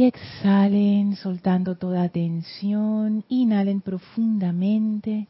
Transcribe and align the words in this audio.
Y 0.00 0.04
exhalen 0.04 1.14
soltando 1.16 1.76
toda 1.76 2.08
tensión. 2.08 3.22
Inhalen 3.28 3.82
profundamente. 3.82 5.28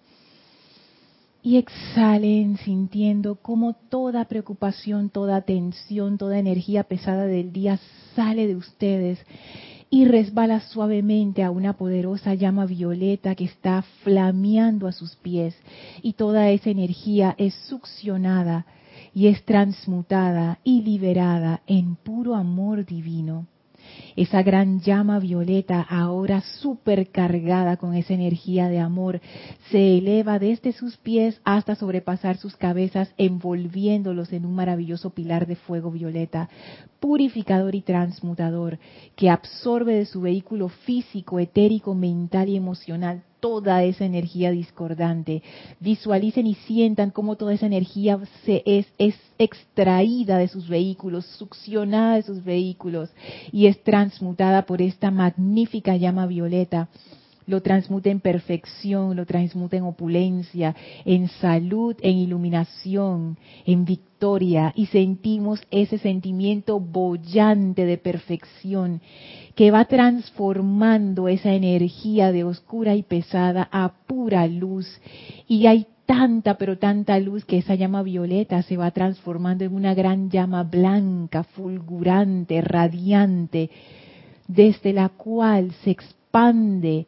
Y 1.43 1.57
exhalen 1.57 2.57
sintiendo 2.57 3.35
como 3.35 3.73
toda 3.73 4.27
preocupación, 4.27 5.11
toda 5.11 5.41
tensión, 5.41 6.19
toda 6.19 6.39
energía 6.39 6.85
pesada 6.85 7.27
del 7.27 7.53
día 7.53 7.81
sale 8.15 8.47
de 8.47 8.55
ustedes 8.55 9.19
y 9.91 10.05
resbala 10.05 10.61
suavemente 10.61 11.43
a 11.43 11.51
una 11.51 11.73
poderosa 11.73 12.35
llama 12.35 12.65
violeta 12.65 13.35
que 13.35 13.47
está 13.47 13.83
flameando 14.05 14.87
a 14.87 14.93
sus 14.93 15.17
pies. 15.17 15.57
Y 16.01 16.13
toda 16.13 16.49
esa 16.51 16.71
energía 16.71 17.35
es 17.39 17.55
succionada 17.69 18.67
y 19.13 19.27
es 19.27 19.45
transmutada 19.45 20.61
y 20.63 20.83
liberada 20.83 21.61
en 21.67 21.97
puro 21.97 22.37
amor 22.37 22.87
divino. 22.87 23.49
Esa 24.17 24.43
gran 24.43 24.81
llama 24.81 25.19
violeta, 25.19 25.81
ahora 25.81 26.41
supercargada 26.41 27.77
con 27.77 27.95
esa 27.95 28.15
energía 28.15 28.69
de 28.69 28.79
amor, 28.79 29.21
se 29.71 29.99
eleva 29.99 30.39
desde 30.39 30.73
sus 30.73 30.97
pies 30.97 31.41
hasta 31.45 31.75
sobrepasar 31.75 32.37
sus 32.37 32.57
cabezas, 32.57 33.15
envolviéndolos 33.17 34.33
en 34.33 34.47
un 34.47 34.55
maravilloso 34.55 35.11
pilar 35.11 35.47
de 35.47 35.57
fuego 35.57 35.91
violeta, 35.91 36.49
purificador 36.99 37.75
y 37.75 37.83
transmutador, 37.83 38.79
que 39.17 39.31
absorbe 39.31 39.95
de 39.95 40.07
su 40.07 40.21
vehículo 40.21 40.69
físico, 40.69 41.39
etérico, 41.39 41.95
mental 41.95 42.49
y 42.49 42.57
emocional 42.57 43.23
toda 43.41 43.83
esa 43.85 44.05
energía 44.05 44.51
discordante. 44.51 45.43
Visualicen 45.81 46.47
y 46.47 46.55
sientan 46.55 47.11
cómo 47.11 47.37
toda 47.37 47.55
esa 47.55 47.67
energía 47.67 48.19
se 48.45 48.63
es, 48.67 48.87
es 48.99 49.17
extraída 49.39 50.39
de 50.39 50.49
sus 50.49 50.69
vehículos, 50.69 51.27
succionada 51.27 52.17
de 52.17 52.23
sus 52.23 52.45
vehículos 52.45 53.11
y 53.51 53.67
es 53.67 53.83
transmutada 53.83 54.67
por 54.67 54.83
esta 54.83 55.11
magnífica 55.11 55.97
llama 55.97 56.27
violeta. 56.27 56.89
Lo 57.47 57.63
transmuta 57.63 58.11
en 58.11 58.21
perfección, 58.21 59.17
lo 59.17 59.27
transmuta 59.27 59.77
en 59.77 59.83
opulencia, 59.83 60.77
en 61.05 61.27
salud, 61.27 61.97
en 62.01 62.17
iluminación, 62.19 63.39
en 63.67 63.85
victoria, 63.85 64.73
y 64.77 64.87
sentimos 64.87 65.61
ese 65.71 65.99
sentimiento 65.99 66.79
bollante 66.79 67.87
de 67.87 67.99
perfección 67.99 69.01
que 69.55 69.71
va 69.71 69.85
transformando 69.85 71.29
esa 71.29 71.53
energía 71.53 72.33
de 72.33 72.45
oscura 72.45 72.95
y 72.95 73.03
pesada 73.03 73.69
a 73.73 73.93
pura 74.07 74.47
luz. 74.47 74.87
Y 75.47 75.67
hay 75.67 75.87
tanta, 76.07 76.55
pero 76.55 76.77
tanta 76.77 77.19
luz 77.21 77.45
que 77.45 77.59
esa 77.59 77.77
llama 77.77 78.03
violeta 78.03 78.63
se 78.63 78.77
va 78.77 78.91
transformando 78.91 79.65
en 79.65 79.75
una 79.75 79.95
gran 79.95 80.29
llama 80.29 80.65
blanca, 80.65 81.45
fulgurante, 81.45 82.61
radiante, 82.61 83.71
desde 84.49 84.93
la 84.93 85.11
cual 85.11 85.73
se 85.85 85.91
expande 85.91 87.07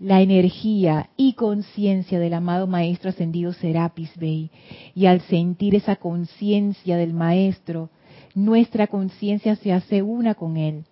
la 0.00 0.20
energía 0.20 1.10
y 1.16 1.34
conciencia 1.34 2.18
del 2.18 2.34
amado 2.34 2.66
Maestro 2.66 3.10
Ascendido 3.10 3.52
Serapis 3.52 4.10
Bey. 4.16 4.50
Y 4.96 5.06
al 5.06 5.20
sentir 5.22 5.76
esa 5.76 5.94
conciencia 5.96 6.96
del 6.96 7.12
Maestro, 7.12 7.90
nuestra 8.34 8.88
conciencia 8.88 9.54
se 9.54 9.72
hace 9.72 10.02
una 10.02 10.34
con 10.34 10.56
Él. 10.56 10.84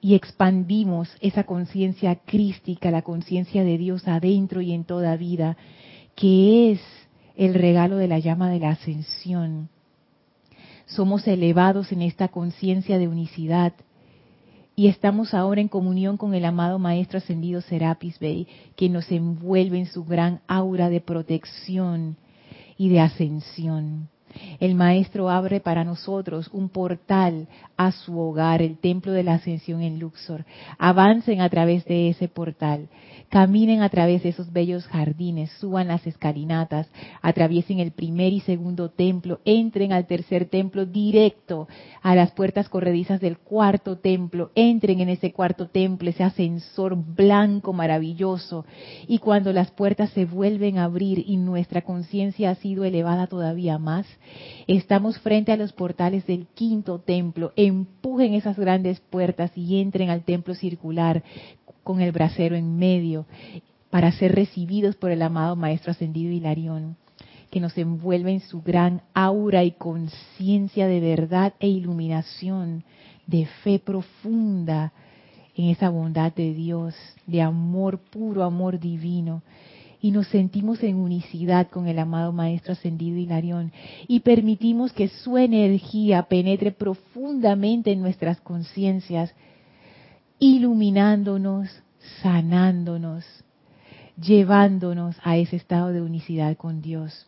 Y 0.00 0.14
expandimos 0.14 1.08
esa 1.20 1.44
conciencia 1.44 2.16
crística, 2.16 2.90
la 2.90 3.02
conciencia 3.02 3.64
de 3.64 3.78
Dios 3.78 4.06
adentro 4.06 4.60
y 4.60 4.72
en 4.72 4.84
toda 4.84 5.16
vida, 5.16 5.56
que 6.14 6.72
es 6.72 6.80
el 7.36 7.54
regalo 7.54 7.96
de 7.96 8.08
la 8.08 8.18
llama 8.18 8.50
de 8.50 8.60
la 8.60 8.70
ascensión. 8.70 9.68
Somos 10.86 11.26
elevados 11.26 11.92
en 11.92 12.02
esta 12.02 12.28
conciencia 12.28 12.98
de 12.98 13.08
unicidad 13.08 13.74
y 14.78 14.86
estamos 14.86 15.34
ahora 15.34 15.60
en 15.60 15.68
comunión 15.68 16.16
con 16.16 16.34
el 16.34 16.44
amado 16.44 16.78
Maestro 16.78 17.18
Ascendido 17.18 17.60
Serapis 17.60 18.18
Bey, 18.20 18.46
que 18.76 18.88
nos 18.88 19.10
envuelve 19.10 19.78
en 19.78 19.86
su 19.86 20.04
gran 20.04 20.40
aura 20.46 20.88
de 20.88 21.00
protección 21.00 22.16
y 22.76 22.88
de 22.88 23.00
ascensión. 23.00 24.08
El 24.60 24.74
Maestro 24.74 25.30
abre 25.30 25.60
para 25.60 25.84
nosotros 25.84 26.48
un 26.52 26.68
portal 26.68 27.48
a 27.76 27.92
su 27.92 28.18
hogar, 28.18 28.60
el 28.62 28.78
Templo 28.78 29.12
de 29.12 29.22
la 29.22 29.34
Ascensión 29.34 29.82
en 29.82 29.98
Luxor. 29.98 30.44
Avancen 30.78 31.40
a 31.40 31.48
través 31.48 31.84
de 31.84 32.08
ese 32.08 32.28
portal, 32.28 32.88
caminen 33.28 33.82
a 33.82 33.88
través 33.88 34.22
de 34.22 34.30
esos 34.30 34.52
bellos 34.52 34.86
jardines, 34.86 35.50
suban 35.60 35.88
las 35.88 36.06
escalinatas, 36.06 36.90
atraviesen 37.22 37.78
el 37.78 37.92
primer 37.92 38.32
y 38.32 38.40
segundo 38.40 38.90
templo, 38.90 39.40
entren 39.44 39.92
al 39.92 40.06
tercer 40.06 40.46
templo 40.46 40.86
directo 40.86 41.68
a 42.02 42.14
las 42.14 42.32
puertas 42.32 42.68
corredizas 42.68 43.20
del 43.20 43.38
cuarto 43.38 43.98
templo, 43.98 44.50
entren 44.54 45.00
en 45.00 45.10
ese 45.10 45.32
cuarto 45.32 45.68
templo, 45.68 46.10
ese 46.10 46.24
ascensor 46.24 46.96
blanco 46.96 47.72
maravilloso. 47.72 48.64
Y 49.06 49.18
cuando 49.18 49.52
las 49.52 49.70
puertas 49.70 50.10
se 50.10 50.24
vuelven 50.24 50.78
a 50.78 50.84
abrir 50.84 51.24
y 51.26 51.36
nuestra 51.36 51.82
conciencia 51.82 52.50
ha 52.50 52.54
sido 52.56 52.84
elevada 52.84 53.26
todavía 53.26 53.78
más, 53.78 54.06
Estamos 54.66 55.18
frente 55.18 55.52
a 55.52 55.56
los 55.56 55.72
portales 55.72 56.26
del 56.26 56.46
quinto 56.46 56.98
templo. 56.98 57.52
Empujen 57.56 58.34
esas 58.34 58.58
grandes 58.58 59.00
puertas 59.00 59.50
y 59.56 59.80
entren 59.80 60.10
al 60.10 60.24
templo 60.24 60.54
circular 60.54 61.22
con 61.82 62.00
el 62.00 62.12
brasero 62.12 62.54
en 62.54 62.76
medio 62.76 63.26
para 63.90 64.12
ser 64.12 64.34
recibidos 64.34 64.96
por 64.96 65.10
el 65.10 65.22
amado 65.22 65.56
Maestro 65.56 65.92
Ascendido 65.92 66.30
Hilarión, 66.30 66.96
que 67.50 67.60
nos 67.60 67.78
envuelve 67.78 68.32
en 68.32 68.40
su 68.40 68.60
gran 68.60 69.00
aura 69.14 69.64
y 69.64 69.70
conciencia 69.70 70.86
de 70.86 71.00
verdad 71.00 71.54
e 71.60 71.68
iluminación, 71.68 72.84
de 73.26 73.46
fe 73.64 73.78
profunda 73.78 74.92
en 75.56 75.70
esa 75.70 75.88
bondad 75.88 76.32
de 76.34 76.52
Dios, 76.52 76.94
de 77.26 77.40
amor 77.40 77.98
puro, 77.98 78.44
amor 78.44 78.78
divino 78.78 79.42
y 80.00 80.12
nos 80.12 80.28
sentimos 80.28 80.82
en 80.82 80.96
unicidad 80.96 81.68
con 81.68 81.88
el 81.88 81.98
amado 81.98 82.32
Maestro 82.32 82.72
Ascendido 82.72 83.18
Hilarión 83.18 83.72
y 84.06 84.20
permitimos 84.20 84.92
que 84.92 85.08
su 85.08 85.36
energía 85.36 86.22
penetre 86.24 86.70
profundamente 86.70 87.92
en 87.92 88.00
nuestras 88.00 88.40
conciencias, 88.40 89.34
iluminándonos, 90.38 91.68
sanándonos, 92.22 93.24
llevándonos 94.20 95.16
a 95.24 95.36
ese 95.36 95.56
estado 95.56 95.88
de 95.88 96.00
unicidad 96.00 96.56
con 96.56 96.80
Dios, 96.80 97.26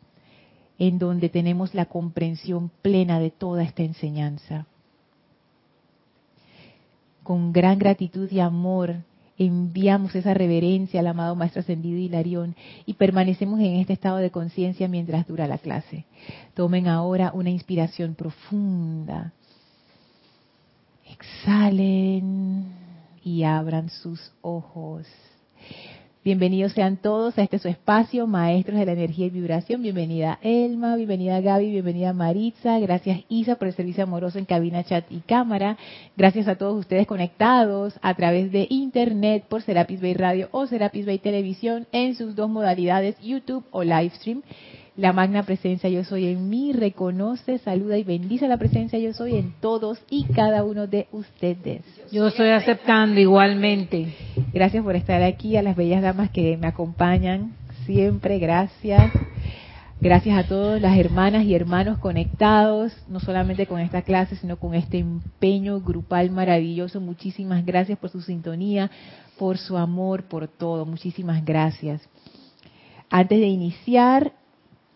en 0.78 0.98
donde 0.98 1.28
tenemos 1.28 1.74
la 1.74 1.86
comprensión 1.86 2.70
plena 2.82 3.18
de 3.18 3.30
toda 3.30 3.64
esta 3.64 3.82
enseñanza. 3.82 4.66
Con 7.24 7.52
gran 7.52 7.78
gratitud 7.78 8.30
y 8.30 8.40
amor 8.40 9.02
enviamos 9.40 10.14
esa 10.14 10.34
reverencia 10.34 11.00
al 11.00 11.06
amado 11.06 11.34
Maestro 11.34 11.60
Ascendido 11.60 11.98
Hilarión 11.98 12.54
y 12.84 12.92
permanecemos 12.94 13.58
en 13.60 13.76
este 13.76 13.94
estado 13.94 14.18
de 14.18 14.30
conciencia 14.30 14.86
mientras 14.86 15.26
dura 15.26 15.46
la 15.46 15.56
clase. 15.56 16.04
Tomen 16.52 16.86
ahora 16.88 17.30
una 17.32 17.48
inspiración 17.48 18.14
profunda. 18.14 19.32
Exhalen 21.10 22.66
y 23.24 23.44
abran 23.44 23.88
sus 23.88 24.30
ojos. 24.42 25.06
Bienvenidos 26.22 26.72
sean 26.72 26.98
todos 26.98 27.38
a 27.38 27.42
este 27.42 27.58
su 27.58 27.68
espacio, 27.68 28.26
Maestros 28.26 28.78
de 28.78 28.84
la 28.84 28.92
Energía 28.92 29.24
y 29.24 29.30
Vibración. 29.30 29.80
Bienvenida 29.80 30.38
Elma, 30.42 30.94
bienvenida 30.96 31.40
Gaby, 31.40 31.70
bienvenida 31.70 32.12
Maritza. 32.12 32.78
Gracias 32.78 33.20
Isa 33.30 33.56
por 33.56 33.68
el 33.68 33.72
servicio 33.72 34.04
amoroso 34.04 34.38
en 34.38 34.44
cabina, 34.44 34.84
chat 34.84 35.10
y 35.10 35.20
cámara. 35.20 35.78
Gracias 36.18 36.46
a 36.46 36.56
todos 36.56 36.78
ustedes 36.78 37.06
conectados 37.06 37.98
a 38.02 38.12
través 38.12 38.52
de 38.52 38.66
internet 38.68 39.44
por 39.48 39.62
Serapis 39.62 40.02
Bay 40.02 40.12
Radio 40.12 40.50
o 40.52 40.66
Serapis 40.66 41.06
Bay 41.06 41.16
Televisión 41.20 41.86
en 41.90 42.14
sus 42.14 42.36
dos 42.36 42.50
modalidades, 42.50 43.18
YouTube 43.22 43.64
o 43.70 43.82
Livestream. 43.82 44.42
La 45.00 45.14
magna 45.14 45.44
presencia 45.44 45.88
yo 45.88 46.04
soy 46.04 46.26
en 46.26 46.50
mí 46.50 46.74
reconoce, 46.74 47.56
saluda 47.56 47.96
y 47.96 48.04
bendice 48.04 48.46
la 48.46 48.58
presencia 48.58 48.98
yo 48.98 49.14
soy 49.14 49.36
en 49.36 49.54
todos 49.58 49.98
y 50.10 50.24
cada 50.24 50.62
uno 50.62 50.86
de 50.86 51.08
ustedes. 51.10 51.80
Yo 52.12 52.26
estoy 52.26 52.50
aceptando 52.50 53.18
igualmente. 53.18 54.14
Gracias 54.52 54.84
por 54.84 54.96
estar 54.96 55.22
aquí, 55.22 55.56
a 55.56 55.62
las 55.62 55.74
bellas 55.74 56.02
damas 56.02 56.28
que 56.28 56.54
me 56.58 56.66
acompañan 56.66 57.54
siempre, 57.86 58.38
gracias. 58.38 59.10
Gracias 60.02 60.36
a 60.36 60.46
todas 60.46 60.82
las 60.82 60.98
hermanas 60.98 61.44
y 61.44 61.54
hermanos 61.54 61.96
conectados, 61.96 62.94
no 63.08 63.20
solamente 63.20 63.64
con 63.64 63.80
esta 63.80 64.02
clase, 64.02 64.36
sino 64.36 64.58
con 64.58 64.74
este 64.74 64.98
empeño 64.98 65.80
grupal 65.80 66.30
maravilloso. 66.30 67.00
Muchísimas 67.00 67.64
gracias 67.64 67.98
por 67.98 68.10
su 68.10 68.20
sintonía, 68.20 68.90
por 69.38 69.56
su 69.56 69.78
amor, 69.78 70.24
por 70.24 70.46
todo. 70.46 70.84
Muchísimas 70.84 71.42
gracias. 71.42 72.06
Antes 73.08 73.40
de 73.40 73.46
iniciar, 73.46 74.32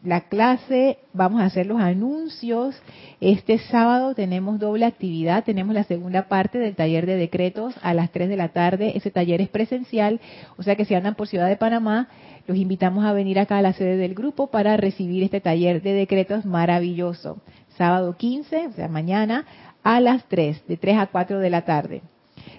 la 0.05 0.29
clase, 0.29 0.99
vamos 1.13 1.41
a 1.41 1.47
hacer 1.47 1.67
los 1.67 1.81
anuncios. 1.81 2.77
Este 3.21 3.59
sábado 3.59 4.15
tenemos 4.15 4.61
doble 4.61 4.85
actividad, 4.85 5.45
tenemos 5.45 5.75
la 5.75 5.85
segunda 5.85 6.29
parte 6.29 6.59
del 6.59 6.77
taller 6.77 7.07
de 7.07 7.17
decretos 7.17 7.75
a 7.83 7.95
las 7.95 8.11
3 8.13 8.29
de 8.29 8.37
la 8.37 8.49
tarde. 8.51 8.93
Ese 8.97 9.11
taller 9.11 9.41
es 9.41 9.49
presencial, 9.49 10.21
o 10.57 10.63
sea 10.63 10.77
que 10.77 10.85
si 10.85 10.95
andan 10.95 11.15
por 11.15 11.27
Ciudad 11.27 11.49
de 11.49 11.57
Panamá, 11.57 12.09
los 12.47 12.59
invitamos 12.59 13.05
a 13.05 13.15
venir 13.15 13.39
acá 13.39 13.59
a 13.59 13.63
la 13.63 13.73
sede 13.73 13.97
del 13.97 14.15
grupo 14.15 14.49
para 14.49 14.77
recibir 14.77 15.23
este 15.23 15.41
taller 15.41 15.81
de 15.81 15.95
decretos 15.95 16.45
maravilloso. 16.45 17.39
Sábado 17.79 18.17
15, 18.17 18.67
o 18.69 18.73
sea, 18.73 18.89
mañana, 18.89 19.47
a 19.83 20.01
las 20.01 20.25
3, 20.29 20.67
de 20.69 20.77
3 20.77 20.99
a 20.99 21.07
4 21.07 21.39
de 21.39 21.51
la 21.51 21.63
tarde. 21.63 22.03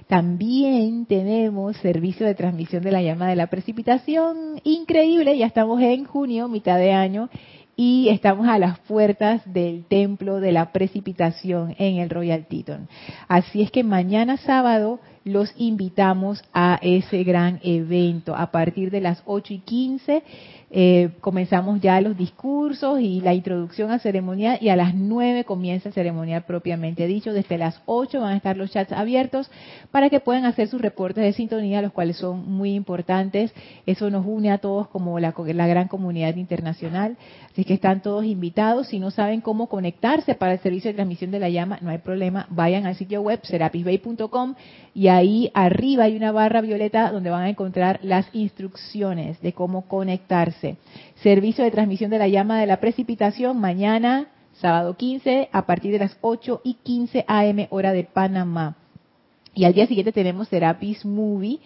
También 0.07 1.07
tenemos 1.07 1.75
servicio 1.77 2.27
de 2.27 2.35
transmisión 2.35 2.83
de 2.83 2.91
la 2.91 3.01
llama 3.01 3.27
de 3.27 3.35
la 3.35 3.47
precipitación. 3.47 4.61
Increíble, 4.63 5.37
ya 5.37 5.47
estamos 5.47 5.81
en 5.81 6.05
junio, 6.05 6.47
mitad 6.47 6.77
de 6.77 6.93
año, 6.93 7.29
y 7.75 8.07
estamos 8.09 8.47
a 8.47 8.59
las 8.59 8.79
puertas 8.79 9.41
del 9.51 9.85
templo 9.85 10.39
de 10.39 10.51
la 10.51 10.71
precipitación 10.71 11.75
en 11.77 11.97
el 11.97 12.09
Royal 12.09 12.45
Teton. 12.45 12.87
Así 13.27 13.61
es 13.61 13.71
que 13.71 13.83
mañana 13.83 14.37
sábado 14.37 14.99
los 15.23 15.51
invitamos 15.57 16.43
a 16.53 16.79
ese 16.81 17.23
gran 17.23 17.59
evento 17.63 18.35
a 18.35 18.51
partir 18.51 18.91
de 18.91 19.01
las 19.01 19.23
8 19.25 19.53
y 19.55 19.59
15 19.59 20.23
eh, 20.71 21.11
comenzamos 21.21 21.79
ya 21.79 22.01
los 22.01 22.17
discursos 22.17 22.99
y 22.99 23.21
la 23.21 23.33
introducción 23.33 23.91
al 23.91 23.99
ceremonial 23.99 24.57
y 24.59 24.69
a 24.69 24.75
las 24.75 24.95
9 24.95 25.43
comienza 25.43 25.91
ceremonial 25.91 26.43
propiamente 26.43 27.05
dicho. 27.05 27.33
Desde 27.33 27.57
las 27.57 27.81
8 27.85 28.19
van 28.19 28.33
a 28.33 28.37
estar 28.37 28.57
los 28.57 28.71
chats 28.71 28.91
abiertos 28.91 29.49
para 29.91 30.09
que 30.09 30.19
puedan 30.19 30.45
hacer 30.45 30.67
sus 30.67 30.81
reportes 30.81 31.23
de 31.23 31.33
sintonía, 31.33 31.81
los 31.81 31.91
cuales 31.91 32.17
son 32.17 32.51
muy 32.51 32.73
importantes. 32.73 33.53
Eso 33.85 34.09
nos 34.09 34.25
une 34.25 34.51
a 34.51 34.57
todos 34.57 34.87
como 34.87 35.19
la, 35.19 35.33
la 35.37 35.67
gran 35.67 35.87
comunidad 35.87 36.35
internacional. 36.35 37.15
Así 37.51 37.63
que 37.63 37.75
están 37.75 38.01
todos 38.01 38.25
invitados. 38.25 38.87
Si 38.87 38.99
no 38.99 39.11
saben 39.11 39.41
cómo 39.41 39.67
conectarse 39.67 40.35
para 40.35 40.53
el 40.53 40.59
servicio 40.59 40.89
de 40.89 40.95
transmisión 40.95 41.31
de 41.31 41.39
la 41.39 41.49
llama, 41.49 41.77
no 41.81 41.91
hay 41.91 41.99
problema. 41.99 42.47
Vayan 42.49 42.85
al 42.85 42.95
sitio 42.95 43.21
web 43.21 43.39
serapisbay.com 43.43 44.55
y 44.93 45.09
ahí 45.09 45.51
arriba 45.53 46.05
hay 46.05 46.15
una 46.15 46.31
barra 46.31 46.61
violeta 46.61 47.11
donde 47.11 47.29
van 47.29 47.43
a 47.43 47.49
encontrar 47.49 47.99
las 48.01 48.27
instrucciones 48.33 49.39
de 49.41 49.53
cómo 49.53 49.87
conectarse 49.87 50.54
Servicio 51.21 51.63
de 51.63 51.71
transmisión 51.71 52.11
de 52.11 52.19
la 52.19 52.27
llama 52.27 52.59
de 52.59 52.65
la 52.67 52.79
precipitación 52.79 53.59
mañana, 53.59 54.27
sábado 54.53 54.95
15, 54.95 55.49
a 55.51 55.65
partir 55.65 55.91
de 55.91 55.99
las 55.99 56.17
8 56.21 56.61
y 56.63 56.75
15 56.75 57.25
am 57.27 57.67
hora 57.69 57.93
de 57.93 58.03
Panamá. 58.03 58.75
Y 59.53 59.63
al 59.63 59.73
día 59.73 59.87
siguiente 59.87 60.11
tenemos 60.11 60.49
Serapis 60.49 61.05
Movie 61.05 61.59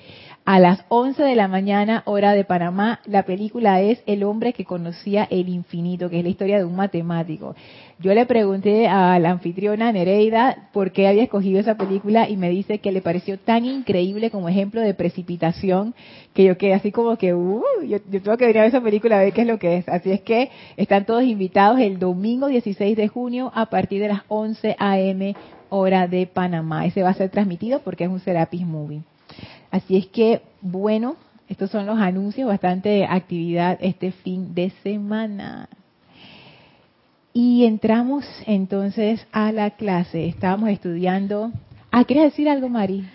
a 0.45 0.59
las 0.59 0.83
11 0.89 1.21
de 1.24 1.36
la 1.36 1.47
mañana, 1.47 2.01
hora 2.06 2.33
de 2.33 2.44
Panamá. 2.44 3.00
La 3.06 3.24
película 3.24 3.81
es 3.81 4.01
El 4.06 4.24
hombre 4.24 4.53
que 4.53 4.65
conocía 4.65 5.27
el 5.30 5.50
infinito, 5.50 6.09
que 6.09 6.19
es 6.19 6.24
la 6.24 6.30
historia 6.30 6.57
de 6.57 6.65
un 6.65 6.75
matemático. 6.75 7.56
Yo 8.00 8.13
le 8.13 8.25
pregunté 8.25 8.88
a 8.88 9.19
la 9.19 9.31
anfitriona 9.31 9.91
Nereida 9.91 10.69
por 10.74 10.91
qué 10.91 11.07
había 11.07 11.24
escogido 11.24 11.59
esa 11.59 11.75
película 11.75 12.30
y 12.30 12.38
me 12.38 12.50
dice 12.50 12.80
que 12.80 12.91
le 12.91 13.01
pareció 13.01 13.38
tan 13.38 13.65
increíble 13.65 14.31
como 14.31 14.50
ejemplo 14.50 14.81
de 14.81 14.94
precipitación 14.94 15.94
que 16.33 16.45
yo 16.45 16.57
quedé 16.57 16.74
así 16.74 16.92
como 16.92 17.18
que, 17.18 17.33
uh, 17.33 17.62
yo, 17.88 17.97
yo 18.09 18.21
tengo 18.21 18.38
que 18.38 18.45
venir 18.45 18.59
a 18.59 18.62
ver 18.62 18.69
esa 18.69 18.81
película 18.81 19.19
a 19.19 19.24
ver 19.24 19.33
qué 19.33 19.42
es 19.42 19.47
lo 19.47 19.59
que 19.59 19.77
es. 19.77 19.89
Así 19.89 20.12
es 20.12 20.21
que 20.21 20.50
están 20.77 21.06
todos 21.06 21.24
invitados 21.24 21.80
el 21.80 22.00
domingo 22.00 22.47
16 22.47 22.95
de 22.95 23.07
junio 23.07 23.51
a 23.53 23.68
partir 23.68 24.01
de 24.01 24.07
las 24.07 24.21
11 24.27 24.75
a.m 24.80 25.35
hora 25.69 26.07
de 26.07 26.25
Panamá. 26.27 26.85
Ese 26.85 27.03
va 27.03 27.09
a 27.09 27.13
ser 27.13 27.30
transmitido 27.30 27.81
porque 27.81 28.03
es 28.03 28.09
un 28.09 28.19
Serapis 28.19 28.65
Movie. 28.65 29.03
Así 29.71 29.98
es 29.98 30.07
que, 30.07 30.42
bueno, 30.62 31.16
estos 31.48 31.71
son 31.71 31.86
los 31.86 32.00
anuncios, 32.00 32.48
bastante 32.48 33.06
actividad 33.06 33.77
este 33.81 34.12
fin 34.12 34.54
de 34.54 34.71
semana. 34.83 35.69
Y 37.33 37.66
entramos 37.66 38.25
entonces 38.45 39.25
a 39.31 39.51
la 39.51 39.71
clase. 39.71 40.27
Estábamos 40.27 40.69
estudiando. 40.69 41.51
Ah, 41.92 42.04
¿quieres 42.04 42.25
decir 42.25 42.50
algo, 42.50 42.69
Mari? 42.69 43.06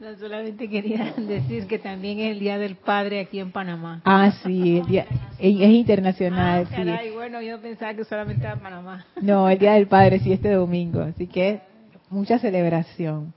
No, 0.00 0.16
solamente 0.18 0.68
quería 0.68 1.12
decir 1.16 1.66
que 1.66 1.78
también 1.78 2.20
es 2.20 2.32
el 2.32 2.40
Día 2.40 2.58
del 2.58 2.76
Padre 2.76 3.20
aquí 3.20 3.38
en 3.38 3.52
Panamá. 3.52 4.00
Ah, 4.04 4.32
sí, 4.42 4.78
el 4.78 4.86
día, 4.86 5.06
es 5.38 5.60
internacional. 5.60 6.66
Ah, 6.70 6.76
caray, 6.76 7.10
bueno, 7.10 7.42
yo 7.42 7.60
pensaba 7.60 7.92
que 7.94 8.04
solamente 8.04 8.44
era 8.44 8.56
Panamá. 8.56 9.04
No, 9.20 9.48
el 9.48 9.58
Día 9.58 9.74
del 9.74 9.88
Padre 9.88 10.20
sí 10.20 10.32
este 10.32 10.50
domingo, 10.50 11.02
así 11.02 11.26
que 11.26 11.60
mucha 12.08 12.38
celebración. 12.38 13.34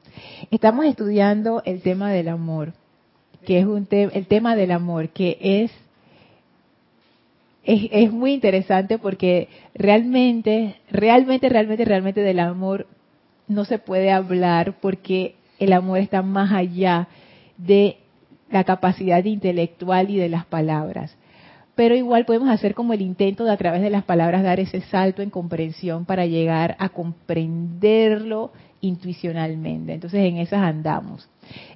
Estamos 0.52 0.86
estudiando 0.86 1.62
el 1.66 1.82
tema 1.82 2.12
del 2.12 2.30
amor, 2.30 2.74
que 3.46 3.60
es 3.60 3.66
un 3.66 3.88
el 3.90 4.28
tema 4.28 4.56
del 4.56 4.72
amor, 4.72 5.10
que 5.10 5.38
es, 5.42 5.72
es, 7.64 7.90
es 7.92 8.12
muy 8.12 8.34
interesante 8.34 8.98
porque 8.98 9.50
realmente, 9.74 10.78
realmente, 10.90 11.50
realmente, 11.50 11.86
realmente 11.86 12.22
del 12.22 12.40
amor 12.40 12.88
no 13.48 13.66
se 13.66 13.80
puede 13.80 14.12
hablar 14.12 14.76
porque 14.82 15.36
el 15.60 15.74
amor 15.74 16.00
está 16.00 16.22
más 16.22 16.52
allá 16.52 17.08
de 17.58 17.98
la 18.50 18.64
capacidad 18.64 19.24
intelectual 19.26 20.10
y 20.10 20.18
de 20.18 20.30
las 20.30 20.46
palabras 20.46 21.16
pero 21.76 21.96
igual 21.96 22.26
podemos 22.26 22.50
hacer 22.50 22.76
como 22.76 22.94
el 22.94 23.02
intento 23.02 23.46
de 23.46 23.52
a 23.52 23.58
través 23.58 23.82
de 23.82 23.90
las 23.90 24.04
palabras 24.04 24.44
dar 24.44 24.60
ese 24.60 24.82
salto 24.82 25.22
en 25.22 25.30
comprensión 25.30 26.06
para 26.06 26.26
llegar 26.26 26.76
a 26.80 26.90
comprenderlo 26.90 28.52
intuicionalmente. 28.82 29.94
Entonces 29.94 30.20
en 30.22 30.38
esas 30.38 30.62
andamos. 30.62 31.28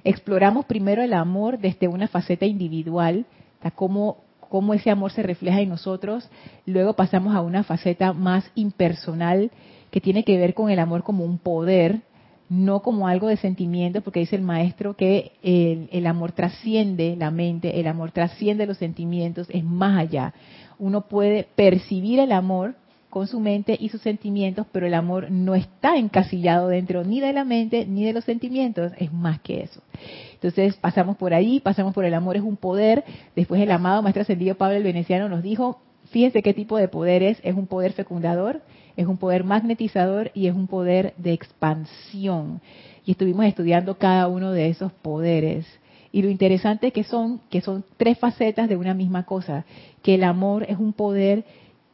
Exploramos 0.04 0.66
primero 0.66 1.02
el 1.02 1.14
amor 1.14 1.58
desde 1.58 1.88
una 1.88 2.06
faceta 2.06 2.46
individual, 2.46 3.26
cómo, 3.74 4.18
cómo 4.48 4.74
ese 4.74 4.90
amor 4.90 5.10
se 5.10 5.22
refleja 5.22 5.60
en 5.60 5.70
nosotros, 5.70 6.28
luego 6.64 6.94
pasamos 6.94 7.34
a 7.34 7.40
una 7.40 7.64
faceta 7.64 8.12
más 8.12 8.50
impersonal 8.54 9.50
que 9.90 10.00
tiene 10.00 10.22
que 10.22 10.38
ver 10.38 10.54
con 10.54 10.70
el 10.70 10.78
amor 10.78 11.02
como 11.02 11.24
un 11.24 11.38
poder, 11.38 12.02
no 12.48 12.80
como 12.80 13.08
algo 13.08 13.28
de 13.28 13.36
sentimiento, 13.36 14.00
porque 14.00 14.20
dice 14.20 14.36
el 14.36 14.42
maestro 14.42 14.96
que 14.96 15.32
el, 15.42 16.06
amor 16.06 16.32
trasciende 16.32 17.16
la 17.16 17.30
mente, 17.30 17.80
el 17.80 17.86
amor 17.86 18.12
trasciende 18.12 18.66
los 18.66 18.78
sentimientos, 18.78 19.48
es 19.50 19.64
más 19.64 19.98
allá. 19.98 20.32
Uno 20.78 21.02
puede 21.02 21.46
percibir 21.54 22.20
el 22.20 22.32
amor 22.32 22.74
con 23.10 23.26
su 23.26 23.40
mente 23.40 23.76
y 23.78 23.88
sus 23.88 24.02
sentimientos, 24.02 24.66
pero 24.70 24.86
el 24.86 24.94
amor 24.94 25.30
no 25.30 25.54
está 25.54 25.96
encasillado 25.96 26.68
dentro 26.68 27.04
ni 27.04 27.20
de 27.20 27.32
la 27.32 27.44
mente 27.44 27.86
ni 27.86 28.04
de 28.04 28.12
los 28.12 28.24
sentimientos, 28.24 28.92
es 28.98 29.12
más 29.12 29.40
que 29.40 29.62
eso. 29.62 29.82
Entonces 30.34 30.76
pasamos 30.76 31.16
por 31.16 31.34
ahí, 31.34 31.60
pasamos 31.60 31.94
por 31.94 32.04
el 32.04 32.14
amor 32.14 32.36
es 32.36 32.42
un 32.42 32.56
poder, 32.56 33.04
después 33.34 33.60
el 33.60 33.70
amado 33.70 34.02
Maestro 34.02 34.22
Ascendido 34.22 34.56
Pablo 34.56 34.76
el 34.76 34.82
Veneciano 34.82 35.28
nos 35.28 35.42
dijo, 35.42 35.80
fíjense 36.10 36.42
qué 36.42 36.54
tipo 36.54 36.76
de 36.76 36.88
poder 36.88 37.22
es, 37.22 37.38
es 37.42 37.54
un 37.54 37.66
poder 37.66 37.92
fecundador, 37.92 38.62
es 38.98 39.06
un 39.06 39.16
poder 39.16 39.44
magnetizador 39.44 40.32
y 40.34 40.48
es 40.48 40.54
un 40.56 40.66
poder 40.66 41.14
de 41.18 41.32
expansión. 41.32 42.60
Y 43.06 43.12
estuvimos 43.12 43.46
estudiando 43.46 43.96
cada 43.96 44.26
uno 44.26 44.50
de 44.50 44.68
esos 44.68 44.92
poderes. 44.92 45.66
Y 46.10 46.20
lo 46.20 46.28
interesante 46.28 46.90
que 46.90 47.04
son, 47.04 47.40
que 47.48 47.60
son 47.60 47.84
tres 47.96 48.18
facetas 48.18 48.68
de 48.68 48.76
una 48.76 48.94
misma 48.94 49.24
cosa, 49.24 49.64
que 50.02 50.16
el 50.16 50.24
amor 50.24 50.64
es 50.68 50.78
un 50.78 50.92
poder 50.92 51.44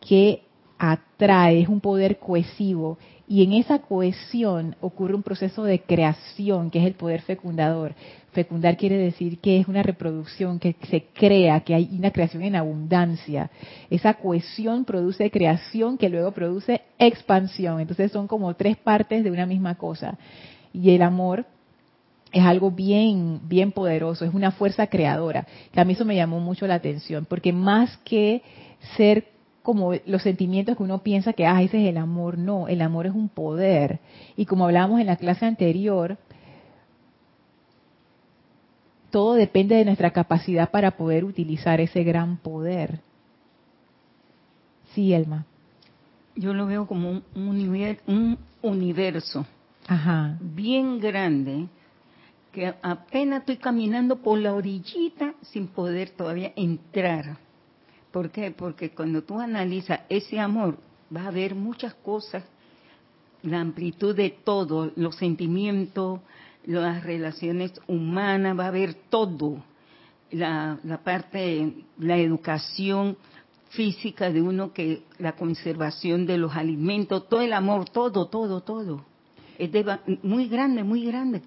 que 0.01 0.45
atrae, 0.79 1.61
es 1.61 1.69
un 1.69 1.81
poder 1.81 2.19
cohesivo. 2.19 2.97
Y 3.27 3.43
en 3.43 3.55
esa 3.55 3.79
cohesión 3.79 4.77
ocurre 4.81 5.15
un 5.15 5.23
proceso 5.23 5.65
de 5.65 5.81
creación, 5.81 6.71
que 6.71 6.81
es 6.81 6.87
el 6.87 6.95
poder 6.95 7.23
fecundador. 7.23 7.95
Fecundar 8.33 8.77
quiere 8.77 8.99
decir 8.99 9.39
que 9.39 9.61
es 9.61 9.69
una 9.69 9.83
reproducción, 9.83 10.59
que 10.59 10.77
se 10.91 11.05
crea, 11.15 11.61
que 11.61 11.75
hay 11.75 11.89
una 11.93 12.11
creación 12.11 12.43
en 12.43 12.57
abundancia. 12.57 13.51
Esa 13.89 14.15
cohesión 14.15 14.85
produce 14.85 15.31
creación 15.31 15.97
que 15.97 16.11
luego 16.11 16.33
produce 16.33 16.83
expansión. 16.99 17.81
Entonces 17.81 18.13
son 18.13 18.27
como 18.27 18.55
tres 18.55 18.77
partes 18.77 19.25
de 19.25 19.31
una 19.31 19.47
misma 19.47 19.77
cosa. 19.77 20.19
Y 20.75 20.91
el 20.91 21.01
amor 21.01 21.47
es 22.31 22.45
algo 22.45 22.73
bien, 22.73 23.41
bien 23.45 23.73
poderoso, 23.73 24.25
es 24.25 24.35
una 24.35 24.51
fuerza 24.51 24.89
creadora. 24.89 25.47
Que 25.73 25.81
a 25.81 25.85
mí 25.85 25.93
eso 25.93 26.05
me 26.05 26.17
llamó 26.17 26.41
mucho 26.41 26.67
la 26.67 26.75
atención, 26.75 27.25
porque 27.25 27.53
más 27.53 27.97
que 27.99 28.43
ser 28.97 29.34
como 29.65 29.95
los 30.05 30.23
sentimientos 30.23 30.77
que 30.77 30.83
uno 30.83 31.03
piensa 31.03 31.33
que, 31.33 31.47
ah, 31.47 31.63
ese 31.63 31.83
es 31.83 31.89
el 31.89 31.97
amor, 31.97 32.37
no, 32.37 32.69
el 32.69 32.83
amor 32.83 33.07
es 33.07 33.15
un 33.15 33.31
poder. 33.31 33.99
Y 34.37 34.45
como 34.45 34.67
hablábamos 34.67 35.01
en 35.01 35.07
la 35.07 35.17
clase 35.17 35.47
anterior, 35.47 36.19
todo 39.11 39.33
depende 39.33 39.75
de 39.75 39.87
nuestra 39.87 40.11
capacidad 40.11 40.71
para 40.71 40.91
poder 40.99 41.25
utilizar 41.25 41.81
ese 41.81 42.05
gran 42.05 42.37
poder. 42.37 43.01
Sí, 44.93 45.15
Elma. 45.15 45.47
Yo 46.37 46.53
lo 46.53 46.67
veo 46.67 46.87
como 46.87 47.11
un, 47.11 47.25
un 47.35 48.39
universo 48.61 49.47
bien 50.41 51.01
grande 51.01 51.69
que 52.53 52.75
apenas 52.83 53.41
estoy 53.41 53.57
caminando 53.57 54.17
por 54.17 54.39
la 54.39 54.53
orillita 54.53 55.33
sin 55.41 55.69
poder 55.69 56.11
todavía 56.11 56.53
entrar. 56.55 57.39
¿Por 58.15 58.31
qué? 58.31 58.53
Porque 58.53 58.91
cuando 58.91 59.25
tú 59.25 59.41
analizas 59.41 60.03
ese 60.09 60.39
amor, 60.39 60.79
vas 61.11 61.27
a 61.27 61.33
ver 61.33 61.57
muchas 61.57 61.95
cosas, 61.95 62.45
la 63.43 63.61
amplitud 63.61 64.15
de 64.15 64.31
todo, 64.31 64.93
los 64.95 65.17
sentimientos, 65.17 66.21
las 66.65 67.03
relaciones 67.03 67.73
humanas, 67.89 68.57
va 68.57 68.67
a 68.67 68.69
haber 68.69 68.95
todo, 69.11 69.65
la, 70.31 70.79
la 70.85 70.99
parte, 70.99 71.73
la 71.99 72.17
educación 72.17 73.17
física 73.71 74.31
de 74.31 74.43
uno, 74.43 74.73
que 74.73 75.03
la 75.19 75.33
conservación 75.33 76.25
de 76.25 76.39
los 76.39 76.55
alimentos, 76.55 77.29
todo 77.29 77.41
el 77.41 77.53
amor, 77.53 77.91
todo, 77.91 78.29
todo, 78.29 78.61
todo. 78.61 79.05
Es 79.59 79.71
muy 80.23 80.47
grande, 80.47 80.85
muy 80.85 81.05
grande. 81.05 81.43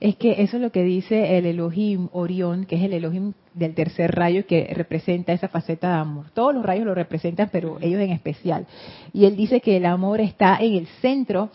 Es 0.00 0.16
que 0.16 0.42
eso 0.42 0.56
es 0.56 0.62
lo 0.62 0.72
que 0.72 0.84
dice 0.84 1.36
el 1.36 1.44
Elohim 1.44 2.08
Orión, 2.12 2.64
que 2.64 2.76
es 2.76 2.82
el 2.82 2.94
Elohim 2.94 3.34
del 3.54 3.74
tercer 3.74 4.14
rayo 4.14 4.46
que 4.46 4.72
representa 4.74 5.32
esa 5.32 5.48
faceta 5.48 5.88
de 5.88 6.00
amor. 6.00 6.26
Todos 6.32 6.54
los 6.54 6.64
rayos 6.64 6.86
lo 6.86 6.94
representan, 6.94 7.50
pero 7.52 7.78
ellos 7.80 8.00
en 8.00 8.10
especial. 8.10 8.66
Y 9.12 9.26
él 9.26 9.36
dice 9.36 9.60
que 9.60 9.76
el 9.76 9.86
amor 9.86 10.20
está 10.20 10.56
en 10.60 10.74
el 10.74 10.86
centro 11.00 11.50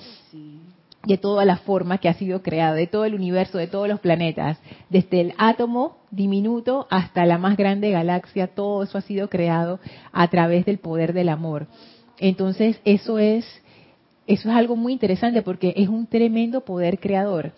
de 1.05 1.17
toda 1.17 1.45
la 1.45 1.57
forma 1.57 1.99
que 1.99 2.09
ha 2.09 2.13
sido 2.13 2.41
creada, 2.41 2.73
de 2.73 2.87
todo 2.87 3.05
el 3.05 3.15
universo, 3.15 3.57
de 3.57 3.67
todos 3.67 3.87
los 3.87 3.99
planetas, 4.01 4.59
desde 4.89 5.21
el 5.21 5.33
átomo 5.37 5.97
diminuto 6.11 6.85
hasta 6.89 7.25
la 7.25 7.37
más 7.37 7.55
grande 7.55 7.91
galaxia, 7.91 8.47
todo 8.47 8.83
eso 8.83 8.97
ha 8.97 9.01
sido 9.01 9.29
creado 9.29 9.79
a 10.11 10.27
través 10.27 10.65
del 10.65 10.79
poder 10.79 11.13
del 11.13 11.29
amor. 11.29 11.67
Entonces, 12.19 12.81
eso 12.83 13.19
es 13.19 13.45
eso 14.27 14.49
es 14.49 14.55
algo 14.55 14.75
muy 14.75 14.91
interesante 14.91 15.41
porque 15.41 15.73
es 15.77 15.87
un 15.87 16.05
tremendo 16.05 16.61
poder 16.61 16.99
creador. 16.99 17.53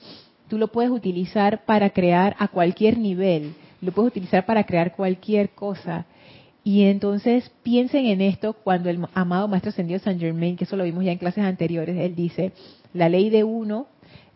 Tú 0.48 0.60
lo 0.60 0.67
puedes 0.67 0.91
utilizar 0.91 1.65
para 1.65 1.89
crear 1.89 2.36
a 2.38 2.48
cualquier 2.48 3.00
nivel, 3.00 3.55
lo 3.82 3.92
puedes 3.92 4.12
utilizar 4.12 4.46
para 4.46 4.64
crear 4.64 4.96
cualquier 4.96 5.50
cosa. 5.50 6.06
Y 6.64 6.84
entonces 6.84 7.52
piensen 7.64 8.06
en 8.06 8.22
esto 8.22 8.54
cuando 8.54 8.90
el 8.90 9.06
amado 9.14 9.48
Maestro 9.48 9.70
Ascendido 9.70 10.00
San 10.00 10.20
Germain, 10.20 10.56
que 10.56 10.66
eso 10.66 10.76
lo 10.76 10.84
vimos 10.84 11.04
ya 11.04 11.12
en 11.12 11.18
clases 11.18 11.44
anteriores, 11.44 11.98
él 11.98 12.16
dice, 12.16 12.52
la 12.94 13.10
ley 13.10 13.30
de 13.30 13.44
uno, 13.44 13.88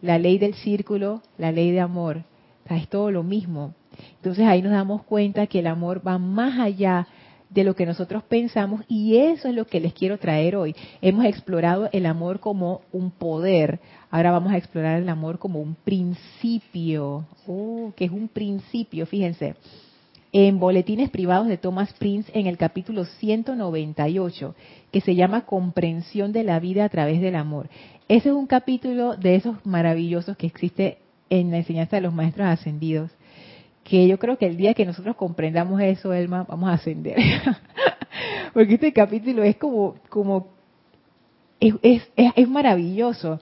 la 0.02 0.18
ley 0.18 0.38
del 0.38 0.54
círculo, 0.54 1.22
la 1.38 1.52
ley 1.52 1.72
de 1.72 1.80
amor. 1.80 2.24
es 2.70 2.88
todo 2.88 3.12
lo 3.12 3.24
mismo. 3.24 3.74
Entonces 4.16 4.46
ahí 4.46 4.62
nos 4.62 4.72
damos 4.72 5.04
cuenta 5.04 5.48
que 5.48 5.60
el 5.60 5.68
amor 5.68 6.02
va 6.06 6.18
más 6.18 6.60
allá 6.60 7.08
de 7.50 7.64
lo 7.64 7.76
que 7.76 7.86
nosotros 7.86 8.24
pensamos 8.24 8.82
y 8.88 9.18
eso 9.18 9.48
es 9.48 9.54
lo 9.54 9.66
que 9.66 9.80
les 9.80 9.94
quiero 9.94 10.18
traer 10.18 10.56
hoy. 10.56 10.76
Hemos 11.02 11.26
explorado 11.26 11.90
el 11.92 12.06
amor 12.06 12.40
como 12.40 12.82
un 12.92 13.12
poder, 13.12 13.80
ahora 14.13 14.32
vamos 14.32 14.53
a 14.53 14.58
explorar 14.58 15.01
el 15.01 15.10
amor 15.10 15.39
como 15.39 15.60
un 15.60 15.74
principio, 15.74 17.25
oh, 17.48 17.91
que 17.96 18.05
es 18.05 18.12
un 18.12 18.27
principio, 18.27 19.08
fíjense 19.08 19.55
en 20.36 20.60
Boletines 20.60 21.12
Privados 21.12 21.48
de 21.48 21.58
Thomas 21.58 21.93
Prince 21.93 22.32
en 22.34 22.48
el 22.48 22.58
capítulo 22.58 23.05
198, 23.05 24.55
que 24.91 25.00
se 25.00 25.13
llama 25.13 25.46
Comprensión 25.46 26.32
de 26.32 26.43
la 26.43 26.60
vida 26.60 26.86
a 26.86 26.89
través 26.89 27.22
del 27.22 27.36
amor. 27.36 27.70
Ese 28.08 28.29
es 28.29 28.36
un 28.36 28.48
capítulo 28.48 29.15
de 29.15 29.36
esos 29.36 29.63
maravillosos 29.63 30.36
que 30.36 30.48
existe 30.48 30.98
en 31.29 31.51
la 31.51 31.58
enseñanza 31.58 31.98
de 31.98 32.01
los 32.01 32.15
maestros 32.15 32.48
ascendidos, 32.48 33.12
que 33.84 34.08
yo 34.08 34.17
creo 34.17 34.39
que 34.39 34.48
el 34.48 34.58
día 34.58 34.74
que 34.74 34.88
nosotros 34.88 35.15
comprendamos 35.15 35.79
eso, 35.82 36.13
Elma, 36.13 36.46
vamos 36.50 36.67
a 36.70 36.74
ascender. 36.74 37.17
Porque 38.53 38.74
este 38.75 38.91
capítulo 38.91 39.43
es 39.43 39.55
como, 39.58 39.96
como 40.10 40.48
es, 41.60 41.75
es, 41.84 42.10
es, 42.15 42.50
maravilloso. 42.50 43.39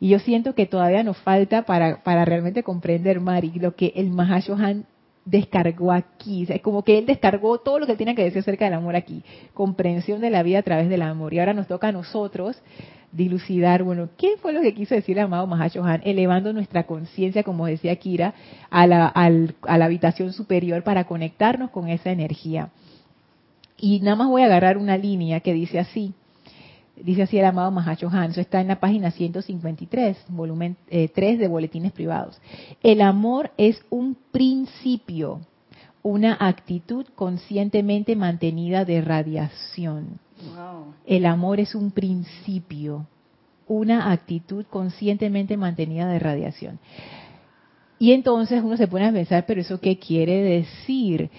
Y 0.00 0.08
yo 0.08 0.18
siento 0.18 0.54
que 0.54 0.66
todavía 0.66 1.02
nos 1.02 1.16
falta 1.18 1.62
para, 1.62 2.02
para 2.02 2.24
realmente 2.24 2.62
comprender, 2.62 3.20
Mari, 3.20 3.52
lo 3.54 3.74
que 3.74 3.92
el 3.96 4.10
Mahashohan 4.10 4.86
descargó 5.24 5.92
aquí. 5.92 6.46
es 6.48 6.60
como 6.62 6.82
que 6.82 6.98
él 6.98 7.06
descargó 7.06 7.58
todo 7.58 7.78
lo 7.78 7.86
que 7.86 7.96
tiene 7.96 8.14
que 8.14 8.24
decir 8.24 8.40
acerca 8.40 8.64
del 8.64 8.74
amor 8.74 8.96
aquí. 8.96 9.22
Comprensión 9.54 10.20
de 10.20 10.30
la 10.30 10.42
vida 10.42 10.58
a 10.58 10.62
través 10.62 10.88
del 10.88 11.02
amor. 11.02 11.32
Y 11.32 11.38
ahora 11.38 11.54
nos 11.54 11.68
toca 11.68 11.88
a 11.88 11.92
nosotros 11.92 12.60
dilucidar, 13.12 13.82
bueno, 13.82 14.08
¿qué 14.16 14.36
fue 14.38 14.52
lo 14.52 14.62
que 14.62 14.74
quiso 14.74 14.94
decir 14.94 15.18
el 15.18 15.24
amado 15.24 15.46
Mahashohan? 15.46 16.00
Elevando 16.04 16.52
nuestra 16.52 16.84
conciencia, 16.84 17.42
como 17.42 17.66
decía 17.66 17.94
Kira, 17.96 18.34
a 18.70 18.86
la, 18.86 19.06
a 19.06 19.78
la 19.78 19.84
habitación 19.84 20.32
superior 20.32 20.82
para 20.82 21.04
conectarnos 21.04 21.70
con 21.70 21.88
esa 21.88 22.10
energía. 22.10 22.70
Y 23.78 24.00
nada 24.00 24.16
más 24.16 24.28
voy 24.28 24.42
a 24.42 24.46
agarrar 24.46 24.78
una 24.78 24.96
línea 24.96 25.40
que 25.40 25.52
dice 25.52 25.78
así. 25.78 26.14
Dice 26.96 27.22
así 27.22 27.38
el 27.38 27.46
amado 27.46 27.70
Mahacho 27.70 28.10
Eso 28.28 28.40
está 28.40 28.60
en 28.60 28.68
la 28.68 28.78
página 28.78 29.10
153, 29.10 30.24
volumen 30.28 30.76
3 30.88 31.10
eh, 31.16 31.36
de 31.36 31.48
Boletines 31.48 31.92
Privados. 31.92 32.40
El 32.82 33.00
amor 33.00 33.50
es 33.56 33.82
un 33.90 34.16
principio, 34.30 35.40
una 36.02 36.36
actitud 36.38 37.06
conscientemente 37.14 38.14
mantenida 38.14 38.84
de 38.84 39.00
radiación. 39.00 40.20
El 41.06 41.26
amor 41.26 41.60
es 41.60 41.74
un 41.74 41.92
principio, 41.92 43.06
una 43.66 44.12
actitud 44.12 44.66
conscientemente 44.66 45.56
mantenida 45.56 46.06
de 46.08 46.18
radiación. 46.18 46.78
Y 47.98 48.12
entonces 48.12 48.62
uno 48.62 48.76
se 48.76 48.88
pone 48.88 49.06
a 49.06 49.12
pensar, 49.12 49.46
pero 49.46 49.60
eso 49.60 49.80
qué 49.80 49.98
quiere 49.98 50.42
decir? 50.42 51.30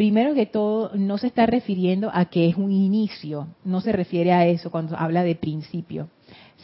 Primero 0.00 0.32
que 0.32 0.46
todo, 0.46 0.92
no 0.94 1.18
se 1.18 1.26
está 1.26 1.44
refiriendo 1.44 2.10
a 2.14 2.24
que 2.24 2.48
es 2.48 2.56
un 2.56 2.72
inicio, 2.72 3.48
no 3.66 3.82
se 3.82 3.92
refiere 3.92 4.32
a 4.32 4.46
eso 4.46 4.70
cuando 4.70 4.96
habla 4.96 5.22
de 5.22 5.34
principio. 5.34 6.08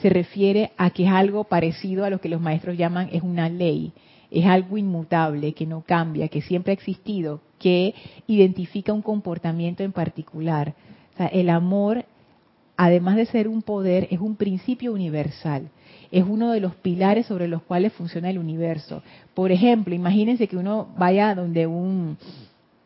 Se 0.00 0.08
refiere 0.08 0.70
a 0.78 0.88
que 0.88 1.04
es 1.04 1.10
algo 1.10 1.44
parecido 1.44 2.06
a 2.06 2.08
lo 2.08 2.18
que 2.18 2.30
los 2.30 2.40
maestros 2.40 2.78
llaman 2.78 3.10
es 3.12 3.22
una 3.22 3.50
ley, 3.50 3.92
es 4.30 4.46
algo 4.46 4.78
inmutable, 4.78 5.52
que 5.52 5.66
no 5.66 5.82
cambia, 5.82 6.28
que 6.28 6.40
siempre 6.40 6.70
ha 6.70 6.72
existido, 6.72 7.42
que 7.58 7.94
identifica 8.26 8.94
un 8.94 9.02
comportamiento 9.02 9.82
en 9.82 9.92
particular. 9.92 10.72
O 11.12 11.16
sea, 11.18 11.26
el 11.26 11.50
amor, 11.50 12.06
además 12.78 13.16
de 13.16 13.26
ser 13.26 13.48
un 13.48 13.60
poder, 13.60 14.08
es 14.10 14.20
un 14.20 14.36
principio 14.36 14.94
universal 14.94 15.68
es 16.12 16.24
uno 16.24 16.52
de 16.52 16.60
los 16.60 16.74
pilares 16.76 17.26
sobre 17.26 17.48
los 17.48 17.62
cuales 17.62 17.92
funciona 17.92 18.30
el 18.30 18.38
universo. 18.38 19.02
Por 19.34 19.50
ejemplo, 19.50 19.92
imagínense 19.92 20.46
que 20.46 20.56
uno 20.56 20.88
vaya 20.96 21.34
donde 21.34 21.66
un, 21.66 22.16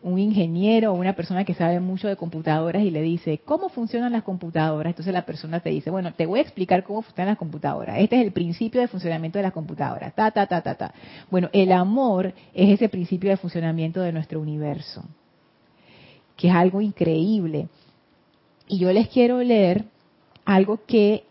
un 0.02 0.18
ingeniero 0.18 0.92
o 0.92 0.94
una 0.94 1.14
persona 1.14 1.44
que 1.44 1.52
sabe 1.52 1.78
mucho 1.78 2.08
de 2.08 2.16
computadoras 2.16 2.82
y 2.82 2.90
le 2.90 3.02
dice, 3.02 3.38
¿cómo 3.44 3.68
funcionan 3.68 4.12
las 4.12 4.22
computadoras? 4.22 4.92
Entonces 4.92 5.12
la 5.12 5.26
persona 5.26 5.60
te 5.60 5.70
dice, 5.70 5.90
bueno, 5.90 6.14
te 6.14 6.26
voy 6.26 6.38
a 6.38 6.42
explicar 6.42 6.84
cómo 6.84 7.02
funcionan 7.02 7.32
las 7.32 7.38
computadoras. 7.38 7.98
Este 7.98 8.16
es 8.16 8.22
el 8.24 8.32
principio 8.32 8.80
de 8.80 8.88
funcionamiento 8.88 9.38
de 9.38 9.42
las 9.42 9.52
computadoras. 9.52 10.14
Ta, 10.14 10.30
ta, 10.30 10.46
ta, 10.46 10.62
ta, 10.62 10.74
ta. 10.74 10.94
Bueno, 11.30 11.50
el 11.52 11.72
amor 11.72 12.32
es 12.54 12.70
ese 12.70 12.88
principio 12.88 13.28
de 13.30 13.36
funcionamiento 13.36 14.00
de 14.00 14.12
nuestro 14.12 14.40
universo, 14.40 15.04
que 16.36 16.48
es 16.48 16.54
algo 16.54 16.80
increíble. 16.80 17.68
Y 18.68 18.78
yo 18.78 18.90
les 18.92 19.08
quiero 19.08 19.42
leer 19.42 19.84
algo 20.46 20.80
que 20.86 21.24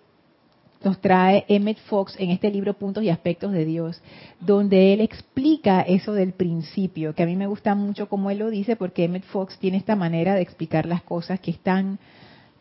nos 0.84 1.00
trae 1.02 1.46
Emmett 1.48 1.80
Fox 1.80 2.16
en 2.20 2.30
este 2.30 2.50
libro 2.52 2.74
Puntos 2.74 3.04
y 3.04 3.10
Aspectos 3.10 3.52
de 3.52 3.66
Dios, 3.66 4.02
donde 4.40 4.94
él 4.94 5.02
explica 5.02 5.82
eso 5.82 6.14
del 6.14 6.34
principio, 6.34 7.14
que 7.14 7.24
a 7.24 7.26
mí 7.26 7.36
me 7.36 7.48
gusta 7.48 7.76
mucho 7.76 8.08
como 8.08 8.30
él 8.30 8.40
lo 8.40 8.50
dice, 8.50 8.76
porque 8.76 9.04
Emmett 9.04 9.26
Fox 9.26 9.58
tiene 9.60 9.78
esta 9.78 9.96
manera 9.96 10.36
de 10.36 10.42
explicar 10.42 10.86
las 10.86 11.04
cosas 11.04 11.40
que 11.40 11.52
es 11.52 11.60
tan, 11.60 12.00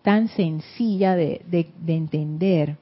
tan 0.03 0.29
sencilla 0.29 1.15
de, 1.15 1.43
de 1.47 1.95
entender. 1.95 2.77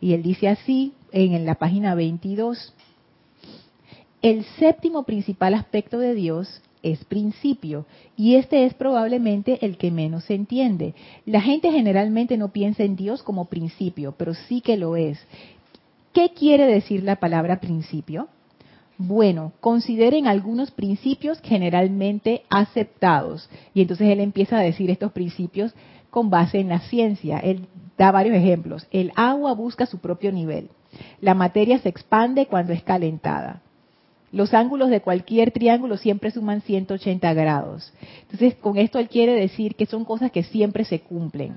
Y 0.00 0.14
él 0.14 0.22
dice 0.22 0.48
así 0.48 0.94
en 1.12 1.44
la 1.44 1.56
página 1.56 1.94
22, 1.94 2.74
el 4.22 4.44
séptimo 4.58 5.02
principal 5.02 5.54
aspecto 5.54 5.98
de 5.98 6.14
Dios 6.14 6.62
es 6.82 7.04
principio 7.04 7.86
y 8.16 8.34
este 8.36 8.64
es 8.64 8.74
probablemente 8.74 9.64
el 9.64 9.76
que 9.76 9.90
menos 9.90 10.24
se 10.24 10.34
entiende. 10.34 10.94
La 11.26 11.40
gente 11.40 11.70
generalmente 11.70 12.36
no 12.36 12.48
piensa 12.48 12.82
en 12.82 12.96
Dios 12.96 13.22
como 13.22 13.46
principio, 13.46 14.14
pero 14.16 14.34
sí 14.34 14.60
que 14.60 14.76
lo 14.76 14.96
es. 14.96 15.18
¿Qué 16.12 16.30
quiere 16.30 16.66
decir 16.66 17.02
la 17.02 17.16
palabra 17.16 17.60
principio? 17.60 18.28
Bueno, 18.98 19.52
consideren 19.60 20.26
algunos 20.26 20.70
principios 20.70 21.40
generalmente 21.42 22.42
aceptados. 22.50 23.48
Y 23.74 23.82
entonces 23.82 24.08
él 24.08 24.20
empieza 24.20 24.58
a 24.58 24.62
decir 24.62 24.90
estos 24.90 25.12
principios 25.12 25.74
con 26.10 26.30
base 26.30 26.60
en 26.60 26.68
la 26.68 26.80
ciencia. 26.80 27.38
Él 27.38 27.66
da 27.96 28.12
varios 28.12 28.36
ejemplos. 28.36 28.86
El 28.90 29.12
agua 29.16 29.54
busca 29.54 29.86
su 29.86 29.98
propio 29.98 30.30
nivel. 30.30 30.68
La 31.20 31.34
materia 31.34 31.78
se 31.78 31.88
expande 31.88 32.46
cuando 32.46 32.72
es 32.72 32.82
calentada. 32.82 33.62
Los 34.32 34.54
ángulos 34.54 34.88
de 34.88 35.02
cualquier 35.02 35.50
triángulo 35.50 35.98
siempre 35.98 36.30
suman 36.30 36.62
180 36.62 37.34
grados. 37.34 37.92
Entonces, 38.22 38.54
con 38.54 38.78
esto 38.78 38.98
él 38.98 39.08
quiere 39.08 39.34
decir 39.34 39.74
que 39.74 39.84
son 39.84 40.06
cosas 40.06 40.32
que 40.32 40.42
siempre 40.42 40.84
se 40.86 41.00
cumplen. 41.00 41.54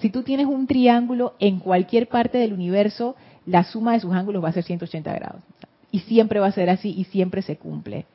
si 0.00 0.08
tú 0.08 0.22
tienes 0.22 0.46
un 0.46 0.66
triángulo 0.66 1.34
en 1.38 1.58
cualquier 1.58 2.08
parte 2.08 2.38
del 2.38 2.54
universo, 2.54 3.16
la 3.44 3.64
suma 3.64 3.92
de 3.92 4.00
sus 4.00 4.14
ángulos 4.14 4.42
va 4.42 4.48
a 4.48 4.52
ser 4.52 4.64
180 4.64 5.12
grados. 5.12 5.42
Y 5.92 6.00
siempre 6.00 6.40
va 6.40 6.46
a 6.46 6.52
ser 6.52 6.70
así 6.70 6.94
y 6.96 7.04
siempre 7.04 7.42
se 7.42 7.56
cumple. 7.56 8.06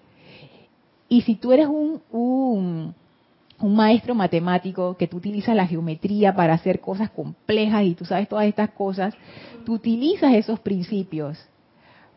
Y 1.08 1.22
si 1.22 1.36
tú 1.36 1.51
eres 1.51 1.68
un, 1.68 2.01
un, 2.12 2.96
un 3.60 3.75
maestro 3.75 4.15
matemático 4.15 4.98
que 4.98 5.08
tú 5.08 5.18
utilizas 5.18 5.56
la 5.56 5.68
geometría 5.68 6.34
para 6.34 6.56
hacer 6.56 6.80
cosas 6.80 7.12
complejas 7.12 7.84
y 7.84 7.94
tú 7.94 8.06
sabes 8.06 8.27
todas 8.27 8.48
estas 8.48 8.72
cosas, 8.72 9.13
tú 9.63 9.74
utilizas 9.74 10.34
esos 10.34 10.60
principios 10.60 11.38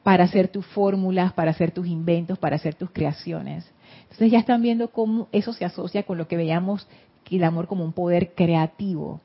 para 0.09 0.25
hacer 0.25 0.49
tus 0.49 0.65
fórmulas, 0.65 1.35
para 1.35 1.51
hacer 1.51 1.71
tus 1.71 1.87
inventos, 1.87 2.39
para 2.39 2.57
hacer 2.57 2.75
tus 2.75 2.91
creaciones. 2.91 3.71
Entonces 4.05 4.31
ya 4.31 4.39
están 4.39 4.63
viendo 4.63 4.89
cómo 4.89 5.29
eso 5.33 5.53
se 5.53 5.67
asocia 5.67 6.05
con 6.05 6.17
lo 6.17 6.27
que 6.27 6.39
veíamos 6.39 6.89
el 7.31 7.45
amor 7.45 7.67
como 7.67 7.85
un 7.85 7.93
poder 7.93 8.33
creativo. 8.35 9.21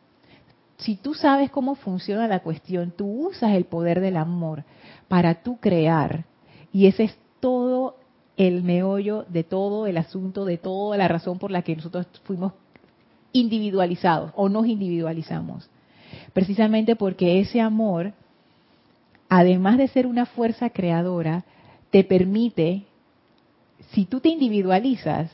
Si 0.76 0.98
tú 0.98 1.14
sabes 1.14 1.50
cómo 1.52 1.76
funciona 1.76 2.28
la 2.28 2.42
cuestión, 2.42 2.92
tú 2.92 3.30
usas 3.30 3.54
el 3.54 3.64
poder 3.64 4.02
del 4.02 4.18
amor 4.18 4.66
para 5.08 5.36
tú 5.36 5.56
crear. 5.56 6.26
Y 6.74 6.88
ese 6.88 7.06
es 7.06 7.18
todo 7.40 7.96
el 8.36 8.62
meollo 8.62 9.24
de 9.30 9.46
todo 9.46 9.88
el 9.88 9.96
asunto, 9.96 10.44
de 10.44 10.58
toda 10.58 10.98
la 10.98 11.08
razón 11.08 11.40
por 11.40 11.50
la 11.50 11.62
que 11.62 11.78
nosotros 11.78 12.08
fuimos 12.26 12.52
individualizados 13.32 14.34
o 14.36 14.50
nos 14.50 14.68
individualizamos. 14.68 15.70
Precisamente 16.34 16.98
porque 16.98 17.40
ese 17.40 17.62
amor 17.62 18.12
además 19.36 19.80
de 19.80 19.88
ser 19.88 20.06
una 20.06 20.28
fuerza 20.28 20.70
creadora, 20.70 21.44
te 21.90 22.04
permite, 22.04 22.84
si 23.90 24.06
tú 24.06 24.20
te 24.20 24.30
individualizas, 24.30 25.32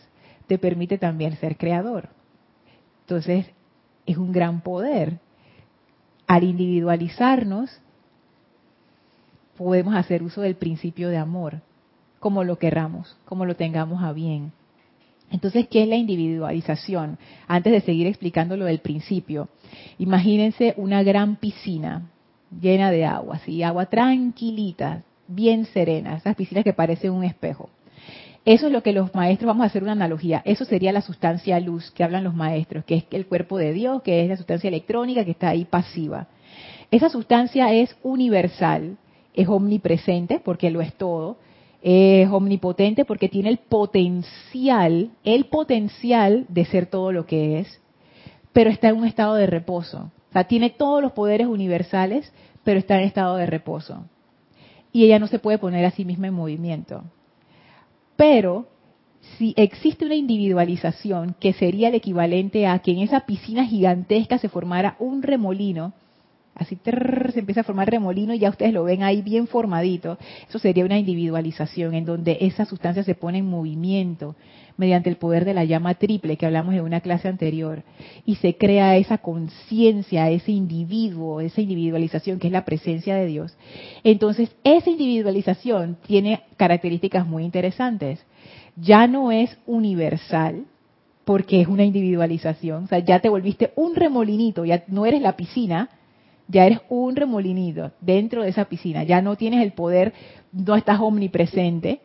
te 0.48 0.58
permite 0.58 0.98
también 0.98 1.36
ser 1.36 1.58
creador. 1.58 2.08
Entonces, 3.02 3.48
es 4.06 4.16
un 4.16 4.32
gran 4.32 4.62
poder. 4.62 5.20
Al 6.28 6.46
individualizarnos, 6.46 7.78
podemos 9.58 9.94
hacer 9.94 10.24
uso 10.24 10.40
del 10.40 10.56
principio 10.56 11.10
de 11.10 11.18
amor, 11.18 11.60
como 12.22 12.46
lo 12.46 12.58
querramos, 12.58 13.18
como 13.26 13.46
lo 13.46 13.58
tengamos 13.58 14.02
a 14.02 14.14
bien. 14.14 14.54
Entonces, 15.30 15.68
¿qué 15.68 15.84
es 15.84 15.90
la 15.90 15.98
individualización? 15.98 17.18
Antes 17.50 17.74
de 17.74 17.82
seguir 17.82 18.08
explicando 18.08 18.56
lo 18.56 18.64
del 18.64 18.80
principio, 18.80 19.50
imagínense 19.98 20.74
una 20.78 21.04
gran 21.04 21.36
piscina 21.36 22.10
llena 22.52 22.92
de 22.92 23.06
agua, 23.06 23.36
así, 23.36 23.64
agua 23.64 23.86
tranquilita, 23.88 25.04
bien 25.28 25.66
serena, 25.66 26.18
esas 26.18 26.36
piscinas 26.36 26.64
que 26.64 26.74
parecen 26.74 27.12
un 27.12 27.24
espejo. 27.24 27.70
Eso 28.46 28.68
es 28.68 28.74
lo 28.74 28.82
que 28.82 28.94
los 28.94 29.14
maestros, 29.14 29.48
vamos 29.48 29.64
a 29.64 29.68
hacer 29.68 29.84
una 29.84 29.92
analogía, 29.92 30.42
eso 30.46 30.66
sería 30.66 30.92
la 30.92 31.02
sustancia 31.02 31.60
luz 31.60 31.92
que 31.92 32.04
hablan 32.04 32.24
los 32.24 32.34
maestros, 32.34 32.86
que 32.86 32.96
es 32.96 33.04
el 33.12 33.28
cuerpo 33.28 33.58
de 33.58 33.74
Dios, 33.74 34.02
que 34.02 34.24
es 34.24 34.30
la 34.30 34.38
sustancia 34.38 34.70
electrónica 34.70 35.26
que 35.26 35.32
está 35.32 35.50
ahí 35.50 35.66
pasiva. 35.66 36.28
Esa 36.90 37.10
sustancia 37.10 37.72
es 37.74 37.96
universal, 38.02 38.98
es 39.34 39.48
omnipresente 39.48 40.40
porque 40.44 40.72
lo 40.72 40.82
es 40.82 40.94
todo, 40.94 41.38
es 41.82 42.30
omnipotente 42.30 43.06
porque 43.06 43.30
tiene 43.30 43.50
el 43.50 43.58
potencial, 43.58 45.12
el 45.24 45.46
potencial 45.46 46.46
de 46.50 46.66
ser 46.66 46.88
todo 46.88 47.12
lo 47.12 47.26
que 47.26 47.60
es, 47.60 47.82
pero 48.54 48.70
está 48.70 48.90
en 48.90 48.98
un 48.98 49.06
estado 49.06 49.36
de 49.36 49.46
reposo. 49.46 50.12
O 50.30 50.34
sea, 50.34 50.44
tiene 50.46 50.70
todos 50.70 51.02
los 51.02 51.14
poderes 51.14 51.48
universales, 51.48 52.32
pero 52.64 52.80
está 52.80 52.98
en 53.00 53.08
estado 53.08 53.36
de 53.38 53.46
reposo. 53.46 54.06
Y 54.92 55.06
ella 55.06 55.20
no 55.20 55.28
se 55.28 55.40
puede 55.40 55.58
poner 55.58 55.86
a 55.86 55.92
sí 55.92 56.06
misma 56.06 56.28
en 56.28 56.34
movimiento. 56.34 57.04
Pero 58.16 58.68
si 59.38 59.54
existe 59.58 60.06
una 60.06 60.16
individualización 60.16 61.36
que 61.40 61.54
sería 61.54 61.90
el 61.90 61.96
equivalente 61.96 62.68
a 62.68 62.80
que 62.80 62.92
en 62.92 63.00
esa 63.00 63.22
piscina 63.22 63.66
gigantesca 63.66 64.38
se 64.38 64.50
formara 64.50 64.96
un 65.00 65.24
remolino, 65.24 65.94
así 66.60 66.78
se 66.84 67.40
empieza 67.40 67.62
a 67.62 67.64
formar 67.64 67.90
remolino 67.90 68.34
y 68.34 68.40
ya 68.40 68.50
ustedes 68.50 68.74
lo 68.74 68.84
ven 68.84 69.04
ahí 69.04 69.22
bien 69.22 69.48
formadito. 69.48 70.18
Eso 70.48 70.60
sería 70.60 70.86
una 70.86 71.00
individualización 71.00 71.94
en 71.94 72.06
donde 72.06 72.38
esa 72.42 72.66
sustancia 72.66 73.04
se 73.04 73.16
pone 73.16 73.40
en 73.40 73.50
movimiento 73.50 74.36
mediante 74.78 75.10
el 75.10 75.18
poder 75.18 75.46
de 75.46 75.54
la 75.54 75.66
llama 75.66 75.96
triple 75.96 76.38
que 76.38 76.46
hablamos 76.46 76.74
en 76.74 76.82
una 76.82 77.02
clase 77.02 77.28
anterior 77.28 77.84
y 78.26 78.36
se 78.36 78.56
crea 78.56 78.98
esa 78.98 79.18
conciencia, 79.18 80.30
ese 80.30 80.52
individuo, 80.52 81.42
esa 81.42 81.62
individualización 81.62 82.40
que 82.40 82.48
es 82.48 82.54
la 82.54 82.66
presencia 82.66 83.16
de 83.16 83.26
Dios. 83.26 83.58
Entonces, 84.04 84.50
esa 84.64 84.90
individualización 84.90 85.98
tiene 86.06 86.42
características 86.58 87.28
muy 87.28 87.44
interesantes. 87.44 88.26
Ya 88.76 89.08
no 89.08 89.32
es 89.32 89.58
universal, 89.66 90.66
porque 91.30 91.62
es 91.62 91.68
una 91.68 91.84
individualización, 91.84 92.86
o 92.86 92.88
sea, 92.88 92.98
ya 92.98 93.20
te 93.20 93.30
volviste 93.30 93.72
un 93.76 93.94
remolinito, 93.94 94.66
ya 94.66 94.84
no 94.88 95.06
eres 95.06 95.22
la 95.22 95.36
piscina, 95.36 95.90
ya 96.50 96.66
eres 96.66 96.80
un 96.90 97.16
remolinito 97.16 97.92
dentro 98.02 98.44
de 98.44 98.50
esa 98.50 98.66
piscina, 98.66 99.04
ya 99.04 99.22
no 99.22 99.36
tienes 99.36 99.64
el 99.64 99.72
poder, 99.72 100.14
no 100.52 100.76
estás 100.76 101.00
omnipresente. 101.00 102.02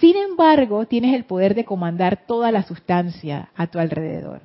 Sin 0.00 0.16
embargo, 0.16 0.86
tienes 0.86 1.14
el 1.14 1.24
poder 1.24 1.54
de 1.54 1.64
comandar 1.64 2.26
toda 2.26 2.52
la 2.52 2.64
sustancia 2.64 3.50
a 3.56 3.68
tu 3.68 3.78
alrededor. 3.78 4.42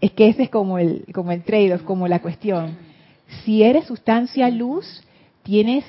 Es 0.00 0.12
que 0.12 0.28
ese 0.28 0.44
es 0.44 0.50
como 0.50 0.78
el, 0.78 1.04
como 1.12 1.30
el 1.32 1.42
trade-off, 1.42 1.82
como 1.82 2.08
la 2.08 2.20
cuestión. 2.20 2.76
Si 3.44 3.62
eres 3.62 3.84
sustancia 3.84 4.48
luz, 4.50 5.02
tienes 5.42 5.84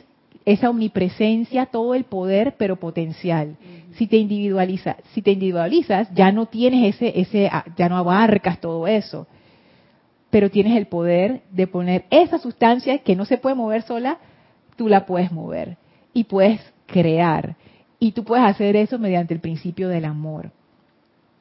esa 0.45 0.69
omnipresencia, 0.69 1.67
todo 1.67 1.95
el 1.95 2.03
poder, 2.03 2.55
pero 2.57 2.75
potencial. 2.75 3.55
Si 3.95 4.07
te 4.07 4.17
individualizas, 4.17 4.97
si 5.13 5.21
te 5.21 5.31
individualizas, 5.31 6.13
ya 6.13 6.31
no 6.31 6.47
tienes 6.47 6.95
ese, 6.95 7.19
ese, 7.19 7.49
ya 7.77 7.89
no 7.89 7.97
abarcas 7.97 8.59
todo 8.59 8.87
eso 8.87 9.27
pero 10.33 10.49
tienes 10.49 10.75
el 10.75 10.87
poder 10.87 11.43
de 11.51 11.67
poner 11.67 12.05
esa 12.09 12.39
sustancia 12.39 12.97
que 12.97 13.15
no 13.15 13.23
se 13.23 13.37
puede 13.37 13.53
mover 13.53 13.83
sola, 13.83 14.17
tú 14.75 14.87
la 14.87 15.05
puedes 15.05 15.31
mover 15.31 15.77
y 16.11 16.23
puedes 16.23 16.59
crear. 16.87 17.55
Y 17.99 18.13
tú 18.13 18.23
puedes 18.23 18.43
hacer 18.43 18.75
eso 18.75 18.97
mediante 18.97 19.35
el 19.35 19.41
principio 19.41 19.89
del 19.89 20.05
amor. 20.05 20.49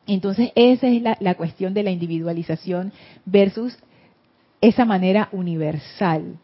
Entonces, 0.07 0.53
esa 0.57 0.89
es 0.89 1.01
la, 1.21 1.35
cuestión 1.37 1.73
de 1.73 1.85
la 1.85 1.91
individualización 1.91 2.93
versus 3.25 3.79
esa 4.61 4.85
manera 4.85 5.31
universal. 5.33 6.37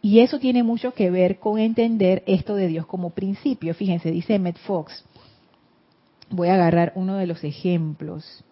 Y 0.00 0.20
eso 0.20 0.38
tiene 0.38 0.62
mucho 0.62 0.94
que 0.94 1.10
ver 1.10 1.38
con 1.38 1.58
entender 1.58 2.22
esto 2.26 2.54
de 2.54 2.68
Dios 2.68 2.86
como 2.86 3.10
principio. 3.10 3.74
Fíjense, 3.74 4.10
dice 4.10 4.36
Emmett 4.36 4.56
Fox. 4.60 5.04
Voy 6.30 6.48
a 6.48 6.54
agarrar 6.54 6.94
uno 6.94 7.16
de 7.16 7.26
los 7.26 7.44
ejemplos. 7.44 8.42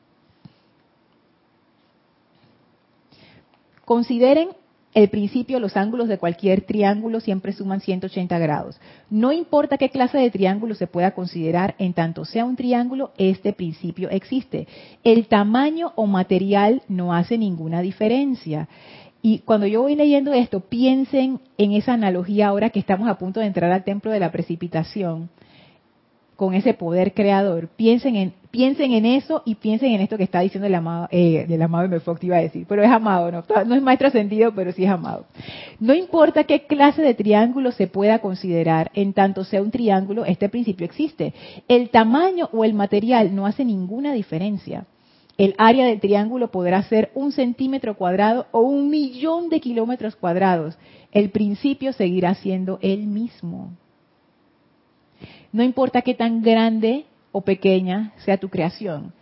Consideren 3.88 4.50
el 4.92 5.08
principio, 5.08 5.58
los 5.60 5.74
ángulos 5.74 6.08
de 6.08 6.18
cualquier 6.18 6.60
triángulo 6.60 7.20
siempre 7.20 7.54
suman 7.54 7.80
180 7.80 8.38
grados. 8.38 8.78
No 9.08 9.32
importa 9.32 9.78
qué 9.78 9.88
clase 9.88 10.18
de 10.18 10.30
triángulo 10.30 10.74
se 10.74 10.86
pueda 10.86 11.12
considerar, 11.12 11.74
en 11.78 11.94
tanto 11.94 12.26
sea 12.26 12.44
un 12.44 12.54
triángulo, 12.54 13.12
este 13.16 13.54
principio 13.54 14.10
existe. 14.10 14.68
El 15.04 15.26
tamaño 15.26 15.94
o 15.96 16.06
material 16.06 16.82
no 16.86 17.14
hace 17.14 17.38
ninguna 17.38 17.80
diferencia. 17.80 18.68
Y 19.22 19.38
cuando 19.38 19.66
yo 19.66 19.80
voy 19.80 19.94
leyendo 19.94 20.34
esto, 20.34 20.60
piensen 20.60 21.40
en 21.56 21.72
esa 21.72 21.94
analogía 21.94 22.48
ahora 22.48 22.68
que 22.68 22.80
estamos 22.80 23.08
a 23.08 23.16
punto 23.16 23.40
de 23.40 23.46
entrar 23.46 23.72
al 23.72 23.84
templo 23.84 24.10
de 24.10 24.20
la 24.20 24.30
precipitación 24.30 25.30
con 26.38 26.54
ese 26.54 26.72
poder 26.72 27.14
creador. 27.14 27.66
Piensen 27.66 28.14
en, 28.14 28.32
piensen 28.52 28.92
en 28.92 29.06
eso 29.06 29.42
y 29.44 29.56
piensen 29.56 29.90
en 29.90 30.02
esto 30.02 30.16
que 30.16 30.22
está 30.22 30.38
diciendo 30.38 30.68
el 30.68 30.74
amado, 30.76 31.08
eh, 31.10 31.44
del 31.48 31.60
amado. 31.60 31.98
Fox, 31.98 32.22
iba 32.22 32.36
a 32.36 32.40
decir, 32.40 32.64
pero 32.68 32.84
es 32.84 32.90
amado, 32.92 33.32
no, 33.32 33.42
no 33.64 33.74
es 33.74 33.82
maestro 33.82 34.08
sentido, 34.10 34.54
pero 34.54 34.70
sí 34.70 34.84
es 34.84 34.90
amado. 34.90 35.26
No 35.80 35.94
importa 35.94 36.44
qué 36.44 36.64
clase 36.64 37.02
de 37.02 37.14
triángulo 37.14 37.72
se 37.72 37.88
pueda 37.88 38.20
considerar, 38.20 38.92
en 38.94 39.14
tanto 39.14 39.42
sea 39.42 39.60
un 39.60 39.72
triángulo, 39.72 40.24
este 40.24 40.48
principio 40.48 40.86
existe. 40.86 41.34
El 41.66 41.90
tamaño 41.90 42.48
o 42.52 42.64
el 42.64 42.72
material 42.72 43.34
no 43.34 43.44
hace 43.44 43.64
ninguna 43.64 44.12
diferencia. 44.12 44.86
El 45.38 45.56
área 45.58 45.86
del 45.86 45.98
triángulo 45.98 46.52
podrá 46.52 46.84
ser 46.84 47.10
un 47.16 47.32
centímetro 47.32 47.96
cuadrado 47.96 48.46
o 48.52 48.60
un 48.60 48.90
millón 48.90 49.48
de 49.48 49.58
kilómetros 49.58 50.14
cuadrados. 50.14 50.78
El 51.10 51.30
principio 51.30 51.92
seguirá 51.92 52.36
siendo 52.36 52.78
el 52.80 53.08
mismo. 53.08 53.72
No 55.52 55.62
importa 55.62 56.02
qué 56.02 56.14
tan 56.14 56.42
grande 56.42 57.06
o 57.32 57.42
pequeña 57.42 58.12
sea 58.24 58.38
tu 58.38 58.48
creación. 58.48 59.12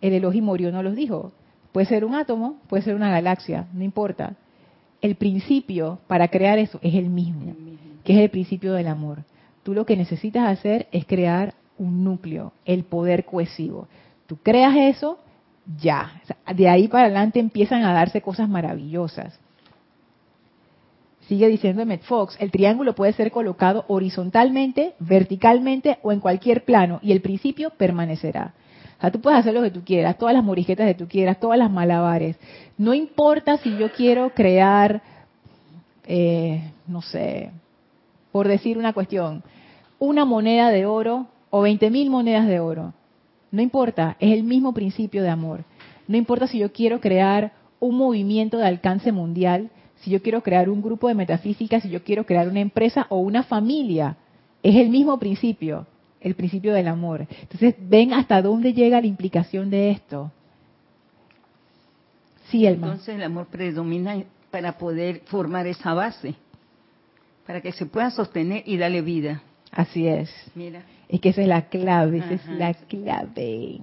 El 0.00 0.14
Elohim 0.14 0.44
no 0.44 0.82
los 0.82 0.96
dijo. 0.96 1.32
Puede 1.72 1.86
ser 1.86 2.04
un 2.04 2.14
átomo, 2.14 2.56
puede 2.68 2.82
ser 2.82 2.94
una 2.94 3.10
galaxia, 3.10 3.66
no 3.72 3.82
importa. 3.82 4.34
El 5.00 5.14
principio 5.14 5.98
para 6.06 6.28
crear 6.28 6.58
eso 6.58 6.78
es 6.82 6.94
el 6.94 7.08
mismo, 7.08 7.54
que 8.04 8.12
es 8.12 8.18
el 8.20 8.30
principio 8.30 8.74
del 8.74 8.88
amor. 8.88 9.24
Tú 9.62 9.74
lo 9.74 9.86
que 9.86 9.96
necesitas 9.96 10.46
hacer 10.46 10.86
es 10.92 11.06
crear 11.06 11.54
un 11.78 12.04
núcleo, 12.04 12.52
el 12.64 12.84
poder 12.84 13.24
cohesivo. 13.24 13.88
Tú 14.26 14.36
creas 14.36 14.76
eso, 14.76 15.18
ya. 15.80 16.20
De 16.54 16.68
ahí 16.68 16.88
para 16.88 17.04
adelante 17.04 17.40
empiezan 17.40 17.84
a 17.84 17.92
darse 17.92 18.20
cosas 18.20 18.48
maravillosas. 18.48 19.38
Sigue 21.28 21.48
diciendo 21.48 21.86
Met 21.86 22.02
Fox, 22.02 22.36
el 22.40 22.50
triángulo 22.50 22.94
puede 22.94 23.12
ser 23.12 23.30
colocado 23.30 23.84
horizontalmente, 23.88 24.94
verticalmente 24.98 25.98
o 26.02 26.12
en 26.12 26.20
cualquier 26.20 26.64
plano 26.64 26.98
y 27.02 27.12
el 27.12 27.20
principio 27.20 27.70
permanecerá. 27.70 28.54
O 28.98 29.00
sea, 29.00 29.10
tú 29.12 29.20
puedes 29.20 29.38
hacer 29.38 29.54
lo 29.54 29.62
que 29.62 29.70
tú 29.70 29.82
quieras, 29.84 30.18
todas 30.18 30.34
las 30.34 30.44
morijetas 30.44 30.86
que 30.86 30.94
tú 30.94 31.08
quieras, 31.08 31.38
todas 31.38 31.58
las 31.58 31.70
malabares. 31.70 32.36
No 32.76 32.92
importa 32.92 33.56
si 33.58 33.76
yo 33.76 33.92
quiero 33.92 34.30
crear, 34.30 35.02
eh, 36.06 36.70
no 36.88 37.02
sé, 37.02 37.50
por 38.32 38.48
decir 38.48 38.78
una 38.78 38.92
cuestión, 38.92 39.42
una 39.98 40.24
moneda 40.24 40.70
de 40.70 40.86
oro 40.86 41.26
o 41.50 41.62
20 41.62 41.90
mil 41.90 42.10
monedas 42.10 42.48
de 42.48 42.58
oro. 42.58 42.94
No 43.52 43.62
importa, 43.62 44.16
es 44.18 44.32
el 44.32 44.42
mismo 44.42 44.72
principio 44.72 45.22
de 45.22 45.28
amor. 45.28 45.64
No 46.08 46.16
importa 46.16 46.46
si 46.46 46.58
yo 46.58 46.72
quiero 46.72 47.00
crear 47.00 47.52
un 47.78 47.96
movimiento 47.96 48.58
de 48.58 48.66
alcance 48.66 49.12
mundial, 49.12 49.70
si 50.02 50.10
yo 50.10 50.20
quiero 50.20 50.42
crear 50.42 50.68
un 50.68 50.82
grupo 50.82 51.08
de 51.08 51.14
metafísica, 51.14 51.80
si 51.80 51.88
yo 51.88 52.02
quiero 52.02 52.26
crear 52.26 52.48
una 52.48 52.60
empresa 52.60 53.06
o 53.08 53.18
una 53.18 53.44
familia, 53.44 54.16
es 54.62 54.76
el 54.76 54.90
mismo 54.90 55.18
principio, 55.18 55.86
el 56.20 56.34
principio 56.34 56.72
del 56.74 56.88
amor. 56.88 57.26
Entonces, 57.40 57.76
ven 57.78 58.12
hasta 58.12 58.42
dónde 58.42 58.72
llega 58.72 59.00
la 59.00 59.06
implicación 59.06 59.70
de 59.70 59.90
esto. 59.90 60.30
Sí, 62.48 62.66
Entonces 62.66 63.14
el 63.14 63.22
amor 63.22 63.46
predomina 63.46 64.22
para 64.50 64.76
poder 64.76 65.22
formar 65.24 65.66
esa 65.66 65.94
base, 65.94 66.34
para 67.46 67.60
que 67.60 67.72
se 67.72 67.86
pueda 67.86 68.10
sostener 68.10 68.62
y 68.66 68.76
darle 68.76 69.00
vida. 69.00 69.42
Así 69.70 70.06
es. 70.06 70.30
Mira. 70.54 70.82
Es 71.08 71.20
que 71.20 71.30
esa 71.30 71.42
es 71.42 71.48
la 71.48 71.68
clave, 71.68 72.18
esa 72.18 72.34
es 72.34 72.46
la 72.48 72.74
clave. 72.74 73.80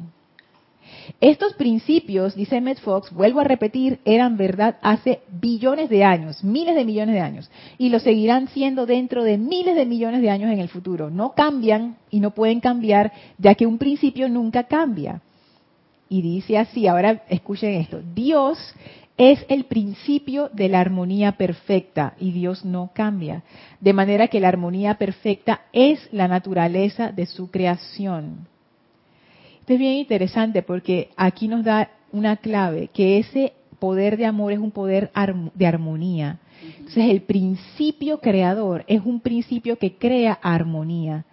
Estos 1.22 1.54
principios, 1.54 2.36
dice 2.36 2.58
Emmett 2.58 2.80
Fox, 2.80 3.12
vuelvo 3.12 3.40
a 3.40 3.44
repetir, 3.44 4.00
eran 4.06 4.38
verdad 4.38 4.78
hace 4.82 5.22
billones 5.30 5.90
de 5.90 6.04
años, 6.04 6.44
miles 6.44 6.76
de 6.76 6.86
millones 6.86 7.16
de 7.16 7.22
años, 7.22 7.52
y 7.78 7.90
lo 7.90 8.00
seguirán 8.00 8.48
siendo 8.50 8.86
dentro 8.86 9.24
de 9.24 9.38
miles 9.38 9.76
de 9.76 9.86
millones 9.86 10.22
de 10.22 10.30
años 10.30 10.52
en 10.52 10.60
el 10.60 10.70
futuro. 10.70 11.10
No 11.10 11.34
cambian 11.34 11.98
y 12.10 12.20
no 12.20 12.32
pueden 12.32 12.60
cambiar, 12.60 13.12
ya 13.38 13.56
que 13.56 13.66
un 13.66 13.78
principio 13.78 14.30
nunca 14.30 14.64
cambia. 14.64 15.22
Y 16.08 16.22
dice 16.22 16.58
así, 16.58 16.88
ahora 16.88 17.24
escuchen 17.30 17.76
esto, 17.76 18.02
Dios 18.16 18.58
es 19.18 19.46
el 19.50 19.66
principio 19.66 20.50
de 20.54 20.70
la 20.70 20.80
armonía 20.80 21.34
perfecta 21.34 22.16
y 22.20 22.32
Dios 22.32 22.64
no 22.64 22.92
cambia. 22.94 23.44
De 23.82 23.92
manera 23.92 24.30
que 24.30 24.40
la 24.40 24.48
armonía 24.48 24.98
perfecta 24.98 25.62
es 25.74 26.08
la 26.14 26.30
naturaleza 26.30 27.12
de 27.12 27.26
su 27.26 27.52
creación. 27.52 28.48
Es 29.70 29.78
bien 29.78 29.94
interesante 29.94 30.64
porque 30.64 31.12
aquí 31.16 31.48
nos 31.48 31.64
da 31.64 31.92
una 32.12 32.38
clave, 32.38 32.90
que 32.92 33.20
ese 33.20 33.54
poder 33.78 34.18
de 34.18 34.26
amor 34.26 34.52
es 34.52 34.58
un 34.58 34.72
poder 34.72 35.12
de 35.54 35.68
armonía. 35.68 36.40
Entonces 36.80 37.06
el 37.12 37.22
principio 37.22 38.20
creador 38.20 38.84
es 38.88 39.06
un 39.06 39.20
principio 39.20 39.78
que 39.78 39.96
crea 39.96 40.34
armonía 40.42 41.24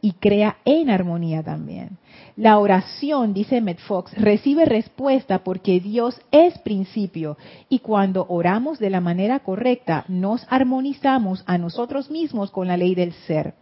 y 0.00 0.12
crea 0.12 0.56
en 0.64 0.88
armonía 0.88 1.42
también. 1.42 1.98
La 2.36 2.58
oración, 2.58 3.34
dice 3.34 3.60
Met 3.60 3.78
Fox, 3.80 4.14
recibe 4.16 4.64
respuesta 4.64 5.44
porque 5.44 5.78
Dios 5.78 6.22
es 6.30 6.58
principio 6.60 7.36
y 7.68 7.80
cuando 7.80 8.24
oramos 8.30 8.78
de 8.78 8.88
la 8.88 9.02
manera 9.02 9.40
correcta 9.40 10.06
nos 10.08 10.46
armonizamos 10.48 11.44
a 11.46 11.58
nosotros 11.58 12.10
mismos 12.10 12.50
con 12.50 12.66
la 12.66 12.78
ley 12.78 12.94
del 12.94 13.12
ser. 13.12 13.52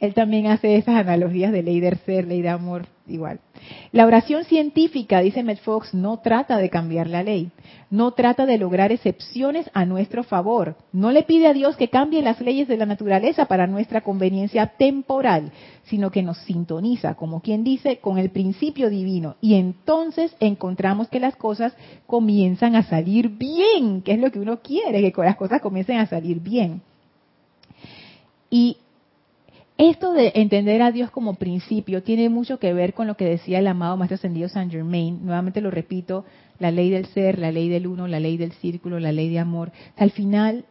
Él 0.00 0.14
también 0.14 0.46
hace 0.46 0.76
esas 0.76 0.96
analogías 0.96 1.52
de 1.52 1.62
ley 1.62 1.78
del 1.78 1.98
ser, 1.98 2.26
ley 2.26 2.40
de 2.40 2.48
amor, 2.48 2.86
igual. 3.06 3.38
La 3.92 4.06
oración 4.06 4.44
científica, 4.44 5.20
dice 5.20 5.42
Matt 5.42 5.58
Fox, 5.58 5.92
no 5.92 6.20
trata 6.20 6.56
de 6.56 6.70
cambiar 6.70 7.06
la 7.06 7.22
ley, 7.22 7.50
no 7.90 8.12
trata 8.12 8.46
de 8.46 8.56
lograr 8.56 8.92
excepciones 8.92 9.70
a 9.74 9.84
nuestro 9.84 10.24
favor, 10.24 10.76
no 10.92 11.10
le 11.10 11.22
pide 11.22 11.48
a 11.48 11.52
Dios 11.52 11.76
que 11.76 11.88
cambie 11.88 12.22
las 12.22 12.40
leyes 12.40 12.66
de 12.66 12.78
la 12.78 12.86
naturaleza 12.86 13.44
para 13.44 13.66
nuestra 13.66 14.00
conveniencia 14.00 14.68
temporal, 14.68 15.52
sino 15.84 16.10
que 16.10 16.22
nos 16.22 16.38
sintoniza, 16.38 17.14
como 17.14 17.42
quien 17.42 17.62
dice, 17.62 17.98
con 17.98 18.16
el 18.16 18.30
principio 18.30 18.88
divino. 18.88 19.36
Y 19.42 19.56
entonces 19.56 20.34
encontramos 20.40 21.08
que 21.08 21.20
las 21.20 21.36
cosas 21.36 21.74
comienzan 22.06 22.74
a 22.74 22.84
salir 22.84 23.28
bien, 23.28 24.00
que 24.00 24.12
es 24.12 24.18
lo 24.18 24.30
que 24.30 24.40
uno 24.40 24.60
quiere, 24.60 25.12
que 25.12 25.22
las 25.22 25.36
cosas 25.36 25.60
comiencen 25.60 25.98
a 25.98 26.06
salir 26.06 26.40
bien. 26.40 26.80
Y 28.48 28.78
esto 29.88 30.12
de 30.12 30.32
entender 30.34 30.82
a 30.82 30.92
Dios 30.92 31.10
como 31.10 31.36
principio 31.36 32.02
tiene 32.02 32.28
mucho 32.28 32.58
que 32.58 32.74
ver 32.74 32.92
con 32.92 33.06
lo 33.06 33.16
que 33.16 33.24
decía 33.24 33.60
el 33.60 33.66
amado 33.66 33.96
Maestro 33.96 34.16
Ascendido 34.16 34.50
Saint 34.50 34.70
Germain. 34.70 35.24
Nuevamente 35.24 35.62
lo 35.62 35.70
repito, 35.70 36.26
la 36.58 36.70
ley 36.70 36.90
del 36.90 37.06
ser, 37.06 37.38
la 37.38 37.50
ley 37.50 37.70
del 37.70 37.86
uno, 37.86 38.06
la 38.06 38.20
ley 38.20 38.36
del 38.36 38.52
círculo, 38.52 39.00
la 39.00 39.10
ley 39.10 39.30
de 39.30 39.38
amor. 39.38 39.72
Al 39.96 40.10
final, 40.10 40.66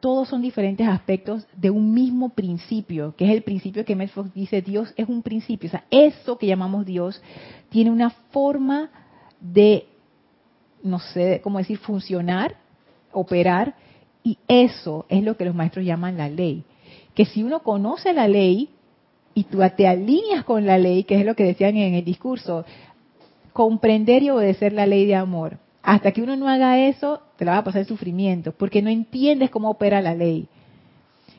todos 0.00 0.28
son 0.28 0.42
diferentes 0.42 0.88
aspectos 0.88 1.46
de 1.56 1.70
un 1.70 1.94
mismo 1.94 2.30
principio, 2.30 3.14
que 3.14 3.26
es 3.26 3.30
el 3.30 3.42
principio 3.42 3.84
que 3.84 3.94
Matt 3.94 4.08
Fox 4.08 4.34
dice, 4.34 4.60
Dios 4.60 4.92
es 4.96 5.08
un 5.08 5.22
principio. 5.22 5.68
O 5.68 5.70
sea, 5.70 5.84
eso 5.90 6.36
que 6.36 6.48
llamamos 6.48 6.84
Dios 6.84 7.22
tiene 7.68 7.92
una 7.92 8.10
forma 8.10 8.90
de, 9.40 9.86
no 10.82 10.98
sé 10.98 11.40
cómo 11.44 11.58
decir, 11.58 11.78
funcionar, 11.78 12.56
operar, 13.12 13.76
y 14.24 14.36
eso 14.48 15.06
es 15.08 15.22
lo 15.22 15.36
que 15.36 15.44
los 15.44 15.54
maestros 15.54 15.84
llaman 15.84 16.16
la 16.16 16.28
ley 16.28 16.64
que 17.16 17.24
si 17.24 17.42
uno 17.42 17.60
conoce 17.60 18.12
la 18.12 18.28
ley 18.28 18.68
y 19.34 19.44
tú 19.44 19.58
te 19.74 19.88
alineas 19.88 20.44
con 20.44 20.66
la 20.66 20.78
ley, 20.78 21.04
que 21.04 21.18
es 21.18 21.24
lo 21.24 21.34
que 21.34 21.44
decían 21.44 21.76
en 21.76 21.94
el 21.94 22.04
discurso, 22.04 22.64
comprender 23.54 24.22
y 24.22 24.28
obedecer 24.28 24.74
la 24.74 24.86
ley 24.86 25.06
de 25.06 25.14
amor. 25.14 25.58
Hasta 25.82 26.12
que 26.12 26.20
uno 26.20 26.36
no 26.36 26.46
haga 26.46 26.78
eso, 26.86 27.22
te 27.36 27.46
la 27.46 27.52
va 27.52 27.58
a 27.58 27.64
pasar 27.64 27.80
el 27.80 27.86
sufrimiento, 27.86 28.52
porque 28.52 28.82
no 28.82 28.90
entiendes 28.90 29.50
cómo 29.50 29.70
opera 29.70 30.02
la 30.02 30.14
ley. 30.14 30.46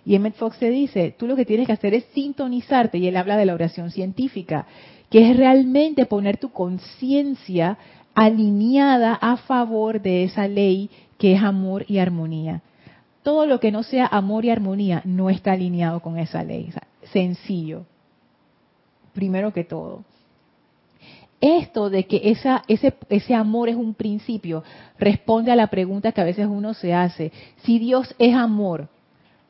Y 0.03 0.15
Emmett 0.15 0.35
Fox 0.35 0.57
se 0.57 0.71
dice, 0.71 1.13
tú 1.17 1.27
lo 1.27 1.35
que 1.35 1.45
tienes 1.45 1.67
que 1.67 1.73
hacer 1.73 1.93
es 1.93 2.05
sintonizarte, 2.05 2.97
y 2.97 3.07
él 3.07 3.15
habla 3.15 3.37
de 3.37 3.45
la 3.45 3.53
oración 3.53 3.91
científica, 3.91 4.65
que 5.11 5.29
es 5.29 5.37
realmente 5.37 6.07
poner 6.07 6.37
tu 6.37 6.49
conciencia 6.49 7.77
alineada 8.15 9.13
a 9.13 9.37
favor 9.37 10.01
de 10.01 10.23
esa 10.23 10.47
ley 10.47 10.89
que 11.19 11.33
es 11.33 11.43
amor 11.43 11.85
y 11.87 11.99
armonía 11.99 12.63
todo 13.27 13.45
lo 13.45 13.59
que 13.59 13.73
no 13.73 13.83
sea 13.83 14.07
amor 14.07 14.45
y 14.45 14.51
armonía 14.51 15.01
no 15.03 15.29
está 15.29 15.51
alineado 15.51 15.99
con 15.99 16.17
esa 16.17 16.45
ley. 16.45 16.69
sencillo. 17.11 17.83
Primero 19.11 19.51
que 19.51 19.65
todo. 19.65 20.05
Esto 21.41 21.89
de 21.89 22.05
que 22.05 22.21
ese 23.09 23.35
amor 23.35 23.67
es 23.67 23.75
un 23.75 23.95
principio 23.95 24.63
responde 24.97 25.51
a 25.51 25.57
la 25.57 25.67
pregunta 25.67 26.13
que 26.13 26.21
a 26.21 26.23
veces 26.23 26.47
uno 26.49 26.73
se 26.73 26.93
hace. 26.93 27.33
Si 27.63 27.79
Dios 27.79 28.15
es 28.17 28.33
amor, 28.33 28.87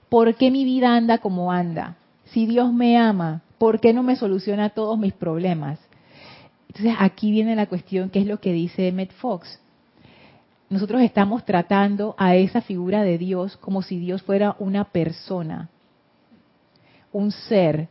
¿por 0.09 0.33
qué 0.33 0.49
mi 0.49 0.65
vida 0.65 0.95
anda 0.95 1.19
como 1.19 1.51
anda? 1.51 1.97
Si 2.31 2.47
Dios 2.47 2.73
me 2.73 2.97
ama, 2.97 3.43
¿por 3.59 3.79
qué 3.79 3.93
no 3.93 4.01
me 4.01 4.15
soluciona 4.15 4.71
todos 4.71 4.97
mis 4.97 5.13
problemas? 5.13 5.77
Entonces 6.69 6.95
aquí 6.97 7.29
viene 7.29 7.55
la 7.55 7.67
cuestión, 7.67 8.09
que 8.09 8.21
es 8.21 8.25
lo 8.25 8.39
que 8.39 8.53
dice 8.53 8.87
Emmett 8.87 9.11
Fox 9.11 9.59
nosotros 10.69 11.01
estamos 11.01 11.45
tratando 11.45 12.15
a 12.17 12.35
esa 12.35 12.61
figura 12.61 13.03
de 13.03 13.17
Dios 13.17 13.57
como 13.57 13.81
si 13.81 13.97
Dios 13.99 14.21
fuera 14.21 14.55
una 14.59 14.85
persona, 14.85 15.69
un 17.11 17.31
ser. 17.31 17.87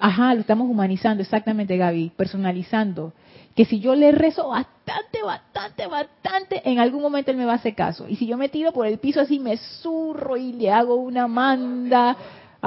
Ajá, 0.00 0.34
lo 0.34 0.40
estamos 0.40 0.68
humanizando, 0.68 1.22
exactamente, 1.22 1.76
Gaby, 1.76 2.10
personalizando. 2.16 3.12
Que 3.54 3.64
si 3.64 3.78
yo 3.78 3.94
le 3.94 4.10
rezo 4.10 4.48
bastante, 4.48 5.22
bastante, 5.22 5.86
bastante, 5.86 6.68
en 6.68 6.80
algún 6.80 7.00
momento 7.00 7.30
él 7.30 7.36
me 7.36 7.44
va 7.44 7.52
a 7.52 7.56
hacer 7.56 7.76
caso. 7.76 8.06
Y 8.08 8.16
si 8.16 8.26
yo 8.26 8.36
me 8.36 8.48
tiro 8.48 8.72
por 8.72 8.86
el 8.86 8.98
piso 8.98 9.20
así, 9.20 9.38
me 9.38 9.56
zurro 9.56 10.36
y 10.36 10.52
le 10.52 10.72
hago 10.72 10.96
una 10.96 11.28
manda, 11.28 12.16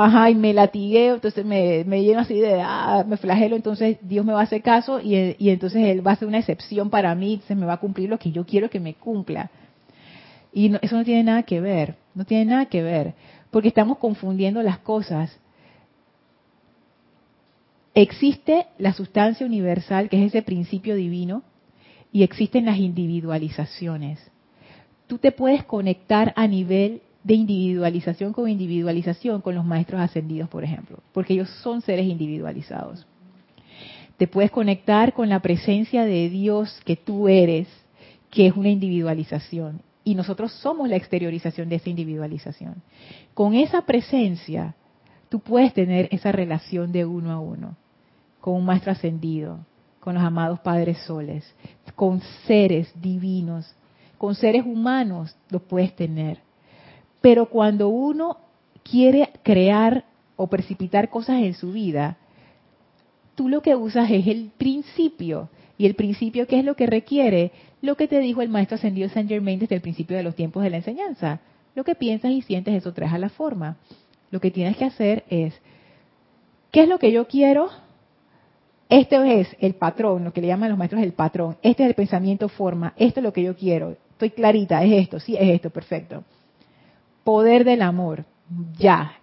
ajá, 0.01 0.29
y 0.29 0.35
me 0.35 0.53
latigueo, 0.53 1.15
entonces 1.15 1.45
me, 1.45 1.83
lleno 1.83 2.21
así 2.21 2.39
de, 2.39 2.61
ah, 2.61 3.03
me 3.05 3.17
flagelo, 3.17 3.57
entonces 3.57 3.97
Dios 4.01 4.25
me 4.25 4.31
va 4.31 4.39
a 4.39 4.43
hacer 4.43 4.61
caso 4.61 5.01
y, 5.01 5.35
entonces 5.49 5.83
Él 5.83 6.05
va 6.05 6.11
a 6.11 6.13
hacer 6.13 6.27
una 6.27 6.39
excepción 6.39 6.89
para 6.89 7.13
mí, 7.15 7.33
entonces 7.33 7.57
me 7.57 7.65
va 7.65 7.73
a 7.73 7.79
cumplir 7.79 8.09
lo 8.09 8.17
que 8.17 8.31
yo 8.31 8.45
quiero 8.45 8.69
que 8.69 8.79
me 8.79 8.93
cumpla. 8.93 9.51
Y 10.53 10.73
eso 10.81 10.95
no 10.95 11.03
tiene 11.03 11.23
nada 11.23 11.43
que 11.43 11.59
ver, 11.59 11.95
no 12.15 12.23
tiene 12.23 12.45
nada 12.45 12.67
que 12.67 12.81
ver, 12.81 13.13
porque 13.51 13.67
estamos 13.67 13.97
confundiendo 13.97 14.63
las 14.63 14.79
cosas. 14.79 15.37
Existe 17.93 18.67
la 18.77 18.93
sustancia 18.93 19.45
universal, 19.45 20.07
que 20.07 20.17
es 20.23 20.27
ese 20.27 20.43
principio 20.43 20.95
divino, 20.95 21.43
y 22.13 22.23
existen 22.23 22.65
las 22.65 22.77
individualizaciones. 22.77 24.31
Tú 25.07 25.17
te 25.17 25.33
puedes 25.33 25.65
conectar 25.65 26.31
a 26.37 26.47
nivel 26.47 27.01
de 27.23 27.33
individualización 27.33 28.33
con 28.33 28.49
individualización 28.49 29.41
con 29.41 29.55
los 29.55 29.65
maestros 29.65 30.01
ascendidos, 30.01 30.49
por 30.49 30.63
ejemplo, 30.63 30.99
porque 31.13 31.33
ellos 31.33 31.49
son 31.61 31.81
seres 31.81 32.05
individualizados. 32.05 33.05
Te 34.17 34.27
puedes 34.27 34.51
conectar 34.51 35.13
con 35.13 35.29
la 35.29 35.41
presencia 35.41 36.05
de 36.05 36.29
Dios 36.29 36.81
que 36.85 36.95
tú 36.95 37.27
eres, 37.27 37.67
que 38.29 38.47
es 38.47 38.55
una 38.55 38.69
individualización, 38.69 39.81
y 40.03 40.15
nosotros 40.15 40.51
somos 40.53 40.89
la 40.89 40.95
exteriorización 40.95 41.69
de 41.69 41.75
esa 41.75 41.89
individualización. 41.89 42.81
Con 43.33 43.53
esa 43.53 43.81
presencia, 43.83 44.75
tú 45.29 45.39
puedes 45.39 45.73
tener 45.73 46.07
esa 46.11 46.31
relación 46.31 46.91
de 46.91 47.05
uno 47.05 47.31
a 47.31 47.39
uno, 47.39 47.75
con 48.41 48.55
un 48.55 48.65
maestro 48.65 48.91
ascendido, 48.91 49.59
con 49.99 50.15
los 50.15 50.23
amados 50.23 50.59
padres 50.61 50.97
soles, 50.99 51.53
con 51.95 52.21
seres 52.47 52.91
divinos, 52.99 53.75
con 54.17 54.35
seres 54.35 54.65
humanos, 54.65 55.35
lo 55.49 55.59
puedes 55.59 55.95
tener 55.95 56.39
pero 57.21 57.47
cuando 57.47 57.89
uno 57.89 58.37
quiere 58.83 59.29
crear 59.43 60.05
o 60.35 60.47
precipitar 60.47 61.09
cosas 61.09 61.41
en 61.41 61.53
su 61.53 61.71
vida, 61.73 62.17
tú 63.35 63.49
lo 63.49 63.61
que 63.61 63.75
usas 63.75 64.09
es 64.09 64.27
el 64.27 64.51
principio. 64.57 65.49
Y 65.77 65.85
el 65.85 65.95
principio, 65.95 66.47
¿qué 66.47 66.59
es 66.59 66.65
lo 66.65 66.75
que 66.75 66.87
requiere? 66.87 67.51
Lo 67.81 67.95
que 67.95 68.07
te 68.07 68.19
dijo 68.19 68.41
el 68.41 68.49
maestro 68.49 68.75
ascendido 68.75 69.07
Saint 69.09 69.29
Germain 69.29 69.59
desde 69.59 69.75
el 69.75 69.81
principio 69.81 70.17
de 70.17 70.23
los 70.23 70.35
tiempos 70.35 70.63
de 70.63 70.69
la 70.69 70.77
enseñanza. 70.77 71.39
Lo 71.75 71.83
que 71.83 71.95
piensas 71.95 72.31
y 72.31 72.41
sientes, 72.41 72.73
eso 72.73 72.93
traes 72.93 73.13
a 73.13 73.17
la 73.17 73.29
forma. 73.29 73.77
Lo 74.31 74.41
que 74.41 74.51
tienes 74.51 74.75
que 74.75 74.85
hacer 74.85 75.23
es, 75.29 75.53
¿qué 76.71 76.83
es 76.83 76.89
lo 76.89 76.99
que 76.99 77.11
yo 77.11 77.27
quiero? 77.27 77.69
Este 78.89 79.39
es 79.39 79.55
el 79.59 79.75
patrón, 79.75 80.25
lo 80.25 80.33
que 80.33 80.41
le 80.41 80.47
llaman 80.47 80.69
los 80.69 80.77
maestros 80.77 81.01
el 81.01 81.13
patrón. 81.13 81.57
Este 81.61 81.83
es 81.83 81.89
el 81.89 81.95
pensamiento 81.95 82.49
forma. 82.49 82.93
Esto 82.97 83.19
es 83.19 83.23
lo 83.23 83.31
que 83.31 83.43
yo 83.43 83.55
quiero. 83.55 83.95
Estoy 84.11 84.31
clarita, 84.31 84.83
es 84.83 85.03
esto, 85.03 85.19
sí, 85.19 85.35
es 85.37 85.47
esto, 85.49 85.69
perfecto 85.69 86.23
poder 87.29 87.63
del 87.63 87.83
amor. 87.83 88.25
Ya. 88.79 89.13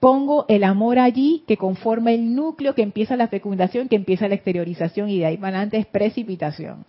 Pongo 0.00 0.46
el 0.48 0.64
amor 0.64 0.98
allí 0.98 1.44
que 1.46 1.58
conforma 1.58 2.10
el 2.10 2.34
núcleo 2.34 2.74
que 2.74 2.80
empieza 2.80 3.18
la 3.18 3.28
fecundación, 3.28 3.90
que 3.90 3.96
empieza 3.96 4.28
la 4.28 4.34
exteriorización 4.34 5.10
y 5.10 5.18
de 5.18 5.26
ahí 5.26 5.36
para 5.36 5.58
adelante 5.58 5.76
es 5.76 5.84
precipitación. 5.84 6.86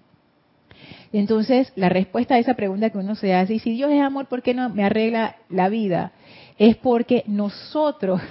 Entonces, 1.12 1.74
la 1.76 1.90
respuesta 1.90 2.36
a 2.36 2.40
esa 2.40 2.54
pregunta 2.54 2.90
que 2.90 3.00
uno 3.00 3.16
se 3.16 3.34
hace, 3.34 3.56
y 3.56 3.60
si 3.60 3.72
Dios 3.74 3.92
es 3.92 4.00
amor, 4.00 4.28
¿por 4.28 4.42
qué 4.42 4.54
no 4.54 4.70
me 4.70 4.86
arregla 4.86 5.36
la 5.50 5.68
vida? 5.68 6.14
Es 6.58 6.78
porque 6.78 7.26
nosotros, 7.28 8.22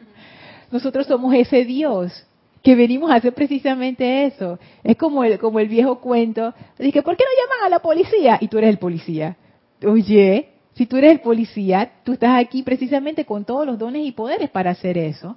nosotros 0.72 1.06
somos 1.06 1.34
ese 1.34 1.66
Dios 1.66 2.26
que 2.62 2.74
venimos 2.74 3.10
a 3.10 3.16
hacer 3.16 3.34
precisamente 3.34 4.24
eso. 4.24 4.58
Es 4.82 4.96
como 4.96 5.22
el, 5.22 5.38
como 5.38 5.60
el 5.60 5.68
viejo 5.68 6.00
cuento, 6.00 6.54
dije, 6.78 7.02
¿por 7.02 7.14
qué 7.14 7.24
no 7.24 7.44
llaman 7.44 7.66
a 7.66 7.68
la 7.68 7.80
policía? 7.80 8.38
Y 8.40 8.48
tú 8.48 8.56
eres 8.56 8.70
el 8.70 8.78
policía. 8.78 9.36
Oye, 9.84 10.51
si 10.74 10.86
tú 10.86 10.96
eres 10.96 11.12
el 11.12 11.20
policía, 11.20 11.92
tú 12.04 12.12
estás 12.12 12.42
aquí 12.42 12.62
precisamente 12.62 13.24
con 13.24 13.44
todos 13.44 13.66
los 13.66 13.78
dones 13.78 14.06
y 14.06 14.12
poderes 14.12 14.50
para 14.50 14.70
hacer 14.70 14.96
eso. 14.96 15.36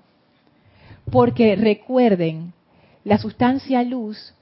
Porque 1.11 1.55
recuerden, 1.55 2.53
la 3.03 3.17
sustancia 3.17 3.83
luz 3.83 4.33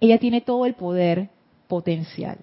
ella 0.00 0.18
tiene 0.18 0.40
todo 0.40 0.66
el 0.66 0.74
poder 0.74 1.28
potencial. 1.66 2.38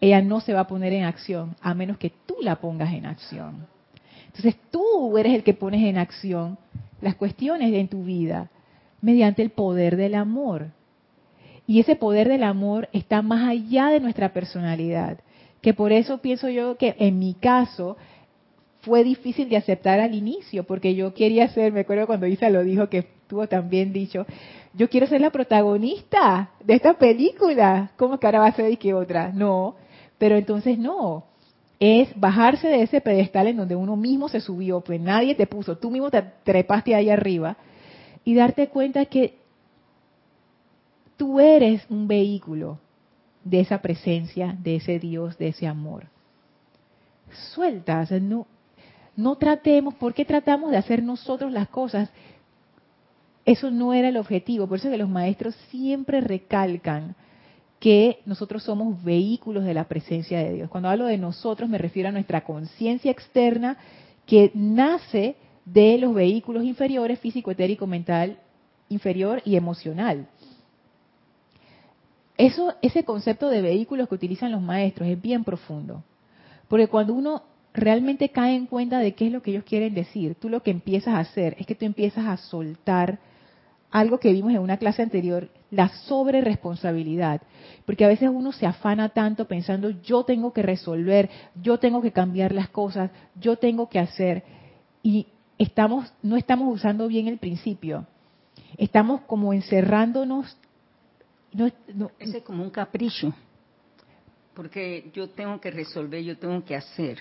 Ella 0.00 0.22
no 0.22 0.40
se 0.40 0.52
va 0.52 0.60
a 0.60 0.66
poner 0.68 0.92
en 0.92 1.04
acción 1.04 1.56
a 1.60 1.74
menos 1.74 1.98
que 1.98 2.12
tú 2.26 2.36
la 2.40 2.56
pongas 2.56 2.92
en 2.92 3.06
acción. 3.06 3.66
Entonces 4.26 4.56
tú 4.70 5.16
eres 5.18 5.34
el 5.34 5.42
que 5.42 5.54
pones 5.54 5.82
en 5.84 5.98
acción 5.98 6.58
las 7.00 7.16
cuestiones 7.16 7.72
en 7.72 7.88
tu 7.88 8.04
vida 8.04 8.50
mediante 9.00 9.42
el 9.42 9.50
poder 9.50 9.96
del 9.96 10.14
amor. 10.14 10.68
Y 11.66 11.80
ese 11.80 11.96
poder 11.96 12.28
del 12.28 12.44
amor 12.44 12.88
está 12.92 13.22
más 13.22 13.48
allá 13.48 13.88
de 13.88 14.00
nuestra 14.00 14.32
personalidad. 14.32 15.18
Que 15.60 15.74
por 15.74 15.92
eso 15.92 16.18
pienso 16.18 16.48
yo 16.48 16.76
que 16.76 16.94
en 16.98 17.18
mi 17.18 17.34
caso 17.34 17.96
fue 18.86 19.02
difícil 19.02 19.48
de 19.48 19.56
aceptar 19.56 19.98
al 19.98 20.14
inicio, 20.14 20.64
porque 20.64 20.94
yo 20.94 21.12
quería 21.12 21.48
ser, 21.48 21.72
me 21.72 21.80
acuerdo 21.80 22.06
cuando 22.06 22.26
Isa 22.26 22.50
lo 22.50 22.62
dijo, 22.62 22.88
que 22.88 22.98
estuvo 22.98 23.48
también 23.48 23.92
dicho, 23.92 24.24
yo 24.74 24.88
quiero 24.88 25.08
ser 25.08 25.20
la 25.20 25.30
protagonista 25.30 26.50
de 26.62 26.74
esta 26.74 26.94
película. 26.94 27.90
¿Cómo 27.96 28.18
que 28.18 28.26
ahora 28.26 28.40
va 28.40 28.46
a 28.46 28.54
ser 28.54 28.70
y 28.70 28.76
qué 28.76 28.94
otra? 28.94 29.32
No, 29.32 29.74
pero 30.18 30.36
entonces 30.36 30.78
no. 30.78 31.24
Es 31.80 32.08
bajarse 32.18 32.68
de 32.68 32.82
ese 32.82 33.00
pedestal 33.00 33.48
en 33.48 33.56
donde 33.56 33.74
uno 33.74 33.96
mismo 33.96 34.28
se 34.28 34.40
subió, 34.40 34.80
pues 34.80 35.00
nadie 35.00 35.34
te 35.34 35.48
puso, 35.48 35.76
tú 35.76 35.90
mismo 35.90 36.10
te 36.10 36.22
trepaste 36.44 36.94
ahí 36.94 37.10
arriba 37.10 37.56
y 38.24 38.34
darte 38.34 38.68
cuenta 38.68 39.04
que 39.06 39.38
tú 41.16 41.40
eres 41.40 41.84
un 41.90 42.06
vehículo 42.06 42.78
de 43.46 43.60
esa 43.60 43.78
presencia, 43.78 44.56
de 44.60 44.76
ese 44.76 44.98
Dios, 44.98 45.38
de 45.38 45.48
ese 45.48 45.68
amor. 45.68 46.06
Suelta, 47.54 48.04
no, 48.20 48.46
no 49.14 49.36
tratemos, 49.36 49.94
¿por 49.94 50.14
qué 50.14 50.24
tratamos 50.24 50.72
de 50.72 50.76
hacer 50.76 51.02
nosotros 51.02 51.52
las 51.52 51.68
cosas? 51.68 52.10
Eso 53.44 53.70
no 53.70 53.94
era 53.94 54.08
el 54.08 54.16
objetivo, 54.16 54.66
por 54.66 54.78
eso 54.78 54.90
que 54.90 54.98
los 54.98 55.08
maestros 55.08 55.54
siempre 55.70 56.20
recalcan 56.20 57.14
que 57.78 58.18
nosotros 58.26 58.64
somos 58.64 59.02
vehículos 59.04 59.64
de 59.64 59.74
la 59.74 59.84
presencia 59.84 60.40
de 60.40 60.54
Dios. 60.54 60.68
Cuando 60.68 60.88
hablo 60.88 61.04
de 61.04 61.18
nosotros 61.18 61.70
me 61.70 61.78
refiero 61.78 62.08
a 62.08 62.12
nuestra 62.12 62.42
conciencia 62.42 63.12
externa 63.12 63.76
que 64.24 64.50
nace 64.54 65.36
de 65.64 65.98
los 65.98 66.12
vehículos 66.14 66.64
inferiores, 66.64 67.20
físico, 67.20 67.52
etérico, 67.52 67.86
mental, 67.86 68.38
inferior 68.88 69.40
y 69.44 69.54
emocional. 69.54 70.26
Eso, 72.38 72.74
ese 72.82 73.04
concepto 73.04 73.48
de 73.48 73.62
vehículos 73.62 74.08
que 74.08 74.14
utilizan 74.14 74.52
los 74.52 74.62
maestros 74.62 75.08
es 75.08 75.20
bien 75.20 75.44
profundo. 75.44 76.02
Porque 76.68 76.88
cuando 76.88 77.14
uno 77.14 77.42
realmente 77.72 78.30
cae 78.30 78.54
en 78.54 78.66
cuenta 78.66 78.98
de 78.98 79.14
qué 79.14 79.26
es 79.26 79.32
lo 79.32 79.42
que 79.42 79.52
ellos 79.52 79.64
quieren 79.64 79.94
decir, 79.94 80.34
tú 80.34 80.48
lo 80.48 80.62
que 80.62 80.70
empiezas 80.70 81.14
a 81.14 81.20
hacer 81.20 81.56
es 81.58 81.66
que 81.66 81.74
tú 81.74 81.84
empiezas 81.84 82.26
a 82.26 82.36
soltar 82.36 83.18
algo 83.90 84.18
que 84.18 84.32
vimos 84.32 84.52
en 84.52 84.58
una 84.58 84.76
clase 84.76 85.02
anterior, 85.02 85.48
la 85.70 85.88
sobreresponsabilidad. 85.88 87.40
Porque 87.84 88.04
a 88.04 88.08
veces 88.08 88.28
uno 88.32 88.52
se 88.52 88.66
afana 88.66 89.10
tanto 89.10 89.46
pensando, 89.46 89.90
yo 89.90 90.24
tengo 90.24 90.52
que 90.52 90.62
resolver, 90.62 91.30
yo 91.62 91.78
tengo 91.78 92.02
que 92.02 92.12
cambiar 92.12 92.52
las 92.52 92.68
cosas, 92.68 93.10
yo 93.38 93.56
tengo 93.56 93.88
que 93.88 93.98
hacer. 93.98 94.42
Y 95.02 95.28
estamos, 95.58 96.12
no 96.22 96.36
estamos 96.36 96.74
usando 96.74 97.08
bien 97.08 97.28
el 97.28 97.38
principio. 97.38 98.06
Estamos 98.76 99.22
como 99.22 99.52
encerrándonos. 99.52 100.56
No, 101.56 102.10
Ese 102.18 102.38
es 102.38 102.44
como 102.44 102.62
un 102.62 102.70
capricho. 102.70 103.32
Porque 104.54 105.10
yo 105.14 105.30
tengo 105.30 105.60
que 105.60 105.70
resolver, 105.70 106.22
yo 106.22 106.38
tengo 106.38 106.64
que 106.64 106.76
hacer. 106.76 107.20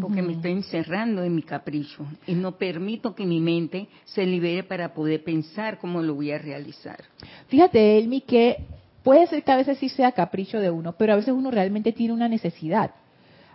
Porque 0.00 0.20
me 0.20 0.34
estoy 0.34 0.52
encerrando 0.52 1.22
en 1.24 1.34
mi 1.34 1.42
capricho 1.42 2.06
y 2.26 2.34
no 2.34 2.58
permito 2.58 3.14
que 3.14 3.24
mi 3.24 3.40
mente 3.40 3.88
se 4.04 4.26
libere 4.26 4.62
para 4.62 4.92
poder 4.92 5.24
pensar 5.24 5.78
cómo 5.78 6.02
lo 6.02 6.14
voy 6.14 6.30
a 6.30 6.36
realizar. 6.36 7.04
Fíjate, 7.46 7.96
Elmi, 7.96 8.20
que 8.20 8.66
puede 9.02 9.26
ser 9.28 9.42
que 9.42 9.52
a 9.52 9.56
veces 9.56 9.78
sí 9.78 9.88
sea 9.88 10.12
capricho 10.12 10.60
de 10.60 10.70
uno, 10.70 10.92
pero 10.92 11.14
a 11.14 11.16
veces 11.16 11.32
uno 11.32 11.50
realmente 11.50 11.92
tiene 11.92 12.12
una 12.12 12.28
necesidad. 12.28 12.90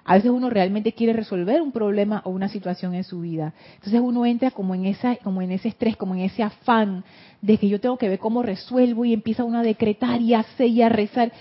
A 0.06 0.16
veces 0.16 0.32
uno 0.32 0.50
realmente 0.50 0.94
quiere 0.94 1.14
resolver 1.14 1.62
un 1.62 1.72
problema 1.72 2.22
o 2.26 2.30
una 2.30 2.50
situación 2.50 2.94
en 2.94 3.06
su 3.06 3.22
vida. 3.22 3.54
Entonces 3.76 4.02
uno 4.02 4.26
entra 4.26 4.52
como 4.52 4.76
en 4.76 4.86
esa, 4.86 5.16
como 5.18 5.42
en 5.42 5.52
ese 5.52 5.70
estrés, 5.70 5.96
como 5.96 6.14
en 6.14 6.22
ese 6.22 6.44
afán 6.44 7.06
de 7.42 7.58
que 7.58 7.70
yo 7.70 7.80
tengo 7.80 7.98
que 7.98 8.10
ver 8.10 8.20
cómo 8.20 8.44
resuelvo 8.44 9.06
y 9.06 9.14
empieza 9.14 9.46
uno 9.46 9.60
a 9.60 9.64
decretar 9.64 10.22
y 10.22 10.34
a 10.34 10.40
hacer 10.40 10.68
y 10.68 10.82
a 10.82 10.90
rezar. 10.90 11.32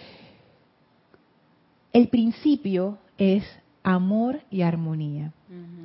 El 1.93 2.09
principio 2.09 2.99
es 3.19 3.45
amor 3.83 4.41
y 4.51 4.63
armonía. 4.63 5.33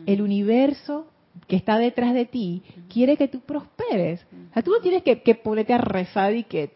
El 0.05 0.21
universo 0.21 1.07
que 1.47 1.55
está 1.55 1.77
detrás 1.77 2.13
de 2.13 2.25
ti 2.25 2.61
quiere 2.89 3.17
que 3.17 3.27
tú 3.27 3.39
prosperes. 3.39 4.25
O 4.51 4.53
sea, 4.53 4.63
tú 4.63 4.71
no 4.71 4.79
tienes 4.81 5.03
que, 5.03 5.21
que 5.21 5.35
ponerte 5.35 5.73
a 5.73 5.79
rezar 5.79 6.35
y 6.35 6.43
que 6.43 6.71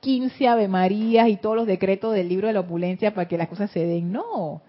15 0.00 0.46
Ave 0.46 0.68
Marías 0.68 1.28
y 1.28 1.36
todos 1.36 1.56
los 1.56 1.66
decretos 1.66 2.14
del 2.14 2.28
libro 2.28 2.46
de 2.46 2.52
la 2.52 2.60
opulencia 2.60 3.14
para 3.14 3.26
que 3.26 3.38
las 3.38 3.48
cosas 3.48 3.70
se 3.70 3.84
den. 3.84 4.12
No. 4.12 4.62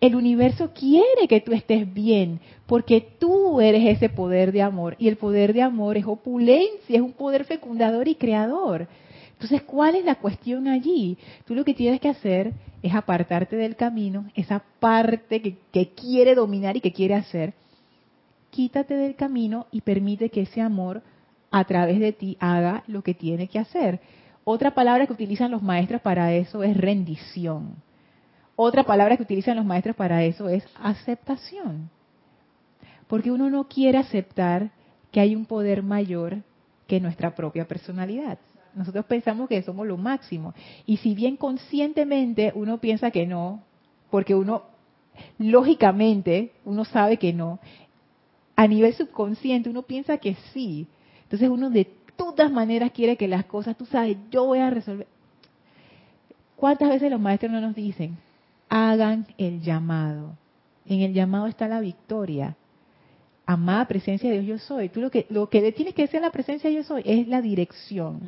El 0.00 0.14
universo 0.14 0.72
quiere 0.74 1.26
que 1.28 1.40
tú 1.40 1.52
estés 1.52 1.92
bien, 1.92 2.40
porque 2.66 3.00
tú 3.00 3.60
eres 3.60 3.86
ese 3.86 4.08
poder 4.08 4.52
de 4.52 4.62
amor. 4.62 4.94
Y 4.98 5.08
el 5.08 5.16
poder 5.16 5.54
de 5.54 5.62
amor 5.62 5.96
es 5.96 6.04
opulencia, 6.06 6.96
es 6.96 7.00
un 7.00 7.12
poder 7.12 7.44
fecundador 7.44 8.06
y 8.06 8.14
creador. 8.14 8.88
Entonces, 9.32 9.62
¿cuál 9.62 9.96
es 9.96 10.04
la 10.04 10.16
cuestión 10.16 10.68
allí? 10.68 11.16
Tú 11.44 11.54
lo 11.54 11.64
que 11.64 11.74
tienes 11.74 12.00
que 12.00 12.08
hacer 12.08 12.52
es 12.82 12.94
apartarte 12.94 13.56
del 13.56 13.76
camino, 13.76 14.26
esa 14.34 14.62
parte 14.80 15.40
que, 15.40 15.56
que 15.72 15.90
quiere 15.90 16.34
dominar 16.34 16.76
y 16.76 16.80
que 16.80 16.92
quiere 16.92 17.14
hacer. 17.14 17.54
Quítate 18.50 18.94
del 18.94 19.14
camino 19.14 19.66
y 19.70 19.80
permite 19.80 20.30
que 20.30 20.42
ese 20.42 20.60
amor 20.60 21.02
a 21.50 21.64
través 21.64 22.00
de 22.00 22.12
ti 22.12 22.36
haga 22.40 22.84
lo 22.86 23.02
que 23.02 23.14
tiene 23.14 23.48
que 23.48 23.58
hacer. 23.58 24.00
Otra 24.44 24.74
palabra 24.74 25.06
que 25.06 25.12
utilizan 25.12 25.50
los 25.50 25.62
maestros 25.62 26.00
para 26.02 26.32
eso 26.34 26.62
es 26.62 26.76
rendición. 26.76 27.76
Otra 28.56 28.84
palabra 28.84 29.18
que 29.18 29.22
utilizan 29.22 29.56
los 29.56 29.66
maestros 29.66 29.94
para 29.94 30.24
eso 30.24 30.48
es 30.48 30.64
aceptación. 30.82 31.90
Porque 33.06 33.30
uno 33.30 33.50
no 33.50 33.68
quiere 33.68 33.98
aceptar 33.98 34.70
que 35.12 35.20
hay 35.20 35.36
un 35.36 35.44
poder 35.44 35.82
mayor 35.82 36.38
que 36.86 37.00
nuestra 37.00 37.34
propia 37.34 37.68
personalidad. 37.68 38.38
Nosotros 38.74 39.04
pensamos 39.04 39.48
que 39.48 39.62
somos 39.62 39.86
lo 39.86 39.96
máximo. 39.96 40.54
Y 40.86 40.96
si 40.98 41.14
bien 41.14 41.36
conscientemente 41.36 42.52
uno 42.54 42.78
piensa 42.78 43.10
que 43.10 43.26
no, 43.26 43.62
porque 44.10 44.34
uno, 44.34 44.64
lógicamente, 45.38 46.52
uno 46.64 46.84
sabe 46.84 47.18
que 47.18 47.32
no, 47.32 47.58
a 48.54 48.66
nivel 48.66 48.94
subconsciente 48.94 49.68
uno 49.68 49.82
piensa 49.82 50.16
que 50.18 50.34
sí. 50.52 50.86
Entonces 51.24 51.48
uno 51.48 51.70
de 51.70 51.86
todas 52.16 52.50
maneras 52.50 52.90
quiere 52.92 53.16
que 53.16 53.28
las 53.28 53.44
cosas, 53.44 53.76
tú 53.76 53.84
sabes, 53.84 54.16
yo 54.30 54.46
voy 54.46 54.60
a 54.60 54.70
resolver. 54.70 55.06
¿Cuántas 56.56 56.88
veces 56.88 57.10
los 57.10 57.20
maestros 57.20 57.52
no 57.52 57.60
nos 57.60 57.74
dicen, 57.74 58.16
hagan 58.68 59.26
el 59.38 59.62
llamado. 59.62 60.36
En 60.86 61.00
el 61.00 61.12
llamado 61.12 61.46
está 61.46 61.68
la 61.68 61.80
victoria. 61.80 62.56
Amada 63.44 63.86
presencia 63.86 64.30
de 64.30 64.40
Dios 64.40 64.60
yo 64.60 64.66
soy. 64.66 64.88
Tú 64.88 65.00
lo 65.00 65.10
que, 65.10 65.26
lo 65.30 65.48
que 65.48 65.60
le 65.60 65.72
tienes 65.72 65.94
que 65.94 66.02
decir 66.02 66.18
a 66.18 66.26
la 66.26 66.30
presencia 66.30 66.68
de 66.68 66.76
yo 66.76 66.82
soy 66.82 67.02
es 67.04 67.28
la 67.28 67.40
dirección. 67.40 68.20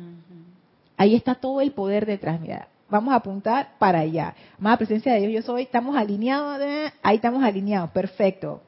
Ahí 0.97 1.15
está 1.15 1.35
todo 1.35 1.61
el 1.61 1.71
poder 1.71 2.05
detrás. 2.05 2.39
Mira, 2.39 2.69
vamos 2.89 3.13
a 3.13 3.17
apuntar 3.17 3.71
para 3.79 3.99
allá. 3.99 4.33
Amada 4.57 4.77
presencia 4.77 5.13
de 5.13 5.27
Dios 5.27 5.33
yo 5.33 5.41
soy. 5.41 5.63
Estamos 5.63 5.95
alineados. 5.95 6.61
ahí 7.01 7.17
estamos 7.17 7.43
alineados. 7.43 7.89
Perfecto. 7.91 8.61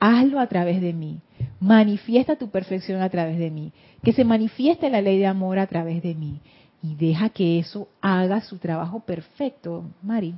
Hazlo 0.00 0.40
a 0.40 0.46
través 0.46 0.80
de 0.80 0.92
mí. 0.92 1.20
Manifiesta 1.60 2.36
tu 2.36 2.50
perfección 2.50 3.00
a 3.00 3.08
través 3.08 3.38
de 3.38 3.50
mí. 3.50 3.72
Que 4.02 4.12
se 4.12 4.24
manifieste 4.24 4.90
la 4.90 5.00
ley 5.00 5.18
de 5.18 5.26
amor 5.26 5.58
a 5.58 5.66
través 5.66 6.02
de 6.02 6.14
mí. 6.14 6.40
Y 6.82 6.94
deja 6.94 7.30
que 7.30 7.58
eso 7.58 7.88
haga 8.00 8.40
su 8.40 8.58
trabajo 8.58 9.00
perfecto, 9.00 9.84
Mari. 10.02 10.34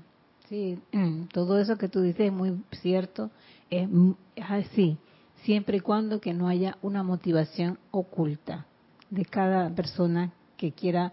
Sí, 0.48 0.78
todo 1.32 1.58
eso 1.58 1.76
que 1.76 1.88
tú 1.88 2.00
dices 2.00 2.26
es 2.26 2.32
muy 2.32 2.56
cierto, 2.80 3.30
es, 3.70 3.88
así, 4.48 4.96
siempre 5.42 5.76
y 5.76 5.80
cuando 5.80 6.20
que 6.20 6.32
no 6.32 6.48
haya 6.48 6.78
una 6.80 7.02
motivación 7.02 7.78
oculta 7.90 8.66
de 9.11 9.24
cada 9.24 9.70
persona 9.70 10.32
que 10.56 10.72
quiera 10.72 11.12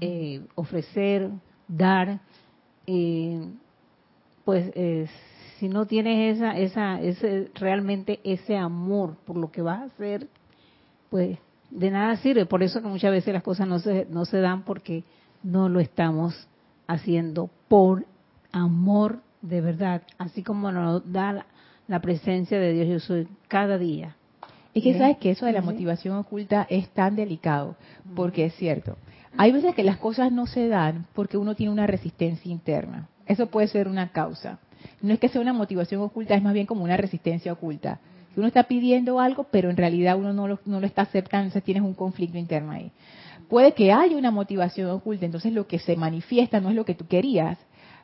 eh, 0.00 0.42
ofrecer, 0.54 1.30
dar, 1.68 2.20
eh, 2.86 3.40
pues 4.44 4.72
eh, 4.74 5.08
si 5.58 5.68
no 5.68 5.84
tienes 5.86 6.36
esa, 6.36 6.56
esa, 6.56 7.00
ese, 7.02 7.50
realmente 7.54 8.20
ese 8.24 8.56
amor 8.56 9.16
por 9.26 9.36
lo 9.36 9.50
que 9.52 9.62
vas 9.62 9.80
a 9.80 9.84
hacer, 9.84 10.26
pues 11.10 11.38
de 11.70 11.90
nada 11.90 12.16
sirve. 12.16 12.46
Por 12.46 12.62
eso 12.62 12.80
que 12.80 12.88
muchas 12.88 13.10
veces 13.10 13.34
las 13.34 13.42
cosas 13.42 13.68
no 13.68 13.78
se, 13.78 14.06
no 14.10 14.24
se 14.24 14.40
dan 14.40 14.64
porque 14.64 15.04
no 15.42 15.68
lo 15.68 15.80
estamos 15.80 16.48
haciendo 16.86 17.50
por 17.68 18.06
amor 18.52 19.20
de 19.42 19.60
verdad, 19.60 20.02
así 20.18 20.42
como 20.42 20.70
nos 20.70 21.10
da 21.10 21.44
la, 21.88 22.00
presencia 22.00 22.58
de 22.58 22.72
Dios 22.72 22.88
yo 22.88 23.00
soy 23.00 23.28
cada 23.48 23.78
día. 23.78 24.16
Es 24.74 24.84
que 24.84 24.96
sabes 24.96 25.16
que 25.16 25.30
eso 25.32 25.46
de 25.46 25.52
la 25.52 25.62
motivación 25.62 26.16
oculta 26.16 26.66
es 26.70 26.88
tan 26.90 27.16
delicado, 27.16 27.74
porque 28.14 28.44
es 28.44 28.54
cierto. 28.54 28.96
Hay 29.36 29.50
veces 29.50 29.74
que 29.74 29.82
las 29.82 29.96
cosas 29.96 30.30
no 30.30 30.46
se 30.46 30.68
dan 30.68 31.06
porque 31.14 31.36
uno 31.36 31.54
tiene 31.54 31.72
una 31.72 31.86
resistencia 31.86 32.50
interna. 32.50 33.08
Eso 33.26 33.46
puede 33.46 33.66
ser 33.66 33.88
una 33.88 34.12
causa. 34.12 34.58
No 35.02 35.12
es 35.12 35.20
que 35.20 35.28
sea 35.28 35.40
una 35.40 35.52
motivación 35.52 36.02
oculta, 36.02 36.34
es 36.34 36.42
más 36.42 36.54
bien 36.54 36.66
como 36.66 36.84
una 36.84 36.96
resistencia 36.96 37.52
oculta. 37.52 38.00
Uno 38.36 38.46
está 38.46 38.64
pidiendo 38.64 39.18
algo, 39.18 39.44
pero 39.50 39.70
en 39.70 39.76
realidad 39.76 40.16
uno 40.16 40.32
no 40.32 40.46
lo, 40.46 40.60
no 40.64 40.80
lo 40.80 40.86
está 40.86 41.02
aceptando, 41.02 41.46
entonces 41.46 41.64
tienes 41.64 41.82
un 41.82 41.94
conflicto 41.94 42.38
interno 42.38 42.70
ahí. 42.70 42.92
Puede 43.48 43.72
que 43.72 43.92
haya 43.92 44.16
una 44.16 44.30
motivación 44.30 44.90
oculta, 44.90 45.26
entonces 45.26 45.52
lo 45.52 45.66
que 45.66 45.80
se 45.80 45.96
manifiesta 45.96 46.60
no 46.60 46.70
es 46.70 46.76
lo 46.76 46.84
que 46.84 46.94
tú 46.94 47.06
querías, 47.08 47.58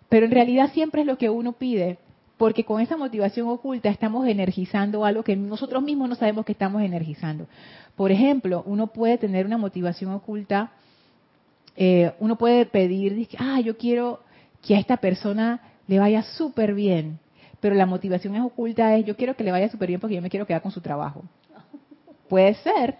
pero 0.08 0.26
en 0.26 0.32
realidad 0.32 0.70
siempre 0.72 1.02
es 1.02 1.06
lo 1.06 1.18
que 1.18 1.30
uno 1.30 1.52
pide, 1.52 1.98
porque 2.36 2.64
con 2.64 2.80
esa 2.80 2.96
motivación 2.96 3.48
oculta 3.48 3.88
estamos 3.88 4.26
energizando 4.28 5.04
algo 5.04 5.22
que 5.22 5.36
nosotros 5.36 5.82
mismos 5.82 6.08
no 6.08 6.14
sabemos 6.14 6.44
que 6.44 6.52
estamos 6.52 6.82
energizando. 6.82 7.46
Por 7.96 8.12
ejemplo, 8.12 8.62
uno 8.66 8.88
puede 8.88 9.18
tener 9.18 9.46
una 9.46 9.56
motivación 9.56 10.12
oculta, 10.12 10.72
eh, 11.76 12.12
uno 12.20 12.36
puede 12.36 12.66
pedir, 12.66 13.28
ah, 13.38 13.60
yo 13.60 13.76
quiero 13.76 14.20
que 14.62 14.76
a 14.76 14.78
esta 14.78 14.98
persona 14.98 15.60
le 15.86 15.98
vaya 15.98 16.22
súper 16.22 16.74
bien, 16.74 17.18
pero 17.60 17.74
la 17.74 17.86
motivación 17.86 18.36
es 18.36 18.42
oculta 18.42 18.94
es, 18.96 19.06
yo 19.06 19.16
quiero 19.16 19.34
que 19.34 19.44
le 19.44 19.50
vaya 19.50 19.68
súper 19.70 19.88
bien 19.88 20.00
porque 20.00 20.16
yo 20.16 20.22
me 20.22 20.30
quiero 20.30 20.46
quedar 20.46 20.62
con 20.62 20.72
su 20.72 20.80
trabajo. 20.80 21.24
Puede 22.28 22.54
ser. 22.54 22.98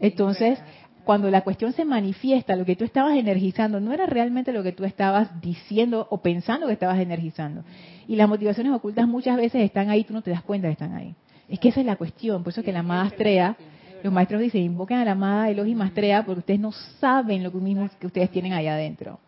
Entonces, 0.00 0.58
cuando 1.04 1.30
la 1.30 1.42
cuestión 1.42 1.72
se 1.72 1.84
manifiesta, 1.84 2.56
lo 2.56 2.64
que 2.64 2.76
tú 2.76 2.84
estabas 2.84 3.16
energizando 3.16 3.78
no 3.80 3.92
era 3.92 4.06
realmente 4.06 4.52
lo 4.52 4.62
que 4.62 4.72
tú 4.72 4.84
estabas 4.84 5.40
diciendo 5.40 6.06
o 6.10 6.18
pensando 6.18 6.66
que 6.66 6.72
estabas 6.72 6.98
energizando. 6.98 7.62
Y 8.08 8.16
las 8.16 8.28
motivaciones 8.28 8.72
ocultas 8.72 9.06
muchas 9.06 9.36
veces 9.36 9.62
están 9.62 9.90
ahí, 9.90 10.04
tú 10.04 10.14
no 10.14 10.22
te 10.22 10.30
das 10.30 10.42
cuenta 10.42 10.68
que 10.68 10.72
están 10.72 10.94
ahí. 10.94 11.14
Es 11.48 11.60
que 11.60 11.68
esa 11.68 11.80
es 11.80 11.86
la 11.86 11.96
cuestión, 11.96 12.42
por 12.42 12.52
eso 12.52 12.62
que 12.62 12.72
la 12.72 12.80
amada 12.80 13.02
Astrea, 13.02 13.56
los 14.02 14.12
maestros 14.12 14.40
dicen, 14.40 14.62
invoquen 14.62 14.98
a 14.98 15.04
la 15.04 15.12
amada 15.12 15.50
Elohim 15.50 15.80
Astrea 15.82 16.24
porque 16.24 16.40
ustedes 16.40 16.60
no 16.60 16.72
saben 16.72 17.42
lo 17.42 17.50
mismo 17.52 17.88
que 18.00 18.06
ustedes 18.06 18.30
tienen 18.30 18.52
ahí 18.52 18.66
adentro. 18.66 19.20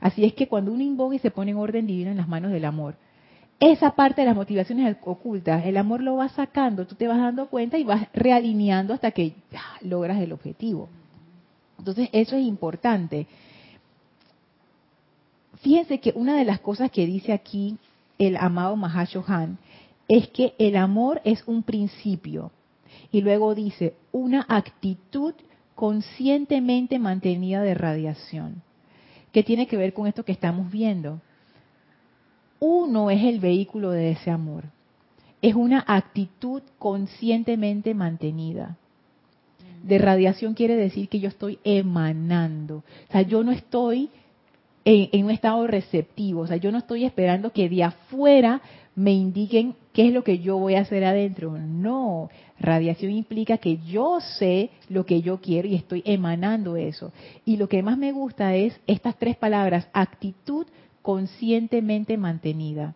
Así 0.00 0.24
es 0.24 0.34
que 0.34 0.48
cuando 0.48 0.72
uno 0.72 0.82
invoca 0.82 1.14
y 1.14 1.18
se 1.18 1.30
pone 1.30 1.52
en 1.52 1.56
orden 1.56 1.86
divino 1.86 2.10
en 2.10 2.18
las 2.18 2.28
manos 2.28 2.52
del 2.52 2.66
amor, 2.66 2.96
esa 3.60 3.92
parte 3.92 4.20
de 4.20 4.26
las 4.26 4.36
motivaciones 4.36 4.96
ocultas, 5.02 5.64
el 5.64 5.76
amor 5.78 6.02
lo 6.02 6.16
va 6.16 6.28
sacando, 6.28 6.86
tú 6.86 6.96
te 6.96 7.08
vas 7.08 7.18
dando 7.18 7.46
cuenta 7.48 7.78
y 7.78 7.84
vas 7.84 8.08
realineando 8.12 8.92
hasta 8.92 9.12
que 9.12 9.34
logras 9.80 10.20
el 10.20 10.32
objetivo. 10.32 10.90
Entonces, 11.78 12.08
eso 12.12 12.36
es 12.36 12.44
importante. 12.44 13.26
Fíjense 15.60 15.98
que 16.00 16.12
una 16.14 16.36
de 16.36 16.44
las 16.44 16.60
cosas 16.60 16.90
que 16.90 17.06
dice 17.06 17.32
aquí 17.32 17.78
el 18.18 18.36
amado 18.36 18.76
Mahashohan 18.76 19.58
es 20.08 20.28
que 20.28 20.54
el 20.58 20.76
amor 20.76 21.20
es 21.24 21.42
un 21.46 21.62
principio. 21.62 22.52
Y 23.10 23.22
luego 23.22 23.54
dice, 23.54 23.94
una 24.12 24.44
actitud 24.48 25.34
conscientemente 25.74 26.98
mantenida 26.98 27.62
de 27.62 27.74
radiación. 27.74 28.62
¿Qué 29.32 29.42
tiene 29.42 29.66
que 29.66 29.76
ver 29.76 29.92
con 29.92 30.06
esto 30.06 30.24
que 30.24 30.32
estamos 30.32 30.70
viendo? 30.70 31.20
Uno 32.60 33.10
es 33.10 33.22
el 33.24 33.40
vehículo 33.40 33.90
de 33.90 34.12
ese 34.12 34.30
amor. 34.30 34.64
Es 35.42 35.54
una 35.54 35.84
actitud 35.86 36.62
conscientemente 36.78 37.94
mantenida 37.94 38.76
de 39.84 39.98
radiación 39.98 40.54
quiere 40.54 40.76
decir 40.76 41.08
que 41.08 41.20
yo 41.20 41.28
estoy 41.28 41.58
emanando. 41.62 42.76
O 43.08 43.12
sea, 43.12 43.22
yo 43.22 43.44
no 43.44 43.52
estoy 43.52 44.10
en, 44.84 45.24
un 45.24 45.30
estado 45.30 45.66
receptivo. 45.66 46.40
O 46.40 46.46
sea, 46.46 46.56
yo 46.56 46.72
no 46.72 46.78
estoy 46.78 47.04
esperando 47.04 47.52
que 47.52 47.68
de 47.68 47.84
afuera 47.84 48.62
me 48.94 49.12
indiquen 49.12 49.74
qué 49.92 50.08
es 50.08 50.14
lo 50.14 50.24
que 50.24 50.38
yo 50.38 50.58
voy 50.58 50.76
a 50.76 50.80
hacer 50.80 51.04
adentro. 51.04 51.58
No, 51.58 52.30
radiación 52.58 53.12
implica 53.12 53.58
que 53.58 53.78
yo 53.78 54.20
sé 54.20 54.70
lo 54.88 55.04
que 55.04 55.20
yo 55.20 55.40
quiero 55.40 55.68
y 55.68 55.74
estoy 55.74 56.02
emanando 56.06 56.76
eso. 56.76 57.12
Y 57.44 57.58
lo 57.58 57.68
que 57.68 57.82
más 57.82 57.98
me 57.98 58.12
gusta 58.12 58.54
es 58.54 58.80
estas 58.86 59.18
tres 59.18 59.36
palabras, 59.36 59.88
actitud 59.92 60.66
conscientemente 61.02 62.16
mantenida. 62.16 62.94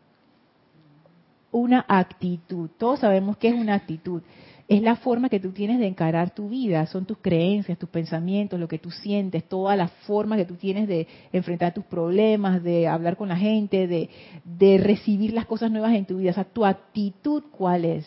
Una 1.50 1.84
actitud. 1.86 2.70
Todos 2.78 3.00
sabemos 3.00 3.36
qué 3.36 3.48
es 3.48 3.54
una 3.54 3.74
actitud 3.74 4.22
es 4.68 4.82
la 4.82 4.96
forma 4.96 5.30
que 5.30 5.40
tú 5.40 5.52
tienes 5.52 5.78
de 5.78 5.86
encarar 5.86 6.34
tu 6.34 6.50
vida, 6.50 6.84
son 6.86 7.06
tus 7.06 7.16
creencias, 7.18 7.78
tus 7.78 7.88
pensamientos, 7.88 8.60
lo 8.60 8.68
que 8.68 8.78
tú 8.78 8.90
sientes, 8.90 9.48
toda 9.48 9.74
la 9.76 9.88
forma 9.88 10.36
que 10.36 10.44
tú 10.44 10.56
tienes 10.56 10.86
de 10.86 11.06
enfrentar 11.32 11.72
tus 11.72 11.84
problemas, 11.84 12.62
de 12.62 12.86
hablar 12.86 13.16
con 13.16 13.30
la 13.30 13.36
gente, 13.36 13.86
de, 13.86 14.10
de 14.44 14.76
recibir 14.76 15.32
las 15.32 15.46
cosas 15.46 15.70
nuevas 15.70 15.94
en 15.94 16.04
tu 16.04 16.18
vida. 16.18 16.32
O 16.32 16.34
sea, 16.34 16.44
tu 16.44 16.66
actitud, 16.66 17.44
¿cuál 17.50 17.86
es? 17.86 18.06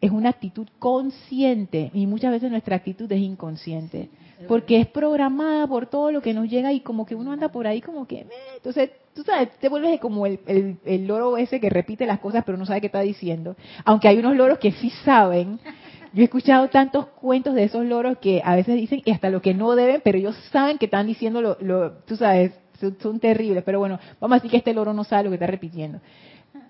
Es 0.00 0.10
una 0.10 0.30
actitud 0.30 0.66
consciente 0.78 1.90
y 1.92 2.06
muchas 2.06 2.32
veces 2.32 2.50
nuestra 2.50 2.76
actitud 2.76 3.12
es 3.12 3.20
inconsciente 3.20 4.08
porque 4.48 4.80
es 4.80 4.86
programada 4.86 5.66
por 5.66 5.86
todo 5.86 6.10
lo 6.12 6.20
que 6.22 6.34
nos 6.34 6.48
llega 6.48 6.72
y 6.72 6.80
como 6.80 7.06
que 7.06 7.14
uno 7.14 7.32
anda 7.32 7.48
por 7.48 7.66
ahí 7.66 7.80
como 7.80 8.06
que, 8.06 8.26
entonces, 8.56 8.90
tú 9.14 9.22
sabes, 9.22 9.50
te 9.58 9.68
vuelves 9.68 10.00
como 10.00 10.26
el, 10.26 10.40
el, 10.84 11.06
loro 11.06 11.36
ese 11.36 11.60
que 11.60 11.70
repite 11.70 12.06
las 12.06 12.20
cosas 12.20 12.44
pero 12.44 12.58
no 12.58 12.66
sabe 12.66 12.80
qué 12.80 12.86
está 12.86 13.00
diciendo, 13.00 13.56
aunque 13.84 14.08
hay 14.08 14.18
unos 14.18 14.36
loros 14.36 14.58
que 14.58 14.72
sí 14.72 14.90
saben. 15.04 15.58
Yo 16.14 16.20
he 16.20 16.24
escuchado 16.24 16.68
tantos 16.68 17.06
cuentos 17.06 17.54
de 17.54 17.64
esos 17.64 17.86
loros 17.86 18.18
que 18.18 18.42
a 18.44 18.54
veces 18.54 18.76
dicen 18.76 19.00
y 19.02 19.12
hasta 19.12 19.30
lo 19.30 19.40
que 19.40 19.54
no 19.54 19.74
deben, 19.74 20.02
pero 20.04 20.18
ellos 20.18 20.36
saben 20.52 20.76
que 20.76 20.84
están 20.84 21.06
diciendo 21.06 21.40
lo, 21.40 21.56
lo 21.58 21.92
tú 22.04 22.16
sabes, 22.16 22.52
son, 23.00 23.20
terribles, 23.20 23.62
pero 23.64 23.78
bueno, 23.78 23.98
vamos 24.20 24.34
a 24.34 24.38
decir 24.38 24.50
que 24.50 24.58
este 24.58 24.74
loro 24.74 24.92
no 24.92 25.04
sabe 25.04 25.24
lo 25.24 25.30
que 25.30 25.36
está 25.36 25.46
repitiendo 25.46 26.00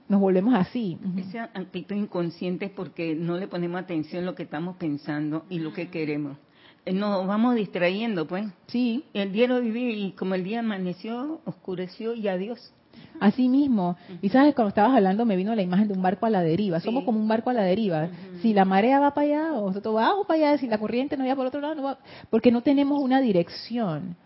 nos 0.09 0.21
volvemos 0.21 0.55
así. 0.55 0.99
Ese 1.17 1.95
inconsciente 1.95 2.67
es 2.67 2.71
porque 2.71 3.15
no 3.15 3.39
le 3.39 3.49
ponemos 3.49 3.81
atención 3.81 4.25
a 4.25 4.27
lo 4.27 4.35
que 4.35 4.43
estamos 4.43 4.77
pensando 4.77 5.47
y 5.49 5.59
lo 5.59 5.73
que 5.73 5.89
queremos. 5.89 6.37
Eh, 6.85 6.93
nos 6.93 7.27
vamos 7.27 7.55
distrayendo, 7.55 8.27
pues. 8.27 8.47
Sí. 8.67 9.05
El 9.15 9.33
día 9.33 9.47
lo 9.47 9.61
viví 9.61 10.07
y 10.07 10.13
como 10.13 10.35
el 10.35 10.45
día 10.45 10.61
amaneció, 10.61 11.41
oscureció 11.45 12.15
y 12.15 12.29
adiós. 12.29 12.73
Así 13.21 13.49
mismo. 13.49 13.97
Y 14.21 14.31
sabes, 14.31 14.55
cuando 14.55 14.71
estabas 14.71 14.97
hablando 14.97 15.25
me 15.25 15.37
vino 15.37 15.55
la 15.55 15.63
imagen 15.63 15.89
de 15.89 15.95
un 15.95 16.03
barco 16.03 16.27
a 16.27 16.31
la 16.31 16.43
deriva. 16.43 16.81
Somos 16.81 17.05
como 17.05 17.21
un 17.21 17.29
barco 17.29 17.51
a 17.51 17.53
la 17.53 17.63
deriva. 17.63 18.09
Si 18.41 18.53
la 18.53 18.65
marea 18.65 18.99
va 19.01 19.15
para 19.15 19.27
allá, 19.27 19.49
nosotros 19.49 19.95
vamos 19.95 20.27
para 20.27 20.49
allá. 20.49 20.59
Si 20.59 20.67
la 20.67 20.79
corriente 20.79 21.17
no 21.17 21.27
va 21.27 21.37
por 21.37 21.47
otro 21.47 21.61
lado, 21.61 21.75
no 21.75 21.83
va. 21.85 21.99
Porque 22.31 22.51
no 22.51 22.63
tenemos 22.63 23.01
una 23.01 23.21
dirección. 23.21 24.17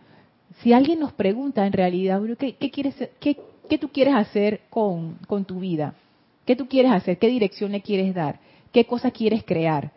Si 0.62 0.72
alguien 0.72 1.00
nos 1.00 1.12
pregunta 1.12 1.66
en 1.66 1.72
realidad, 1.72 2.22
¿qué, 2.38 2.56
qué 2.56 2.70
quieres, 2.70 2.94
qué, 3.20 3.38
qué 3.68 3.78
tú 3.78 3.88
quieres 3.88 4.14
hacer 4.14 4.62
con, 4.70 5.18
con 5.26 5.44
tu 5.44 5.60
vida? 5.60 5.94
¿Qué 6.46 6.56
tú 6.56 6.66
quieres 6.66 6.92
hacer? 6.92 7.18
¿Qué 7.18 7.28
dirección 7.28 7.72
le 7.72 7.82
quieres 7.82 8.14
dar? 8.14 8.40
¿Qué 8.72 8.86
cosa 8.86 9.10
quieres 9.10 9.44
crear? 9.44 9.92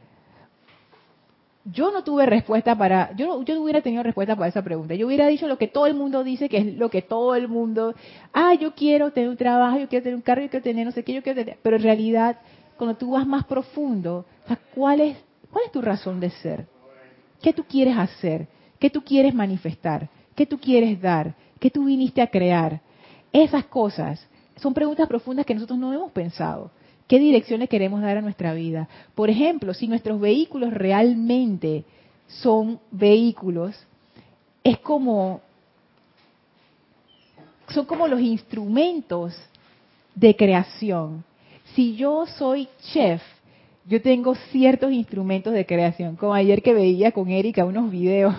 Yo 1.65 1.91
no 1.91 2.03
tuve 2.03 2.25
respuesta 2.25 2.75
para, 2.75 3.15
yo 3.15 3.43
yo 3.43 3.55
no 3.55 3.61
hubiera 3.61 3.81
tenido 3.81 4.01
respuesta 4.01 4.35
para 4.35 4.47
esa 4.47 4.63
pregunta. 4.63 4.95
Yo 4.95 5.07
hubiera 5.07 5.27
dicho 5.27 5.47
lo 5.47 5.57
que 5.57 5.67
todo 5.67 5.87
el 5.87 5.93
mundo 5.93 6.23
dice, 6.23 6.49
que 6.49 6.57
es 6.57 6.77
lo 6.77 6.89
que 6.89 7.01
todo 7.01 7.35
el 7.35 7.47
mundo, 7.47 7.95
ah, 8.33 8.53
yo 8.53 8.73
quiero 8.73 9.11
tener 9.11 9.29
un 9.29 9.37
trabajo, 9.37 9.77
yo 9.77 9.87
quiero 9.87 10.03
tener 10.03 10.15
un 10.15 10.21
carro, 10.21 10.41
yo 10.41 10.49
quiero 10.49 10.63
tener 10.63 10.85
no 10.85 10.91
sé 10.91 11.03
qué, 11.03 11.13
yo 11.13 11.21
quiero 11.21 11.39
tener, 11.39 11.57
pero 11.61 11.75
en 11.75 11.83
realidad, 11.83 12.37
cuando 12.77 12.95
tú 12.95 13.11
vas 13.11 13.27
más 13.27 13.45
profundo, 13.45 14.25
¿cuál 14.73 15.01
es, 15.01 15.17
cuál 15.51 15.65
es 15.65 15.71
tu 15.71 15.81
razón 15.81 16.19
de 16.19 16.29
ser? 16.29 16.65
¿Qué 17.41 17.53
tú 17.53 17.63
quieres 17.63 17.97
hacer? 17.97 18.47
¿Qué 18.79 18.89
tú 18.89 19.03
quieres 19.03 19.33
manifestar? 19.33 20.09
¿Qué 20.35 20.45
tú 20.45 20.57
quieres 20.57 21.01
dar? 21.01 21.35
¿Qué 21.59 21.69
tú 21.69 21.85
viniste 21.85 22.21
a 22.21 22.27
crear? 22.27 22.79
Esas 23.31 23.65
cosas 23.65 24.25
son 24.55 24.73
preguntas 24.73 25.07
profundas 25.07 25.45
que 25.45 25.53
nosotros 25.53 25.77
no 25.77 25.93
hemos 25.93 26.11
pensado. 26.11 26.71
¿Qué 27.09 27.17
dirección 27.17 27.59
le 27.59 27.67
queremos 27.67 28.03
dar 28.03 28.17
a 28.17 28.21
nuestra 28.21 28.53
vida? 28.53 28.87
Por 29.15 29.31
ejemplo, 29.31 29.73
si 29.73 29.87
nuestros 29.87 30.21
vehículos 30.21 30.71
realmente 30.71 31.83
son 32.27 32.79
vehículos, 32.91 33.75
es 34.63 34.77
como 34.77 35.41
son 37.69 37.87
como 37.87 38.07
los 38.07 38.21
instrumentos 38.21 39.35
de 40.13 40.35
creación. 40.35 41.23
Si 41.73 41.95
yo 41.95 42.27
soy 42.27 42.67
chef, 42.93 43.23
yo 43.87 44.03
tengo 44.03 44.35
ciertos 44.51 44.91
instrumentos 44.91 45.51
de 45.51 45.65
creación, 45.65 46.15
como 46.15 46.35
ayer 46.35 46.61
que 46.61 46.75
veía 46.75 47.11
con 47.11 47.29
Erika 47.29 47.65
unos 47.65 47.89
videos 47.89 48.35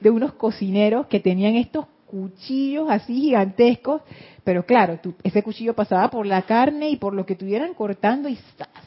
de 0.00 0.10
unos 0.10 0.34
cocineros 0.34 1.06
que 1.06 1.20
tenían 1.20 1.56
estos 1.56 1.86
cuchillos 2.14 2.86
así 2.88 3.14
gigantescos 3.14 4.02
pero 4.44 4.66
claro, 4.66 5.00
ese 5.22 5.42
cuchillo 5.42 5.74
pasaba 5.74 6.10
por 6.10 6.26
la 6.26 6.42
carne 6.42 6.90
y 6.90 6.96
por 6.96 7.14
lo 7.14 7.24
que 7.24 7.32
estuvieran 7.32 7.72
cortando 7.72 8.28
y 8.28 8.38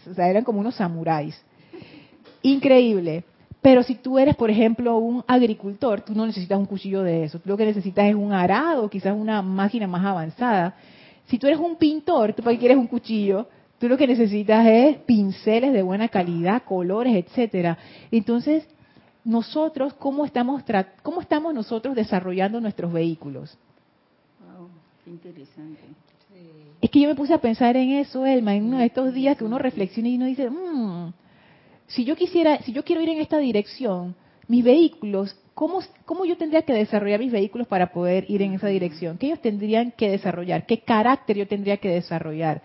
o 0.09 0.13
sea, 0.13 0.29
eran 0.29 0.43
como 0.43 0.59
unos 0.59 0.75
samuráis. 0.75 1.43
Increíble. 2.43 3.23
Pero 3.59 3.81
si 3.81 3.95
tú 3.95 4.19
eres, 4.19 4.35
por 4.35 4.51
ejemplo, 4.51 4.97
un 4.97 5.23
agricultor, 5.27 6.01
tú 6.01 6.13
no 6.13 6.27
necesitas 6.27 6.59
un 6.59 6.67
cuchillo 6.67 7.01
de 7.01 7.23
eso. 7.23 7.39
Tú 7.39 7.49
lo 7.49 7.57
que 7.57 7.65
necesitas 7.65 8.05
es 8.05 8.13
un 8.13 8.31
arado, 8.31 8.87
quizás 8.87 9.15
una 9.17 9.41
máquina 9.41 9.87
más 9.87 10.05
avanzada. 10.05 10.75
Si 11.25 11.39
tú 11.39 11.47
eres 11.47 11.59
un 11.59 11.75
pintor, 11.75 12.33
tú 12.33 12.43
para 12.43 12.57
quieres 12.57 12.77
un 12.77 12.87
cuchillo, 12.87 13.47
tú 13.79 13.89
lo 13.89 13.97
que 13.97 14.05
necesitas 14.05 14.65
es 14.67 14.97
pinceles 14.99 15.73
de 15.73 15.81
buena 15.81 16.07
calidad, 16.07 16.61
colores, 16.63 17.15
etcétera. 17.15 17.79
Entonces, 18.11 18.63
nosotros, 19.27 19.93
¿cómo 19.95 20.25
estamos, 20.25 20.63
cómo 21.03 21.21
estamos 21.21 21.53
nosotros 21.53 21.95
desarrollando 21.95 22.61
nuestros 22.61 22.91
vehículos? 22.91 23.57
interesante. 25.05 25.79
Es 26.81 26.89
que 26.89 26.99
yo 26.99 27.07
me 27.07 27.15
puse 27.15 27.33
a 27.33 27.37
pensar 27.37 27.77
en 27.77 27.91
eso, 27.91 28.25
Elma, 28.25 28.55
en 28.55 28.65
uno 28.65 28.77
de 28.79 28.85
estos 28.85 29.13
días 29.13 29.37
que 29.37 29.45
uno 29.45 29.57
reflexiona 29.57 30.09
y 30.09 30.15
uno 30.15 30.25
dice, 30.25 30.49
mmm, 30.49 31.11
si 31.87 32.03
yo 32.03 32.15
quisiera, 32.15 32.59
si 32.63 32.73
yo 32.73 32.83
quiero 32.83 33.01
ir 33.01 33.09
en 33.09 33.19
esta 33.19 33.37
dirección, 33.37 34.15
mis 34.47 34.63
vehículos, 34.63 35.35
¿cómo, 35.53 35.79
¿cómo 36.05 36.25
yo 36.25 36.37
tendría 36.37 36.61
que 36.63 36.73
desarrollar 36.73 37.19
mis 37.19 37.31
vehículos 37.31 37.67
para 37.67 37.91
poder 37.91 38.29
ir 38.29 38.41
en 38.41 38.53
esa 38.53 38.67
dirección? 38.67 39.17
¿Qué 39.17 39.27
ellos 39.27 39.41
tendrían 39.41 39.91
que 39.91 40.09
desarrollar? 40.09 40.65
¿Qué 40.65 40.79
carácter 40.79 41.37
yo 41.37 41.47
tendría 41.47 41.77
que 41.77 41.89
desarrollar? 41.89 42.61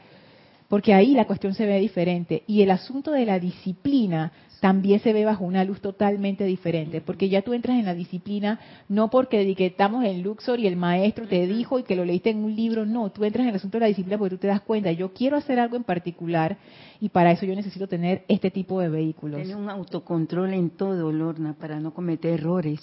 porque 0.73 0.95
ahí 0.95 1.13
la 1.13 1.27
cuestión 1.27 1.53
se 1.53 1.67
ve 1.67 1.79
diferente. 1.81 2.45
Y 2.47 2.63
el 2.63 2.71
asunto 2.71 3.11
de 3.11 3.27
la 3.27 3.39
disciplina 3.39 4.33
también 4.63 5.01
se 5.01 5.13
ve 5.13 5.25
bajo 5.25 5.45
una 5.45 5.65
luz 5.65 5.81
totalmente 5.81 6.45
diferente, 6.45 7.01
porque 7.01 7.29
ya 7.29 7.43
tú 7.43 7.53
entras 7.53 7.81
en 7.81 7.85
la 7.85 7.95
disciplina 7.95 8.61
no 8.89 9.11
porque 9.11 9.57
estamos 9.59 10.05
en 10.05 10.23
Luxor 10.23 10.61
y 10.61 10.69
el 10.69 10.77
maestro 10.77 11.27
te 11.27 11.49
dijo 11.49 11.81
y 11.81 11.83
que 11.83 11.97
lo 11.97 12.05
leíste 12.05 12.31
en 12.31 12.45
un 12.45 12.55
libro, 12.55 12.87
no, 12.87 13.11
tú 13.11 13.25
entras 13.25 13.43
en 13.43 13.49
el 13.49 13.57
asunto 13.57 13.79
de 13.79 13.81
la 13.81 13.87
disciplina 13.89 14.19
porque 14.19 14.37
tú 14.37 14.41
te 14.41 14.47
das 14.47 14.61
cuenta, 14.61 14.93
yo 14.93 15.13
quiero 15.13 15.37
hacer 15.37 15.59
algo 15.59 15.75
en 15.75 15.83
particular 15.83 16.59
y 17.01 17.09
para 17.09 17.33
eso 17.33 17.45
yo 17.45 17.57
necesito 17.57 17.89
tener 17.89 18.23
este 18.29 18.53
tipo 18.53 18.79
de 18.79 18.89
vehículos. 18.89 19.41
Tener 19.43 19.57
un 19.57 19.69
autocontrol 19.69 20.55
en 20.55 20.71
todo, 20.71 21.11
Lorna, 21.11 21.55
para 21.55 21.81
no 21.81 21.93
cometer 21.93 22.35
errores 22.35 22.81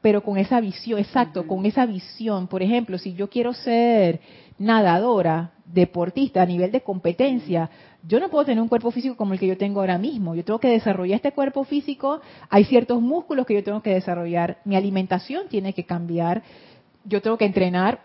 pero 0.00 0.22
con 0.22 0.38
esa 0.38 0.60
visión, 0.60 0.98
exacto, 0.98 1.46
con 1.46 1.66
esa 1.66 1.84
visión. 1.84 2.46
Por 2.46 2.62
ejemplo, 2.62 2.96
si 2.96 3.12
yo 3.12 3.28
quiero 3.28 3.52
ser 3.52 4.20
nadadora, 4.58 5.52
deportista 5.72 6.42
a 6.42 6.46
nivel 6.46 6.72
de 6.72 6.80
competencia, 6.80 7.70
yo 8.06 8.18
no 8.20 8.28
puedo 8.28 8.44
tener 8.44 8.62
un 8.62 8.68
cuerpo 8.68 8.90
físico 8.90 9.16
como 9.16 9.34
el 9.34 9.40
que 9.40 9.46
yo 9.46 9.56
tengo 9.56 9.80
ahora 9.80 9.98
mismo. 9.98 10.34
Yo 10.34 10.44
tengo 10.44 10.58
que 10.58 10.68
desarrollar 10.68 11.16
este 11.16 11.32
cuerpo 11.32 11.64
físico, 11.64 12.20
hay 12.48 12.64
ciertos 12.64 13.00
músculos 13.00 13.46
que 13.46 13.54
yo 13.54 13.64
tengo 13.64 13.82
que 13.82 13.94
desarrollar, 13.94 14.58
mi 14.64 14.76
alimentación 14.76 15.48
tiene 15.48 15.72
que 15.72 15.84
cambiar, 15.84 16.42
yo 17.04 17.20
tengo 17.22 17.36
que 17.38 17.44
entrenar 17.44 18.00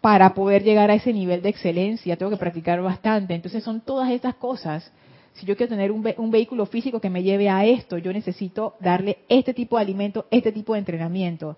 para 0.00 0.34
poder 0.34 0.64
llegar 0.64 0.90
a 0.90 0.94
ese 0.94 1.12
nivel 1.12 1.42
de 1.42 1.48
excelencia, 1.48 2.16
tengo 2.16 2.30
que 2.30 2.36
practicar 2.36 2.82
bastante. 2.82 3.34
Entonces 3.34 3.62
son 3.62 3.80
todas 3.80 4.10
estas 4.10 4.34
cosas 4.34 4.92
si 5.34 5.46
yo 5.46 5.56
quiero 5.56 5.70
tener 5.70 5.90
un, 5.90 6.06
un, 6.18 6.30
vehículo 6.30 6.66
físico 6.66 7.00
que 7.00 7.10
me 7.10 7.22
lleve 7.22 7.48
a 7.48 7.64
esto, 7.64 7.98
yo 7.98 8.12
necesito 8.12 8.74
darle 8.80 9.18
este 9.28 9.54
tipo 9.54 9.76
de 9.76 9.82
alimento, 9.82 10.26
este 10.30 10.52
tipo 10.52 10.74
de 10.74 10.80
entrenamiento. 10.80 11.56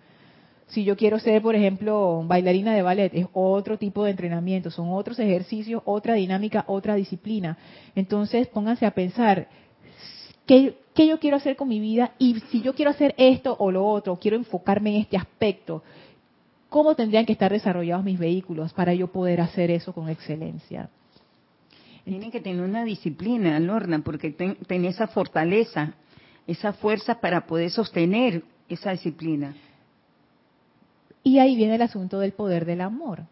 Si 0.68 0.84
yo 0.84 0.96
quiero 0.96 1.18
ser, 1.18 1.42
por 1.42 1.54
ejemplo, 1.54 2.22
bailarina 2.26 2.74
de 2.74 2.82
ballet, 2.82 3.14
es 3.14 3.26
otro 3.32 3.78
tipo 3.78 4.04
de 4.04 4.10
entrenamiento, 4.10 4.70
son 4.70 4.88
otros 4.90 5.18
ejercicios, 5.18 5.82
otra 5.84 6.14
dinámica, 6.14 6.64
otra 6.66 6.94
disciplina. 6.94 7.58
Entonces, 7.94 8.48
pónganse 8.48 8.86
a 8.86 8.92
pensar, 8.92 9.48
¿qué, 10.46 10.76
¿qué, 10.94 11.06
yo 11.06 11.20
quiero 11.20 11.36
hacer 11.36 11.56
con 11.56 11.68
mi 11.68 11.80
vida? 11.80 12.12
Y 12.18 12.40
si 12.50 12.62
yo 12.62 12.74
quiero 12.74 12.90
hacer 12.90 13.14
esto 13.18 13.54
o 13.58 13.70
lo 13.70 13.86
otro, 13.86 14.16
quiero 14.16 14.36
enfocarme 14.36 14.94
en 14.96 15.02
este 15.02 15.16
aspecto, 15.16 15.82
¿cómo 16.70 16.94
tendrían 16.94 17.26
que 17.26 17.32
estar 17.32 17.52
desarrollados 17.52 18.04
mis 18.04 18.18
vehículos 18.18 18.72
para 18.72 18.94
yo 18.94 19.08
poder 19.08 19.40
hacer 19.40 19.70
eso 19.70 19.92
con 19.92 20.08
excelencia? 20.08 20.88
Tienen 22.04 22.30
que 22.30 22.40
tener 22.40 22.62
una 22.62 22.84
disciplina, 22.84 23.58
Lorna, 23.60 24.00
porque 24.00 24.30
ten, 24.30 24.84
esa 24.84 25.06
fortaleza, 25.06 25.94
esa 26.46 26.74
fuerza 26.74 27.20
para 27.20 27.46
poder 27.46 27.70
sostener 27.70 28.42
esa 28.68 28.90
disciplina. 28.90 29.54
Y 31.24 31.38
ahí 31.38 31.56
viene 31.56 31.74
el 31.74 31.82
asunto 31.82 32.20
del 32.20 32.32
poder 32.32 32.66
del 32.66 32.82
amor. 32.82 33.24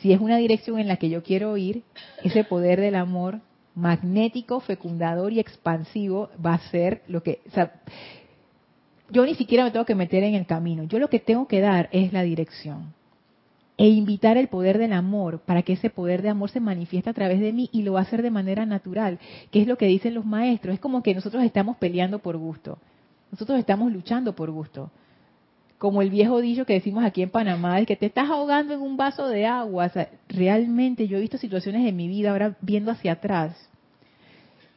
Si 0.00 0.12
es 0.12 0.20
una 0.20 0.38
dirección 0.38 0.78
en 0.78 0.88
la 0.88 0.96
que 0.96 1.10
yo 1.10 1.22
quiero 1.22 1.56
ir, 1.56 1.82
ese 2.24 2.42
poder 2.42 2.80
del 2.80 2.96
amor 2.96 3.40
magnético, 3.74 4.60
fecundador 4.60 5.32
y 5.32 5.38
expansivo 5.38 6.30
va 6.44 6.54
a 6.54 6.70
ser 6.70 7.02
lo 7.06 7.22
que... 7.22 7.40
yo 9.10 9.26
ni 9.26 9.34
siquiera 9.34 9.64
me 9.64 9.70
tengo 9.70 9.84
que 9.84 9.94
meter 9.94 10.24
en 10.24 10.34
el 10.34 10.46
camino. 10.46 10.84
Yo 10.84 10.98
lo 10.98 11.08
que 11.08 11.20
tengo 11.20 11.46
que 11.46 11.60
dar 11.60 11.88
es 11.92 12.12
la 12.12 12.22
dirección 12.22 12.94
e 13.78 13.88
invitar 13.88 14.38
el 14.38 14.48
poder 14.48 14.78
del 14.78 14.94
amor 14.94 15.40
para 15.40 15.62
que 15.62 15.74
ese 15.74 15.90
poder 15.90 16.22
de 16.22 16.30
amor 16.30 16.48
se 16.50 16.60
manifieste 16.60 17.10
a 17.10 17.14
través 17.14 17.40
de 17.40 17.52
mí 17.52 17.68
y 17.72 17.82
lo 17.82 17.92
va 17.92 18.00
a 18.00 18.02
hacer 18.04 18.22
de 18.22 18.30
manera 18.30 18.64
natural, 18.64 19.18
que 19.50 19.60
es 19.60 19.66
lo 19.66 19.76
que 19.76 19.86
dicen 19.86 20.14
los 20.14 20.24
maestros. 20.24 20.74
Es 20.74 20.80
como 20.80 21.02
que 21.02 21.14
nosotros 21.14 21.44
estamos 21.44 21.76
peleando 21.76 22.20
por 22.20 22.38
gusto, 22.38 22.78
nosotros 23.30 23.58
estamos 23.58 23.92
luchando 23.92 24.34
por 24.34 24.50
gusto. 24.50 24.90
Como 25.86 26.02
el 26.02 26.10
viejo 26.10 26.40
dicho 26.40 26.66
que 26.66 26.72
decimos 26.72 27.04
aquí 27.04 27.22
en 27.22 27.30
Panamá, 27.30 27.78
es 27.78 27.86
que 27.86 27.94
te 27.94 28.06
estás 28.06 28.28
ahogando 28.28 28.74
en 28.74 28.80
un 28.80 28.96
vaso 28.96 29.28
de 29.28 29.46
agua. 29.46 29.88
realmente 30.26 31.06
yo 31.06 31.16
he 31.16 31.20
visto 31.20 31.38
situaciones 31.38 31.86
en 31.86 31.94
mi 31.94 32.08
vida, 32.08 32.32
ahora 32.32 32.56
viendo 32.60 32.90
hacia 32.90 33.12
atrás, 33.12 33.70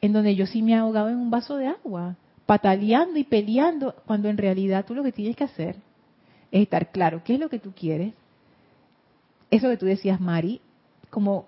en 0.01 0.13
donde 0.13 0.35
yo 0.35 0.45
sí 0.45 0.61
me 0.61 0.73
he 0.73 0.75
ahogado 0.75 1.09
en 1.09 1.15
un 1.15 1.31
vaso 1.31 1.57
de 1.57 1.65
agua, 1.65 2.15
pataleando 2.45 3.17
y 3.17 3.23
peleando, 3.23 3.95
cuando 4.05 4.29
en 4.29 4.37
realidad 4.37 4.85
tú 4.85 4.93
lo 4.93 5.01
que 5.01 5.11
tienes 5.11 5.35
que 5.35 5.45
hacer 5.45 5.77
es 6.51 6.61
estar 6.61 6.91
claro 6.91 7.23
qué 7.23 7.33
es 7.33 7.39
lo 7.39 7.49
que 7.49 7.57
tú 7.57 7.71
quieres, 7.71 8.13
eso 9.49 9.67
que 9.67 9.77
tú 9.77 9.87
decías, 9.87 10.21
Mari, 10.21 10.61
como, 11.09 11.47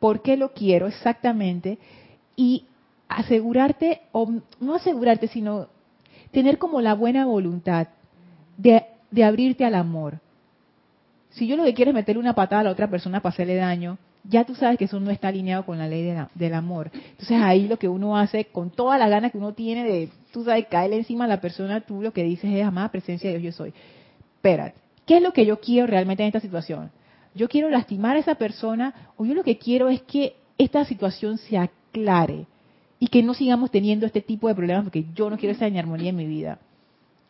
¿por 0.00 0.20
qué 0.20 0.36
lo 0.36 0.52
quiero 0.52 0.86
exactamente? 0.86 1.78
Y 2.36 2.66
asegurarte, 3.08 4.02
o 4.12 4.30
no 4.60 4.74
asegurarte, 4.74 5.28
sino 5.28 5.68
tener 6.34 6.58
como 6.58 6.82
la 6.82 6.94
buena 6.94 7.24
voluntad 7.24 7.88
de, 8.58 8.84
abrirte 9.24 9.64
al 9.64 9.74
amor. 9.74 10.20
Si 11.30 11.46
yo 11.46 11.56
lo 11.56 11.64
que 11.64 11.72
quiero 11.72 11.90
es 11.90 11.94
meterle 11.94 12.20
una 12.20 12.34
patada 12.34 12.60
a 12.60 12.64
la 12.64 12.70
otra 12.70 12.90
persona 12.90 13.20
para 13.20 13.32
hacerle 13.32 13.56
daño, 13.56 13.96
ya 14.24 14.44
tú 14.44 14.54
sabes 14.54 14.78
que 14.78 14.84
eso 14.84 15.00
no 15.00 15.10
está 15.10 15.28
alineado 15.28 15.64
con 15.64 15.78
la 15.78 15.88
ley 15.88 16.14
del 16.34 16.54
amor. 16.54 16.90
Entonces 16.92 17.38
ahí 17.40 17.68
lo 17.68 17.78
que 17.78 17.88
uno 17.88 18.16
hace, 18.18 18.46
con 18.46 18.70
toda 18.70 18.98
la 18.98 19.08
gana 19.08 19.30
que 19.30 19.38
uno 19.38 19.52
tiene 19.52 19.84
de, 19.84 20.10
tú 20.32 20.44
sabes, 20.44 20.66
caerle 20.66 20.96
encima 20.96 21.24
a 21.24 21.28
la 21.28 21.40
persona, 21.40 21.80
tú 21.80 22.02
lo 22.02 22.12
que 22.12 22.22
dices 22.22 22.50
es, 22.52 22.64
amada 22.64 22.90
presencia 22.90 23.30
de 23.30 23.38
Dios, 23.38 23.54
yo 23.54 23.64
soy. 23.64 23.74
Espérate, 24.36 24.84
¿Qué 25.06 25.18
es 25.18 25.22
lo 25.22 25.32
que 25.32 25.46
yo 25.46 25.60
quiero 25.60 25.86
realmente 25.86 26.22
en 26.22 26.28
esta 26.28 26.40
situación? 26.40 26.90
¿Yo 27.34 27.48
quiero 27.48 27.68
lastimar 27.68 28.16
a 28.16 28.20
esa 28.20 28.36
persona 28.36 28.94
o 29.16 29.24
yo 29.24 29.34
lo 29.34 29.42
que 29.42 29.58
quiero 29.58 29.88
es 29.88 30.02
que 30.02 30.36
esta 30.56 30.84
situación 30.84 31.38
se 31.38 31.58
aclare 31.58 32.46
y 32.98 33.08
que 33.08 33.22
no 33.22 33.34
sigamos 33.34 33.70
teniendo 33.70 34.06
este 34.06 34.20
tipo 34.20 34.48
de 34.48 34.54
problemas 34.54 34.84
porque 34.84 35.06
yo 35.14 35.30
no 35.30 35.36
quiero 35.36 35.54
esa 35.54 35.66
armonía 35.66 36.10
en 36.10 36.16
mi 36.16 36.26
vida? 36.26 36.58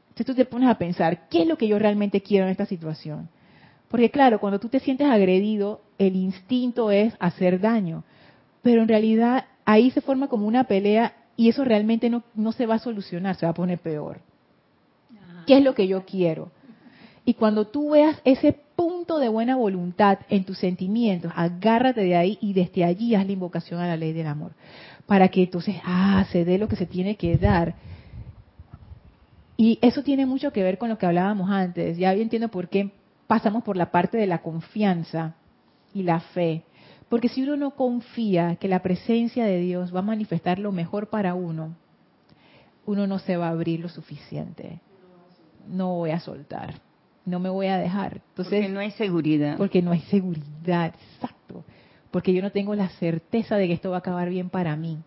Entonces 0.09 0.27
tú 0.27 0.35
te 0.35 0.45
pones 0.45 0.69
a 0.69 0.79
pensar, 0.79 1.29
¿qué 1.29 1.43
es 1.43 1.49
lo 1.49 1.59
que 1.59 1.67
yo 1.67 1.79
realmente 1.79 2.21
quiero 2.21 2.47
en 2.47 2.53
esta 2.53 2.67
situación? 2.67 3.29
Porque 3.89 4.11
claro, 4.11 4.39
cuando 4.41 4.61
tú 4.61 4.69
te 4.69 4.81
sientes 4.81 5.09
agredido, 5.09 5.81
el 5.99 6.17
instinto 6.17 6.91
es 6.91 7.15
hacer 7.19 7.61
daño, 7.61 8.05
pero 8.63 8.83
en 8.83 8.89
realidad 8.89 9.47
ahí 9.65 9.91
se 9.91 10.01
forma 10.01 10.29
como 10.29 10.47
una 10.47 10.65
pelea 10.65 11.15
y 11.37 11.49
eso 11.49 11.65
realmente 11.65 12.11
no, 12.11 12.23
no 12.35 12.53
se 12.53 12.67
va 12.67 12.77
a 12.77 12.79
solucionar, 12.79 13.37
se 13.37 13.47
va 13.47 13.51
a 13.51 13.55
poner 13.55 13.79
peor. 13.79 14.21
¿Qué 15.47 15.59
es 15.59 15.65
lo 15.65 15.75
que 15.75 15.89
yo 15.89 16.05
quiero? 16.05 16.51
Y 17.25 17.35
cuando 17.35 17.67
tú 17.67 17.91
veas 17.91 18.21
ese 18.25 18.53
punto 18.77 19.19
de 19.19 19.29
buena 19.29 19.57
voluntad 19.57 20.19
en 20.29 20.45
tus 20.45 20.59
sentimientos, 20.59 21.33
agárrate 21.35 22.03
de 22.03 22.17
ahí 22.17 22.39
y 22.41 22.53
desde 22.53 22.85
allí 22.85 23.15
haz 23.15 23.27
la 23.27 23.33
invocación 23.33 23.81
a 23.81 23.87
la 23.87 23.97
ley 23.97 24.13
del 24.13 24.27
amor. 24.27 24.53
Para 25.07 25.29
que 25.29 25.43
entonces, 25.43 25.77
ah, 25.85 26.25
se 26.31 26.45
dé 26.45 26.59
lo 26.59 26.69
que 26.69 26.77
se 26.77 26.87
tiene 26.87 27.17
que 27.17 27.37
dar. 27.37 27.75
Y 29.57 29.79
eso 29.83 30.03
tiene 30.03 30.27
mucho 30.27 30.53
que 30.53 30.63
ver 30.63 30.79
con 30.79 30.89
lo 30.89 30.99
que 30.99 31.07
hablábamos 31.07 31.51
antes. 31.51 31.97
Ya 31.99 32.13
entiendo 32.13 32.49
por 32.49 32.69
qué 32.69 32.91
pasamos 33.27 33.63
por 33.63 33.77
la 33.77 33.91
parte 33.91 34.17
de 34.17 34.27
la 34.27 34.43
confianza 34.43 35.35
y 35.93 36.03
la 36.03 36.21
fe. 36.21 36.63
Porque 37.09 37.29
si 37.29 37.43
uno 37.43 37.57
no 37.57 37.73
confía 37.73 38.57
que 38.57 38.67
la 38.67 38.83
presencia 38.83 39.45
de 39.45 39.61
Dios 39.61 39.95
va 39.95 40.01
a 40.01 40.03
manifestar 40.03 40.59
lo 40.59 40.73
mejor 40.73 41.09
para 41.09 41.35
uno, 41.35 41.77
uno 42.87 43.07
no 43.07 43.19
se 43.19 43.37
va 43.37 43.49
a 43.49 43.51
abrir 43.51 43.81
lo 43.81 43.89
suficiente. 43.89 44.81
No 45.69 45.95
voy 45.95 46.11
a 46.11 46.21
soltar 46.21 46.81
no 47.25 47.41
me 47.41 47.49
voy 47.49 47.67
a 47.67 47.79
dejar. 47.79 48.21
Entonces, 48.31 48.61
porque 48.61 48.69
no 48.69 48.81
hay 48.81 48.91
seguridad. 48.93 49.57
Porque 49.57 49.83
no 49.83 49.93
hay 49.93 50.01
seguridad, 50.01 50.95
exacto. 50.95 51.44
Porque 52.15 52.33
yo 52.33 52.43
no 52.43 52.53
tengo 52.53 52.77
la 52.77 52.91
certeza 52.91 53.57
de 53.57 53.67
que 53.67 53.73
esto 53.73 53.91
va 53.91 53.97
a 53.97 53.99
acabar 53.99 54.31
bien 54.31 54.49
para 54.49 54.77
mí. 54.77 54.99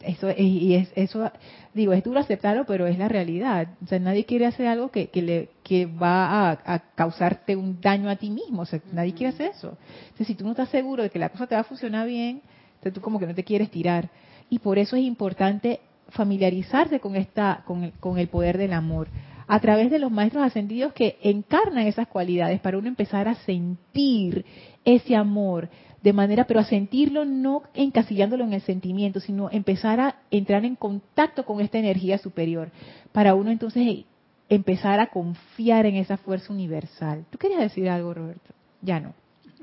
Eso 0.00 0.30
y 0.34 0.72
es 0.72 0.90
eso 0.94 1.30
digo 1.74 1.92
es 1.92 2.02
duro 2.02 2.18
aceptarlo 2.18 2.64
pero 2.64 2.86
es 2.86 2.96
la 2.98 3.06
realidad. 3.06 3.68
O 3.84 3.86
sea 3.86 3.98
nadie 3.98 4.24
quiere 4.24 4.46
hacer 4.46 4.66
algo 4.66 4.90
que, 4.90 5.08
que 5.08 5.20
le 5.20 5.50
que 5.64 5.84
va 5.84 6.52
a, 6.52 6.78
causarte 6.94 7.56
un 7.56 7.78
daño 7.78 8.08
a 8.08 8.16
ti 8.16 8.30
mismo. 8.30 8.64
Nadie 8.90 9.12
quiere 9.12 9.34
hacer 9.34 9.50
eso. 9.50 9.76
Si 10.16 10.34
tú 10.34 10.44
no 10.44 10.52
estás 10.52 10.70
seguro 10.70 11.02
de 11.02 11.10
que 11.10 11.18
la 11.18 11.28
cosa 11.28 11.46
te 11.46 11.56
va 11.56 11.60
a 11.60 11.64
funcionar 11.64 12.06
bien 12.06 12.40
tú 12.82 13.02
como 13.02 13.18
que 13.18 13.26
no 13.26 13.34
te 13.34 13.44
quieres 13.44 13.70
tirar. 13.70 14.08
Y 14.48 14.60
por 14.60 14.78
eso 14.78 14.96
es 14.96 15.02
importante 15.02 15.80
familiarizarse 16.08 17.00
con 17.00 17.16
esta 17.16 17.64
con 17.66 17.90
con 18.00 18.16
el 18.16 18.28
poder 18.28 18.56
del 18.56 18.72
amor 18.72 19.08
a 19.50 19.58
través 19.58 19.90
de 19.90 19.98
los 19.98 20.12
maestros 20.12 20.44
ascendidos 20.44 20.92
que 20.92 21.18
encarnan 21.22 21.86
esas 21.88 22.06
cualidades 22.06 22.60
para 22.60 22.78
uno 22.78 22.86
empezar 22.86 23.26
a 23.26 23.34
sentir 23.34 24.44
ese 24.84 25.16
amor 25.16 25.68
de 26.02 26.12
manera, 26.12 26.46
pero 26.46 26.60
a 26.60 26.64
sentirlo 26.64 27.24
no 27.24 27.64
encasillándolo 27.74 28.44
en 28.44 28.52
el 28.52 28.62
sentimiento, 28.62 29.18
sino 29.18 29.50
empezar 29.50 30.00
a 30.00 30.16
entrar 30.30 30.64
en 30.64 30.76
contacto 30.76 31.44
con 31.44 31.60
esta 31.60 31.78
energía 31.78 32.18
superior, 32.18 32.70
para 33.12 33.34
uno 33.34 33.50
entonces 33.50 34.04
empezar 34.48 35.00
a 35.00 35.08
confiar 35.08 35.84
en 35.84 35.96
esa 35.96 36.16
fuerza 36.16 36.52
universal. 36.52 37.26
¿Tú 37.30 37.36
querías 37.36 37.60
decir 37.60 37.88
algo, 37.88 38.14
Roberto? 38.14 38.54
Ya 38.82 39.00
no. 39.00 39.14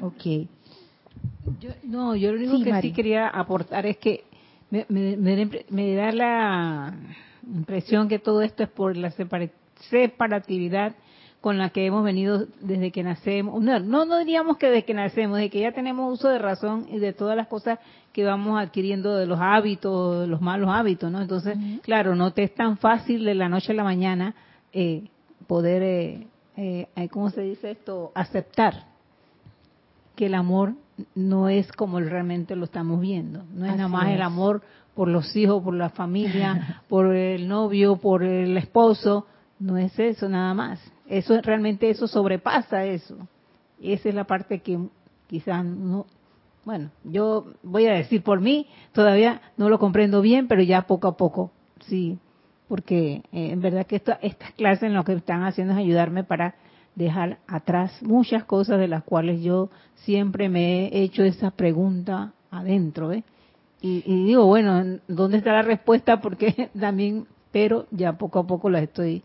Ok. 0.01 0.47
no, 1.83 2.15
yo 2.15 2.33
lo 2.33 2.37
único 2.37 2.61
que 2.61 2.81
sí 2.81 2.91
quería 2.91 3.29
aportar 3.29 3.85
es 3.85 3.97
que 3.97 4.25
me, 4.69 4.85
me, 4.89 5.95
da 5.95 6.11
la 6.11 6.93
impresión 7.47 8.09
que 8.09 8.19
todo 8.19 8.41
esto 8.41 8.63
es 8.63 8.69
por 8.69 8.97
la 8.97 9.11
separación 9.11 9.56
separatividad 9.89 10.95
con 11.41 11.57
la 11.57 11.69
que 11.69 11.85
hemos 11.85 12.03
venido 12.03 12.45
desde 12.61 12.91
que 12.91 13.03
nacemos. 13.03 13.61
No, 13.61 14.05
no, 14.05 14.19
diríamos 14.19 14.57
que 14.57 14.67
desde 14.67 14.85
que 14.85 14.93
nacemos, 14.93 15.37
de 15.37 15.49
que 15.49 15.61
ya 15.61 15.71
tenemos 15.71 16.11
uso 16.11 16.29
de 16.29 16.39
razón 16.39 16.87
y 16.89 16.97
de 16.97 17.13
todas 17.13 17.37
las 17.37 17.47
cosas 17.47 17.79
que 18.11 18.23
vamos 18.23 18.59
adquiriendo 18.59 19.15
de 19.15 19.27
los 19.27 19.39
hábitos, 19.39 20.21
de 20.21 20.27
los 20.27 20.41
malos 20.41 20.69
hábitos, 20.71 21.11
¿no? 21.11 21.21
Entonces, 21.21 21.57
claro, 21.83 22.15
no 22.15 22.31
te 22.31 22.43
es 22.43 22.55
tan 22.55 22.77
fácil 22.77 23.23
de 23.23 23.35
la 23.35 23.47
noche 23.47 23.71
a 23.71 23.75
la 23.75 23.83
mañana 23.83 24.33
eh, 24.73 25.03
poder, 25.45 25.83
eh, 25.83 26.27
eh, 26.57 27.09
¿cómo 27.09 27.29
se 27.29 27.41
dice 27.41 27.71
esto? 27.71 28.11
Aceptar 28.15 28.85
que 30.15 30.25
el 30.25 30.33
amor 30.33 30.73
no 31.13 31.47
es 31.47 31.71
como 31.71 31.99
realmente 31.99 32.55
lo 32.55 32.65
estamos 32.65 32.99
viendo. 32.99 33.43
No 33.53 33.65
es 33.65 33.75
nada 33.75 33.87
más 33.87 34.09
el 34.09 34.21
amor 34.21 34.63
por 34.95 35.07
los 35.07 35.35
hijos, 35.35 35.63
por 35.63 35.75
la 35.75 35.89
familia, 35.89 36.81
por 36.89 37.15
el 37.15 37.47
novio, 37.47 37.97
por 37.97 38.23
el 38.23 38.57
esposo. 38.57 39.27
No 39.59 39.77
es 39.77 39.97
eso 39.97 40.29
nada 40.29 40.53
más. 40.53 40.79
Eso 41.07 41.39
realmente 41.41 41.89
eso 41.89 42.07
sobrepasa 42.07 42.85
eso. 42.85 43.17
Esa 43.81 44.09
es 44.09 44.15
la 44.15 44.25
parte 44.25 44.59
que 44.59 44.79
quizás 45.27 45.63
no, 45.63 46.05
bueno, 46.65 46.89
yo 47.03 47.45
voy 47.63 47.85
a 47.85 47.93
decir 47.93 48.23
por 48.23 48.41
mí, 48.41 48.67
todavía 48.91 49.41
no 49.55 49.69
lo 49.69 49.79
comprendo 49.79 50.21
bien, 50.21 50.47
pero 50.47 50.61
ya 50.61 50.81
poco 50.81 51.07
a 51.07 51.17
poco, 51.17 51.51
sí, 51.85 52.17
porque 52.67 53.23
eh, 53.31 53.51
en 53.51 53.61
verdad 53.61 53.85
que 53.85 53.95
estas 53.95 54.51
clases 54.57 54.83
en 54.83 54.93
lo 54.93 55.03
que 55.03 55.13
están 55.13 55.43
haciendo 55.43 55.73
es 55.73 55.79
ayudarme 55.79 56.23
para 56.23 56.55
dejar 56.95 57.37
atrás 57.47 58.01
muchas 58.01 58.43
cosas 58.43 58.79
de 58.79 58.87
las 58.87 59.03
cuales 59.03 59.41
yo 59.41 59.69
siempre 59.95 60.49
me 60.49 60.87
he 60.87 61.03
hecho 61.03 61.23
esa 61.23 61.51
pregunta 61.51 62.33
adentro, 62.49 63.13
¿eh? 63.13 63.23
Y, 63.79 64.01
digo, 64.25 64.45
bueno, 64.47 64.99
¿dónde 65.07 65.37
está 65.37 65.53
la 65.53 65.61
respuesta? 65.61 66.19
Porque 66.19 66.69
también, 66.79 67.27
pero 67.51 67.85
ya 67.91 68.17
poco 68.17 68.39
a 68.39 68.47
poco 68.47 68.69
la 68.69 68.79
estoy 68.79 69.23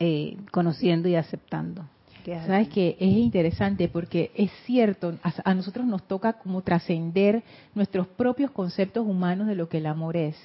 eh, 0.00 0.36
conociendo 0.50 1.08
y 1.08 1.14
aceptando. 1.14 1.84
Sabes 2.24 2.68
que 2.68 2.96
es 3.00 3.16
interesante 3.16 3.88
porque 3.88 4.30
es 4.34 4.50
cierto, 4.64 5.14
a, 5.22 5.54
nosotros 5.54 5.86
nos 5.86 6.02
toca 6.04 6.34
como 6.34 6.62
trascender 6.62 7.42
nuestros 7.74 8.06
propios 8.06 8.50
conceptos 8.50 9.06
humanos 9.06 9.46
de 9.46 9.54
lo 9.54 9.68
que 9.68 9.78
el 9.78 9.86
amor 9.86 10.16
es. 10.16 10.36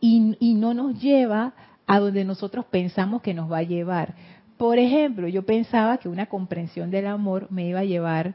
Y, 0.00 0.36
y 0.40 0.54
no 0.54 0.74
nos 0.74 1.00
lleva 1.00 1.54
a 1.86 2.00
donde 2.00 2.24
nosotros 2.24 2.64
pensamos 2.66 3.22
que 3.22 3.34
nos 3.34 3.50
va 3.50 3.58
a 3.58 3.62
llevar. 3.62 4.14
Por 4.56 4.78
ejemplo, 4.78 5.28
yo 5.28 5.44
pensaba 5.44 5.98
que 5.98 6.08
una 6.08 6.26
comprensión 6.26 6.90
del 6.90 7.06
amor 7.06 7.46
me 7.50 7.66
iba 7.66 7.80
a 7.80 7.84
llevar 7.84 8.34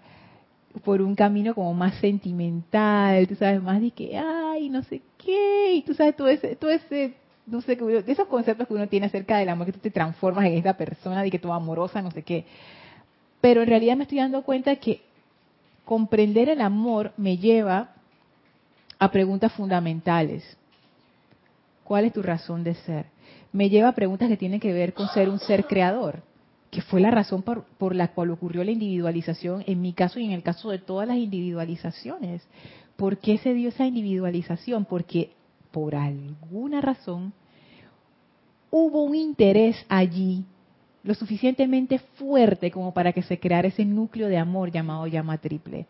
por 0.84 1.02
un 1.02 1.16
camino 1.16 1.54
como 1.54 1.74
más 1.74 1.96
sentimental, 1.96 3.28
tú 3.28 3.36
sabes, 3.36 3.62
más 3.62 3.82
de 3.82 3.92
que, 3.92 4.18
ay, 4.18 4.70
no 4.70 4.84
sé 4.84 5.02
qué, 5.18 5.74
y 5.74 5.82
tú 5.82 5.94
sabes, 5.94 6.16
todo 6.16 6.30
ese, 6.30 6.56
todo 6.56 6.72
ese, 6.72 7.16
no 7.46 7.62
sé, 7.62 7.76
de 7.76 8.12
esos 8.12 8.28
conceptos 8.28 8.68
que 8.68 8.74
uno 8.74 8.88
tiene 8.88 9.08
acerca 9.08 9.38
del 9.38 9.50
amor, 9.50 9.66
que 9.66 9.74
tú 9.74 9.80
te 9.80 9.92
transformas 9.92 10.46
en 10.46 10.54
esa 10.54 10.74
persona, 10.76 11.24
de 11.24 11.32
que 11.32 11.40
tú 11.40 11.52
amorosa, 11.52 12.02
no 12.02 12.12
sé 12.12 12.24
qué. 12.24 12.46
Pero 13.42 13.62
en 13.62 13.68
realidad 13.68 13.98
me 13.98 14.04
estoy 14.04 14.20
dando 14.20 14.44
cuenta 14.44 14.76
que 14.76 15.02
comprender 15.86 16.50
el 16.50 16.62
amor 16.62 17.12
me 17.18 17.38
lleva 17.38 17.90
a 19.00 19.12
preguntas 19.12 19.52
fundamentales. 19.54 20.58
¿Cuál 21.84 22.06
es 22.06 22.14
tu 22.14 22.22
razón 22.22 22.64
de 22.64 22.76
ser? 22.76 23.08
Me 23.52 23.70
lleva 23.70 23.90
a 23.90 23.96
preguntas 23.96 24.30
que 24.30 24.38
tienen 24.38 24.60
que 24.60 24.72
ver 24.72 24.94
con 24.94 25.08
ser 25.10 25.28
un 25.28 25.40
ser 25.40 25.66
creador 25.66 26.22
que 26.72 26.82
fue 26.82 27.02
la 27.02 27.12
razón 27.12 27.44
por, 27.44 27.96
la 27.96 28.14
cual 28.14 28.32
ocurrió 28.32 28.64
la 28.64 28.72
individualización 28.72 29.64
en 29.68 29.82
mi 29.82 29.92
caso 29.92 30.20
y 30.20 30.26
en 30.26 30.32
el 30.32 30.42
caso 30.42 30.70
de 30.72 30.80
todas 30.80 31.06
las 31.06 31.18
individualizaciones. 31.18 32.42
¿Por 32.96 33.18
qué 33.18 33.38
se 33.40 33.54
dio 33.54 33.70
esa 33.70 33.86
individualización? 33.86 34.86
Porque 34.86 35.32
por 35.72 35.96
alguna 35.96 36.82
razón 36.82 37.34
hubo 38.70 39.04
un 39.04 39.16
interés 39.16 39.86
allí 39.90 40.46
lo 41.04 41.16
suficientemente 41.16 42.00
fuerte 42.16 42.70
como 42.70 42.94
para 42.94 43.12
que 43.12 43.24
se 43.24 43.40
creara 43.40 43.68
ese 43.68 43.86
núcleo 43.86 44.28
de 44.28 44.38
amor 44.38 44.72
llamado 44.72 45.08
llama 45.08 45.38
triple. 45.38 45.88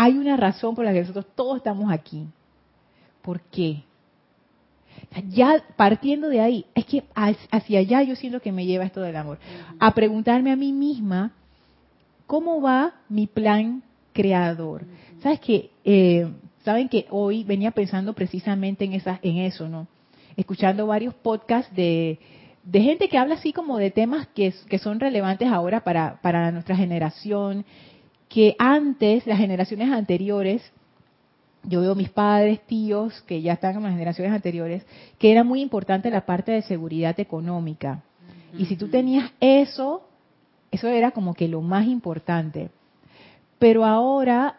hay 0.00 0.16
una 0.16 0.36
razón 0.36 0.76
por 0.76 0.84
la 0.84 0.92
que 0.92 1.00
nosotros 1.00 1.26
todos 1.34 1.56
estamos 1.56 1.90
aquí. 1.90 2.24
¿Por 3.22 3.40
qué? 3.40 3.82
Ya 5.30 5.64
partiendo 5.76 6.28
de 6.28 6.40
ahí, 6.40 6.66
es 6.74 6.84
que 6.86 7.02
hacia 7.14 7.80
allá 7.80 8.02
yo 8.02 8.14
siento 8.14 8.40
que 8.40 8.52
me 8.52 8.64
lleva 8.64 8.84
esto 8.84 9.00
del 9.00 9.16
amor. 9.16 9.38
A 9.80 9.92
preguntarme 9.94 10.52
a 10.52 10.56
mí 10.56 10.72
misma, 10.72 11.32
¿cómo 12.28 12.60
va 12.60 12.94
mi 13.08 13.26
plan 13.26 13.82
creador? 14.18 14.84
¿Sabes 15.22 15.40
que 15.40 15.70
eh, 15.84 16.26
Saben 16.68 16.90
que 16.90 17.06
hoy 17.08 17.44
venía 17.44 17.70
pensando 17.70 18.12
precisamente 18.12 18.84
en, 18.84 18.92
esa, 18.92 19.18
en 19.22 19.38
eso, 19.38 19.68
¿no? 19.70 19.86
Escuchando 20.36 20.86
varios 20.86 21.14
podcasts 21.14 21.74
de, 21.74 22.18
de 22.62 22.80
gente 22.82 23.08
que 23.08 23.16
habla 23.16 23.36
así 23.36 23.54
como 23.54 23.78
de 23.78 23.90
temas 23.90 24.26
que, 24.34 24.52
que 24.68 24.78
son 24.78 25.00
relevantes 25.00 25.48
ahora 25.48 25.80
para, 25.80 26.20
para 26.20 26.52
nuestra 26.52 26.76
generación, 26.76 27.64
que 28.28 28.54
antes, 28.58 29.26
las 29.26 29.38
generaciones 29.38 29.90
anteriores, 29.90 30.62
yo 31.62 31.80
veo 31.80 31.94
mis 31.94 32.10
padres, 32.10 32.60
tíos, 32.66 33.18
que 33.22 33.40
ya 33.40 33.54
están 33.54 33.76
en 33.76 33.84
las 33.84 33.92
generaciones 33.92 34.34
anteriores, 34.34 34.84
que 35.18 35.32
era 35.32 35.44
muy 35.44 35.62
importante 35.62 36.10
la 36.10 36.26
parte 36.26 36.52
de 36.52 36.60
seguridad 36.60 37.18
económica. 37.18 38.02
Y 38.58 38.66
si 38.66 38.76
tú 38.76 38.88
tenías 38.88 39.30
eso, 39.40 40.06
eso 40.70 40.88
era 40.88 41.12
como 41.12 41.32
que 41.32 41.48
lo 41.48 41.62
más 41.62 41.86
importante. 41.86 42.68
Pero 43.58 43.84
ahora 43.84 44.56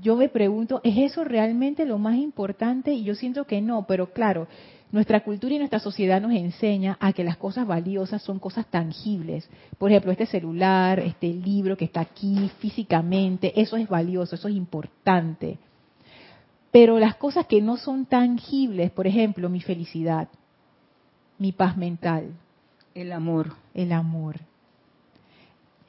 yo 0.00 0.16
me 0.16 0.28
pregunto, 0.28 0.80
¿es 0.84 0.96
eso 0.96 1.24
realmente 1.24 1.84
lo 1.84 1.98
más 1.98 2.16
importante? 2.16 2.92
Y 2.92 3.04
yo 3.04 3.14
siento 3.14 3.44
que 3.46 3.60
no, 3.60 3.86
pero 3.86 4.12
claro, 4.12 4.48
nuestra 4.90 5.20
cultura 5.20 5.54
y 5.54 5.58
nuestra 5.58 5.78
sociedad 5.78 6.20
nos 6.20 6.32
enseña 6.32 6.96
a 7.00 7.12
que 7.12 7.24
las 7.24 7.36
cosas 7.36 7.66
valiosas 7.66 8.22
son 8.22 8.38
cosas 8.38 8.66
tangibles. 8.66 9.48
Por 9.78 9.90
ejemplo, 9.90 10.12
este 10.12 10.26
celular, 10.26 11.00
este 11.00 11.28
libro 11.28 11.76
que 11.76 11.86
está 11.86 12.00
aquí 12.00 12.50
físicamente, 12.58 13.58
eso 13.60 13.76
es 13.76 13.88
valioso, 13.88 14.34
eso 14.34 14.48
es 14.48 14.54
importante. 14.54 15.58
Pero 16.70 16.98
las 16.98 17.16
cosas 17.16 17.46
que 17.46 17.60
no 17.60 17.76
son 17.76 18.06
tangibles, 18.06 18.90
por 18.90 19.06
ejemplo, 19.06 19.48
mi 19.48 19.60
felicidad, 19.60 20.28
mi 21.38 21.52
paz 21.52 21.76
mental. 21.76 22.32
El 22.94 23.12
amor. 23.12 23.54
El 23.74 23.92
amor. 23.92 24.40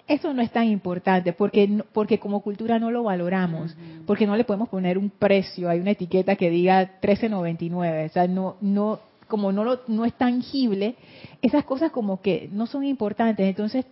Eso 0.08 0.34
no 0.34 0.41
es 0.41 0.51
tan 0.51 0.66
importante 0.68 1.32
porque, 1.32 1.82
porque 1.93 2.20
como 2.20 2.41
cultura 2.41 2.78
no 2.78 2.91
lo 2.91 3.04
valoramos, 3.04 3.76
porque 4.06 4.28
no 4.28 4.36
le 4.36 4.43
podemos 4.43 4.68
poner 4.68 4.97
un 4.97 5.10
precio, 5.10 5.70
hay 5.70 5.80
una 5.80 5.91
etiqueta 5.91 6.36
que 6.36 6.49
diga 6.49 6.99
13.99, 7.01 8.10
o 8.10 8.14
sea, 8.14 8.28
no, 8.28 8.58
no, 8.60 8.99
como 9.30 9.54
no, 9.54 9.64
lo, 9.64 9.80
no 9.88 10.04
es 10.04 10.14
tangible, 10.14 10.95
esas 11.41 11.64
cosas 11.64 11.91
como 11.91 12.22
que 12.22 12.49
no 12.51 12.68
son 12.68 12.84
importantes. 12.84 13.47
Entonces, 13.47 13.86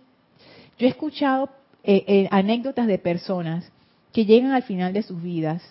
yo 0.78 0.86
he 0.86 0.90
escuchado 0.90 1.48
eh, 1.82 2.04
eh, 2.06 2.28
anécdotas 2.30 2.86
de 2.86 2.98
personas 2.98 3.72
que 4.12 4.26
llegan 4.26 4.52
al 4.52 4.64
final 4.64 4.92
de 4.92 5.02
sus 5.02 5.22
vidas 5.22 5.62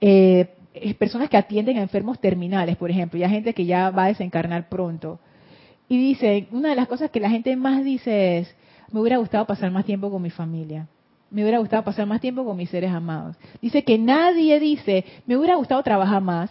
eh, 0.00 0.48
personas 0.98 1.30
que 1.30 1.36
atienden 1.36 1.78
a 1.78 1.82
enfermos 1.82 2.20
terminales, 2.20 2.76
por 2.76 2.90
ejemplo, 2.90 3.18
y 3.18 3.28
gente 3.28 3.54
que 3.54 3.64
ya 3.64 3.90
va 3.90 4.04
a 4.04 4.08
desencarnar 4.08 4.68
pronto. 4.68 5.18
Y 5.88 5.98
dicen, 5.98 6.48
una 6.50 6.70
de 6.70 6.74
las 6.74 6.88
cosas 6.88 7.10
que 7.10 7.20
la 7.20 7.30
gente 7.30 7.56
más 7.56 7.84
dice 7.84 8.38
es, 8.38 8.54
me 8.92 9.00
hubiera 9.00 9.18
gustado 9.18 9.46
pasar 9.46 9.70
más 9.70 9.84
tiempo 9.84 10.10
con 10.10 10.22
mi 10.22 10.30
familia, 10.30 10.86
me 11.30 11.42
hubiera 11.42 11.58
gustado 11.58 11.82
pasar 11.84 12.06
más 12.06 12.20
tiempo 12.20 12.44
con 12.44 12.56
mis 12.56 12.70
seres 12.70 12.90
amados. 12.90 13.36
Dice 13.60 13.84
que 13.84 13.98
nadie 13.98 14.60
dice, 14.60 15.04
me 15.26 15.36
hubiera 15.36 15.56
gustado 15.56 15.82
trabajar 15.82 16.22
más, 16.22 16.50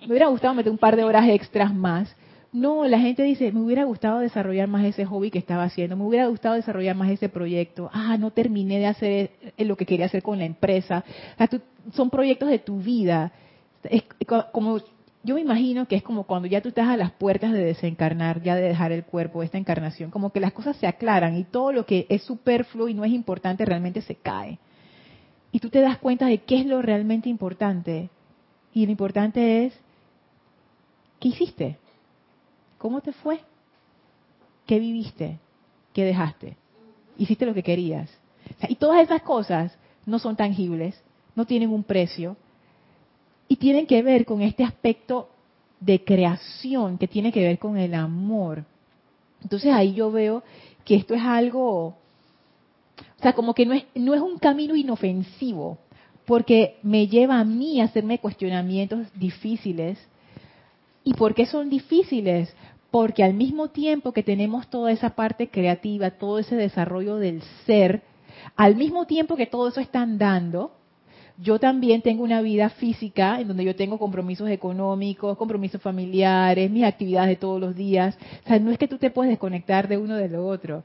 me 0.00 0.08
hubiera 0.08 0.26
gustado 0.28 0.54
meter 0.54 0.70
un 0.70 0.78
par 0.78 0.96
de 0.96 1.04
horas 1.04 1.28
extras 1.28 1.74
más, 1.74 2.14
no, 2.52 2.86
la 2.86 2.98
gente 2.98 3.22
dice, 3.22 3.52
me 3.52 3.60
hubiera 3.60 3.84
gustado 3.84 4.20
desarrollar 4.20 4.68
más 4.68 4.84
ese 4.84 5.04
hobby 5.04 5.30
que 5.30 5.38
estaba 5.38 5.64
haciendo, 5.64 5.96
me 5.96 6.04
hubiera 6.04 6.26
gustado 6.28 6.54
desarrollar 6.54 6.96
más 6.96 7.10
ese 7.10 7.28
proyecto. 7.28 7.90
Ah, 7.92 8.16
no 8.16 8.30
terminé 8.30 8.78
de 8.78 8.86
hacer 8.86 9.30
eh, 9.56 9.64
lo 9.64 9.76
que 9.76 9.84
quería 9.84 10.06
hacer 10.06 10.22
con 10.22 10.38
la 10.38 10.46
empresa. 10.46 11.04
son 11.92 12.08
proyectos 12.08 12.48
de 12.48 12.58
tu 12.58 12.78
vida. 12.78 13.32
Es 13.84 14.02
como 14.50 14.78
yo 15.28 15.34
me 15.34 15.42
imagino 15.42 15.86
que 15.86 15.96
es 15.96 16.02
como 16.02 16.24
cuando 16.24 16.48
ya 16.48 16.62
tú 16.62 16.70
estás 16.70 16.88
a 16.88 16.96
las 16.96 17.12
puertas 17.12 17.52
de 17.52 17.62
desencarnar, 17.62 18.42
ya 18.42 18.56
de 18.56 18.62
dejar 18.62 18.92
el 18.92 19.04
cuerpo, 19.04 19.42
esta 19.42 19.58
encarnación, 19.58 20.10
como 20.10 20.32
que 20.32 20.40
las 20.40 20.54
cosas 20.54 20.74
se 20.78 20.86
aclaran 20.86 21.36
y 21.36 21.44
todo 21.44 21.70
lo 21.70 21.84
que 21.84 22.06
es 22.08 22.22
superfluo 22.22 22.88
y 22.88 22.94
no 22.94 23.04
es 23.04 23.12
importante 23.12 23.66
realmente 23.66 24.00
se 24.00 24.14
cae. 24.14 24.58
Y 25.52 25.60
tú 25.60 25.68
te 25.68 25.82
das 25.82 25.98
cuenta 25.98 26.24
de 26.28 26.38
qué 26.38 26.60
es 26.60 26.64
lo 26.64 26.80
realmente 26.80 27.28
importante. 27.28 28.08
Y 28.72 28.86
lo 28.86 28.90
importante 28.90 29.66
es, 29.66 29.78
¿qué 31.20 31.28
hiciste? 31.28 31.76
¿Cómo 32.78 33.02
te 33.02 33.12
fue? 33.12 33.38
¿Qué 34.64 34.78
viviste? 34.78 35.38
¿Qué 35.92 36.04
dejaste? 36.04 36.56
¿Hiciste 37.18 37.44
lo 37.44 37.52
que 37.52 37.62
querías? 37.62 38.10
y 38.66 38.76
todas 38.76 39.02
esas 39.02 39.20
cosas 39.20 39.76
no 40.06 40.18
son 40.18 40.36
tangibles, 40.36 40.98
no 41.36 41.44
tienen 41.44 41.68
un 41.68 41.82
precio 41.82 42.38
y 43.48 43.56
tienen 43.56 43.86
que 43.86 44.02
ver 44.02 44.24
con 44.24 44.42
este 44.42 44.64
aspecto 44.64 45.28
de 45.80 46.04
creación 46.04 46.98
que 46.98 47.08
tiene 47.08 47.32
que 47.32 47.42
ver 47.42 47.58
con 47.58 47.76
el 47.76 47.94
amor. 47.94 48.64
Entonces 49.42 49.72
ahí 49.72 49.94
yo 49.94 50.10
veo 50.10 50.42
que 50.84 50.96
esto 50.96 51.14
es 51.14 51.22
algo, 51.22 51.86
o 51.86 53.22
sea, 53.22 53.32
como 53.32 53.54
que 53.54 53.66
no 53.66 53.74
es, 53.74 53.84
no 53.94 54.14
es 54.14 54.20
un 54.20 54.38
camino 54.38 54.74
inofensivo, 54.76 55.78
porque 56.26 56.78
me 56.82 57.06
lleva 57.06 57.38
a 57.38 57.44
mí 57.44 57.80
a 57.80 57.84
hacerme 57.84 58.18
cuestionamientos 58.18 59.06
difíciles. 59.14 59.98
¿Y 61.04 61.14
por 61.14 61.34
qué 61.34 61.46
son 61.46 61.70
difíciles? 61.70 62.54
porque 62.90 63.22
al 63.22 63.34
mismo 63.34 63.68
tiempo 63.68 64.12
que 64.12 64.22
tenemos 64.22 64.68
toda 64.68 64.92
esa 64.92 65.10
parte 65.10 65.50
creativa, 65.50 66.12
todo 66.12 66.38
ese 66.38 66.56
desarrollo 66.56 67.16
del 67.16 67.42
ser, 67.66 68.02
al 68.56 68.76
mismo 68.76 69.06
tiempo 69.06 69.36
que 69.36 69.46
todo 69.46 69.68
eso 69.68 69.80
están 69.80 70.18
dando, 70.18 70.72
yo 71.40 71.60
también 71.60 72.02
tengo 72.02 72.24
una 72.24 72.42
vida 72.42 72.68
física 72.68 73.40
en 73.40 73.48
donde 73.48 73.64
yo 73.64 73.76
tengo 73.76 73.98
compromisos 73.98 74.50
económicos, 74.50 75.38
compromisos 75.38 75.80
familiares, 75.80 76.70
mis 76.70 76.84
actividades 76.84 77.28
de 77.30 77.36
todos 77.36 77.60
los 77.60 77.76
días. 77.76 78.18
O 78.44 78.48
sea, 78.48 78.58
no 78.58 78.72
es 78.72 78.78
que 78.78 78.88
tú 78.88 78.98
te 78.98 79.10
puedes 79.10 79.30
desconectar 79.30 79.86
de 79.86 79.98
uno 79.98 80.16
de 80.16 80.28
lo 80.28 80.46
otro. 80.46 80.82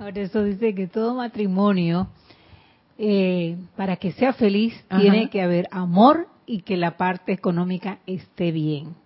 Ahora 0.00 0.20
eso 0.20 0.42
dice 0.42 0.74
que 0.74 0.88
todo 0.88 1.14
matrimonio, 1.14 2.08
eh, 2.98 3.56
para 3.76 3.96
que 3.96 4.10
sea 4.10 4.32
feliz, 4.32 4.74
tiene 4.98 5.30
que 5.30 5.42
haber 5.42 5.68
amor 5.70 6.26
y 6.44 6.62
que 6.62 6.76
la 6.76 6.96
parte 6.96 7.32
económica 7.32 7.98
esté 8.06 8.50
bien. 8.50 8.96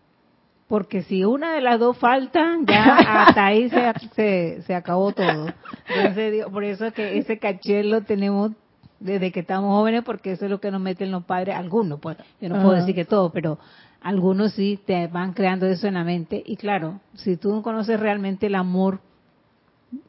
Porque 0.69 1.03
si 1.03 1.25
una 1.25 1.53
de 1.53 1.61
las 1.61 1.79
dos 1.79 1.99
falta, 1.99 2.57
ya 2.67 2.97
hasta 2.97 3.47
ahí 3.47 3.69
se, 4.15 4.63
se, 4.63 4.75
acabó 4.75 5.13
todo. 5.13 5.53
Entonces, 5.89 6.47
por 6.47 6.65
eso 6.65 6.91
que 6.93 7.19
ese 7.19 7.39
caché 7.39 7.85
lo 7.85 8.03
tenemos 8.03 8.53
desde 9.01 9.31
que 9.33 9.41
estamos 9.41 9.71
jóvenes, 9.71 10.03
porque 10.05 10.33
eso 10.33 10.45
es 10.45 10.51
lo 10.51 10.61
que 10.61 10.71
nos 10.71 10.81
meten 10.81 11.11
los 11.11 11.25
padres, 11.25 11.55
algunos, 11.57 12.01
pues, 12.01 12.17
yo 12.41 12.49
no 12.49 12.63
puedo 12.63 12.73
decir 12.73 12.95
que 12.95 13.05
todo, 13.05 13.31
pero 13.31 13.59
algunos 14.01 14.53
sí 14.53 14.79
te 14.85 15.07
van 15.07 15.33
creando 15.33 15.67
eso 15.67 15.87
en 15.87 15.95
la 15.95 16.05
mente. 16.05 16.43
Y 16.45 16.57
claro, 16.57 17.01
si 17.15 17.37
tú 17.37 17.53
no 17.53 17.63
conoces 17.63 17.99
realmente 17.99 18.47
el 18.47 18.55
amor 18.55 19.01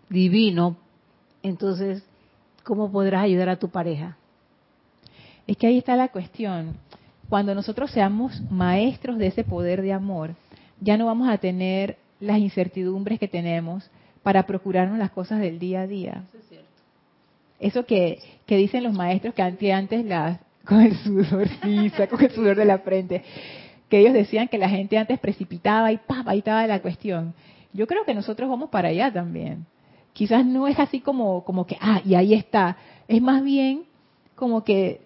divino, 0.09 0.77
entonces, 1.43 2.03
¿cómo 2.63 2.91
podrás 2.91 3.23
ayudar 3.23 3.49
a 3.49 3.59
tu 3.59 3.69
pareja? 3.69 4.17
Es 5.47 5.57
que 5.57 5.67
ahí 5.67 5.77
está 5.77 5.95
la 5.95 6.09
cuestión. 6.09 6.75
Cuando 7.29 7.53
nosotros 7.55 7.91
seamos 7.91 8.41
maestros 8.49 9.17
de 9.17 9.27
ese 9.27 9.43
poder 9.43 9.81
de 9.81 9.93
amor, 9.93 10.35
ya 10.81 10.97
no 10.97 11.05
vamos 11.05 11.29
a 11.29 11.37
tener 11.37 11.97
las 12.19 12.39
incertidumbres 12.39 13.19
que 13.19 13.27
tenemos 13.27 13.89
para 14.23 14.43
procurarnos 14.43 14.97
las 14.97 15.11
cosas 15.11 15.39
del 15.39 15.59
día 15.59 15.81
a 15.81 15.87
día. 15.87 16.23
Eso 17.59 17.85
que, 17.85 18.19
que 18.45 18.57
dicen 18.57 18.83
los 18.83 18.93
maestros 18.93 19.33
que 19.33 19.71
antes, 19.73 20.05
las, 20.05 20.39
con 20.65 20.81
el 20.81 20.95
sudor, 20.97 21.47
sí, 21.47 21.91
con 22.09 22.23
el 22.23 22.31
sudor 22.31 22.57
de 22.57 22.65
la 22.65 22.79
frente, 22.79 23.23
que 23.89 23.99
ellos 23.99 24.13
decían 24.13 24.47
que 24.47 24.57
la 24.57 24.69
gente 24.69 24.97
antes 24.97 25.19
precipitaba 25.19 25.91
y 25.91 25.97
¡pap! 25.97 26.27
ahí 26.27 26.39
estaba 26.39 26.65
la 26.67 26.81
cuestión. 26.81 27.33
Yo 27.73 27.87
creo 27.87 28.05
que 28.05 28.13
nosotros 28.13 28.49
vamos 28.49 28.69
para 28.69 28.89
allá 28.89 29.11
también. 29.11 29.65
Quizás 30.13 30.45
no 30.45 30.67
es 30.67 30.79
así 30.79 30.99
como, 31.01 31.43
como 31.43 31.65
que, 31.65 31.77
ah, 31.79 32.01
y 32.05 32.15
ahí 32.15 32.33
está. 32.33 32.77
Es 33.07 33.21
más 33.21 33.43
bien 33.43 33.83
como 34.35 34.63
que 34.63 35.01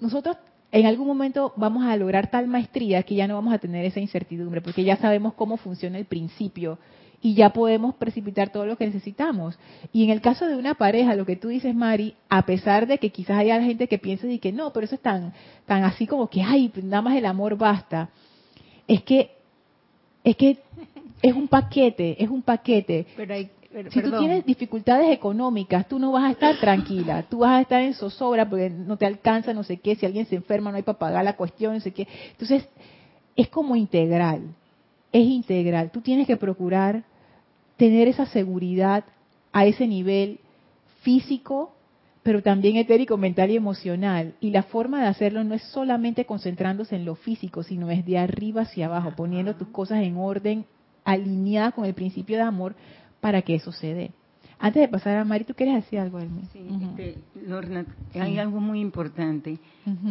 nosotros 0.00 0.36
en 0.72 0.86
algún 0.86 1.06
momento 1.06 1.52
vamos 1.56 1.84
a 1.84 1.96
lograr 1.96 2.30
tal 2.30 2.48
maestría 2.48 3.02
que 3.02 3.14
ya 3.14 3.28
no 3.28 3.34
vamos 3.34 3.52
a 3.52 3.58
tener 3.58 3.84
esa 3.84 4.00
incertidumbre, 4.00 4.62
porque 4.62 4.84
ya 4.84 4.96
sabemos 4.96 5.34
cómo 5.34 5.58
funciona 5.58 5.98
el 5.98 6.06
principio 6.06 6.78
y 7.22 7.34
ya 7.34 7.50
podemos 7.50 7.94
precipitar 7.94 8.50
todo 8.50 8.66
lo 8.66 8.76
que 8.76 8.84
necesitamos. 8.86 9.56
Y 9.92 10.02
en 10.02 10.10
el 10.10 10.20
caso 10.20 10.46
de 10.46 10.56
una 10.56 10.74
pareja, 10.74 11.14
lo 11.14 11.24
que 11.24 11.36
tú 11.36 11.48
dices, 11.48 11.72
Mari, 11.72 12.16
a 12.28 12.44
pesar 12.44 12.88
de 12.88 12.98
que 12.98 13.10
quizás 13.10 13.38
haya 13.38 13.62
gente 13.62 13.86
que 13.86 13.98
piense 13.98 14.30
y 14.30 14.40
que 14.40 14.52
no, 14.52 14.72
pero 14.72 14.84
eso 14.84 14.96
es 14.96 15.00
tan, 15.00 15.32
tan 15.64 15.84
así 15.84 16.06
como 16.08 16.28
que, 16.28 16.42
ay, 16.42 16.72
nada 16.82 17.00
más 17.00 17.16
el 17.16 17.24
amor 17.24 17.56
basta, 17.56 18.10
es 18.88 19.02
que, 19.04 19.30
es 20.24 20.36
que 20.36 20.58
es 21.22 21.32
un 21.32 21.46
paquete, 21.46 22.22
es 22.22 22.28
un 22.28 22.42
paquete. 22.42 23.06
Pero 23.16 23.34
hay, 23.34 23.48
si 23.90 24.02
tú 24.02 24.18
tienes 24.18 24.44
dificultades 24.44 25.08
económicas, 25.10 25.86
tú 25.86 26.00
no 26.00 26.10
vas 26.10 26.24
a 26.24 26.30
estar 26.32 26.58
tranquila, 26.58 27.22
tú 27.22 27.38
vas 27.38 27.52
a 27.52 27.60
estar 27.60 27.80
en 27.82 27.94
zozobra 27.94 28.50
porque 28.50 28.68
no 28.68 28.96
te 28.96 29.06
alcanza, 29.06 29.54
no 29.54 29.62
sé 29.62 29.76
qué, 29.76 29.94
si 29.94 30.04
alguien 30.04 30.26
se 30.26 30.34
enferma 30.34 30.72
no 30.72 30.76
hay 30.76 30.82
para 30.82 30.98
pagar 30.98 31.24
la 31.24 31.36
cuestión, 31.36 31.74
no 31.74 31.80
sé 31.80 31.92
qué. 31.92 32.08
Entonces, 32.32 32.68
es 33.36 33.48
como 33.48 33.76
integral, 33.76 34.42
es 35.12 35.24
integral. 35.24 35.92
Tú 35.92 36.00
tienes 36.00 36.26
que 36.26 36.36
procurar 36.36 37.04
tener 37.82 38.06
esa 38.06 38.26
seguridad 38.26 39.02
a 39.52 39.66
ese 39.66 39.88
nivel 39.88 40.38
físico, 41.00 41.74
pero 42.22 42.40
también 42.40 42.76
etérico, 42.76 43.16
mental 43.16 43.50
y 43.50 43.56
emocional. 43.56 44.34
Y 44.38 44.52
la 44.52 44.62
forma 44.62 45.02
de 45.02 45.08
hacerlo 45.08 45.42
no 45.42 45.56
es 45.56 45.64
solamente 45.64 46.24
concentrándose 46.24 46.94
en 46.94 47.04
lo 47.04 47.16
físico, 47.16 47.64
sino 47.64 47.90
es 47.90 48.06
de 48.06 48.18
arriba 48.18 48.62
hacia 48.62 48.86
abajo, 48.86 49.14
poniendo 49.16 49.56
tus 49.56 49.66
cosas 49.66 50.04
en 50.04 50.16
orden, 50.16 50.64
alineadas 51.02 51.74
con 51.74 51.84
el 51.84 51.94
principio 51.94 52.36
de 52.36 52.44
amor, 52.44 52.76
para 53.20 53.42
que 53.42 53.56
eso 53.56 53.72
se 53.72 53.94
dé. 53.94 54.10
Antes 54.64 54.80
de 54.80 54.86
pasar 54.86 55.16
a 55.16 55.24
Mari, 55.24 55.42
¿tú 55.42 55.54
quieres 55.54 55.74
decir 55.74 55.98
algo? 55.98 56.20
Sí, 56.52 56.64
este, 56.82 57.18
Lorna, 57.48 57.84
hay 58.14 58.38
algo 58.38 58.60
muy 58.60 58.78
importante. 58.78 59.58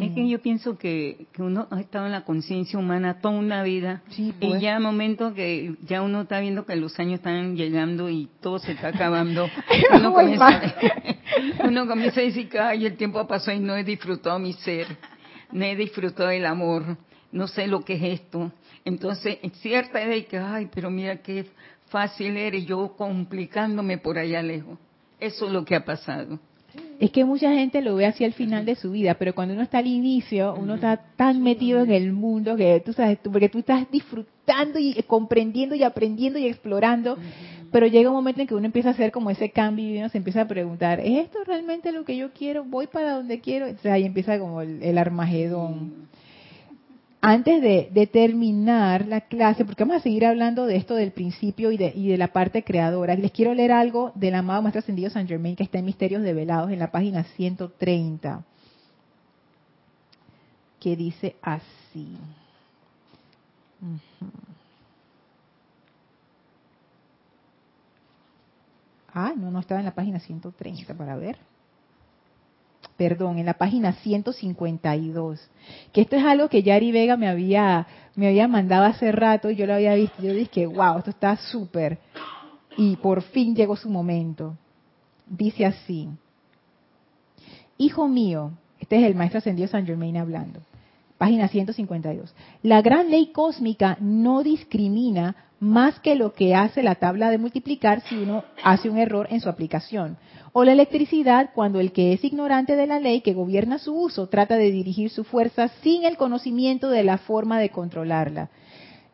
Es 0.01 0.11
que 0.11 0.27
yo 0.27 0.41
pienso 0.41 0.77
que, 0.77 1.27
uno 1.37 1.69
ha 1.71 1.79
estado 1.79 2.05
en 2.05 2.11
la 2.11 2.25
conciencia 2.25 2.77
humana 2.77 3.21
toda 3.21 3.39
una 3.39 3.63
vida 3.63 4.01
y 4.17 4.33
pues. 4.33 4.61
ya 4.61 4.77
momento 4.81 5.33
que 5.33 5.75
ya 5.87 6.01
uno 6.01 6.23
está 6.23 6.41
viendo 6.41 6.65
que 6.65 6.75
los 6.75 6.99
años 6.99 7.19
están 7.19 7.55
llegando 7.55 8.09
y 8.09 8.27
todo 8.41 8.59
se 8.59 8.73
está 8.73 8.89
acabando, 8.89 9.47
uno, 9.97 10.13
comienza, 10.13 10.61
uno 11.63 11.87
comienza 11.87 12.19
a 12.19 12.23
decir 12.23 12.49
que 12.49 12.59
Ay, 12.59 12.85
el 12.85 12.97
tiempo 12.97 13.25
pasó 13.25 13.53
y 13.53 13.59
no 13.61 13.77
he 13.77 13.85
disfrutado 13.85 14.37
mi 14.37 14.51
ser, 14.51 14.85
no 15.53 15.63
he 15.63 15.77
disfrutado 15.77 16.29
el 16.29 16.45
amor, 16.45 16.97
no 17.31 17.47
sé 17.47 17.67
lo 17.67 17.85
que 17.85 17.93
es 17.93 18.19
esto. 18.19 18.51
Entonces, 18.83 19.37
cierta 19.61 20.01
edad 20.01 20.25
que, 20.27 20.37
ay, 20.37 20.69
pero 20.73 20.89
mira 20.89 21.21
qué 21.21 21.45
fácil 21.91 22.37
eres 22.37 22.65
yo 22.65 22.95
complicándome 22.95 23.97
por 23.97 24.17
allá 24.17 24.41
lejos. 24.41 24.79
Eso 25.19 25.45
es 25.45 25.51
lo 25.51 25.63
que 25.63 25.75
ha 25.75 25.85
pasado. 25.85 26.39
Es 26.99 27.11
que 27.11 27.25
mucha 27.25 27.53
gente 27.53 27.81
lo 27.81 27.95
ve 27.95 28.05
hacia 28.05 28.25
el 28.25 28.33
final 28.33 28.65
de 28.65 28.75
su 28.75 28.91
vida, 28.91 29.15
pero 29.15 29.35
cuando 29.35 29.53
uno 29.53 29.63
está 29.63 29.79
al 29.79 29.87
inicio, 29.87 30.55
uno 30.55 30.75
está 30.75 30.97
tan 31.15 31.43
metido 31.43 31.81
en 31.81 31.91
el 31.91 32.13
mundo 32.13 32.55
que 32.55 32.81
tú 32.85 32.93
sabes, 32.93 33.17
porque 33.23 33.49
tú 33.49 33.59
estás 33.59 33.89
disfrutando 33.91 34.79
y 34.79 34.93
comprendiendo 35.05 35.75
y 35.75 35.83
aprendiendo 35.83 36.39
y 36.39 36.45
explorando, 36.45 37.17
pero 37.71 37.87
llega 37.87 38.09
un 38.09 38.15
momento 38.15 38.41
en 38.41 38.47
que 38.47 38.55
uno 38.55 38.65
empieza 38.65 38.89
a 38.89 38.91
hacer 38.93 39.11
como 39.11 39.29
ese 39.29 39.49
cambio 39.49 39.85
y 39.85 39.97
uno 39.97 40.09
se 40.09 40.17
empieza 40.17 40.41
a 40.41 40.47
preguntar, 40.47 40.99
¿es 40.99 41.25
esto 41.25 41.39
realmente 41.45 41.91
lo 41.91 42.05
que 42.05 42.15
yo 42.15 42.31
quiero? 42.31 42.63
¿Voy 42.63 42.87
para 42.87 43.15
donde 43.15 43.39
quiero? 43.39 43.65
Entonces 43.65 43.91
ahí 43.91 44.05
empieza 44.05 44.39
como 44.39 44.61
el, 44.61 44.97
Armagedón 44.97 46.07
antes 47.21 47.61
de, 47.61 48.09
terminar 48.11 49.07
la 49.07 49.21
clase, 49.21 49.63
porque 49.63 49.83
vamos 49.83 49.97
a 49.97 50.03
seguir 50.03 50.25
hablando 50.25 50.65
de 50.65 50.75
esto 50.75 50.95
del 50.95 51.11
principio 51.11 51.71
y 51.71 51.77
de, 51.77 52.17
la 52.17 52.29
parte 52.29 52.63
creadora, 52.63 53.13
les 53.15 53.31
quiero 53.31 53.53
leer 53.53 53.71
algo 53.71 54.11
del 54.15 54.33
amado 54.33 54.63
Maestro 54.63 54.79
Ascendido 54.79 55.11
San 55.11 55.27
Germain 55.27 55.55
que 55.55 55.63
está 55.63 55.77
en 55.77 55.85
Misterios 55.85 56.23
Develados 56.23 56.71
en 56.71 56.79
la 56.79 56.89
página 56.89 57.23
130, 57.23 58.43
que 60.79 60.95
dice 60.95 61.35
así. 61.43 62.17
Ah, 69.13 69.33
no, 69.37 69.51
no 69.51 69.59
estaba 69.59 69.79
en 69.79 69.85
la 69.85 69.93
página 69.93 70.19
130 70.19 70.95
para 70.95 71.15
ver 71.17 71.37
perdón, 72.97 73.39
en 73.39 73.45
la 73.45 73.55
página 73.55 73.93
152, 73.93 75.39
que 75.91 76.01
esto 76.01 76.15
es 76.15 76.23
algo 76.23 76.49
que 76.49 76.63
Yari 76.63 76.91
Vega 76.91 77.17
me 77.17 77.27
había, 77.27 77.87
me 78.15 78.27
había 78.27 78.47
mandado 78.47 78.85
hace 78.85 79.11
rato 79.11 79.49
y 79.49 79.55
yo 79.55 79.65
lo 79.65 79.73
había 79.73 79.95
visto, 79.95 80.21
yo 80.21 80.33
dije, 80.33 80.65
wow, 80.67 80.97
esto 80.99 81.09
está 81.09 81.35
súper. 81.37 81.99
Y 82.77 82.95
por 82.97 83.21
fin 83.21 83.55
llegó 83.55 83.75
su 83.75 83.89
momento. 83.89 84.55
Dice 85.27 85.65
así, 85.65 86.09
Hijo 87.81 88.07
mío, 88.07 88.51
este 88.79 88.97
es 88.97 89.03
el 89.05 89.15
maestro 89.15 89.39
ascendido 89.39 89.67
San 89.67 89.87
Germain 89.87 90.15
hablando, 90.15 90.59
página 91.17 91.47
152, 91.47 92.31
la 92.61 92.79
gran 92.83 93.09
ley 93.09 93.31
cósmica 93.31 93.97
no 93.99 94.43
discrimina 94.43 95.35
más 95.59 95.99
que 95.99 96.13
lo 96.13 96.33
que 96.33 96.53
hace 96.53 96.83
la 96.83 96.93
tabla 96.93 97.31
de 97.31 97.39
multiplicar 97.39 98.01
si 98.01 98.17
uno 98.17 98.43
hace 98.63 98.87
un 98.87 98.99
error 98.99 99.25
en 99.31 99.41
su 99.41 99.49
aplicación 99.49 100.17
o 100.53 100.63
la 100.63 100.73
electricidad 100.73 101.51
cuando 101.53 101.79
el 101.79 101.91
que 101.91 102.13
es 102.13 102.23
ignorante 102.23 102.75
de 102.75 102.87
la 102.87 102.99
ley 102.99 103.21
que 103.21 103.33
gobierna 103.33 103.77
su 103.77 103.93
uso 103.93 104.27
trata 104.27 104.57
de 104.57 104.71
dirigir 104.71 105.09
su 105.09 105.23
fuerza 105.23 105.69
sin 105.81 106.03
el 106.03 106.17
conocimiento 106.17 106.89
de 106.89 107.03
la 107.03 107.17
forma 107.17 107.59
de 107.59 107.69
controlarla. 107.69 108.49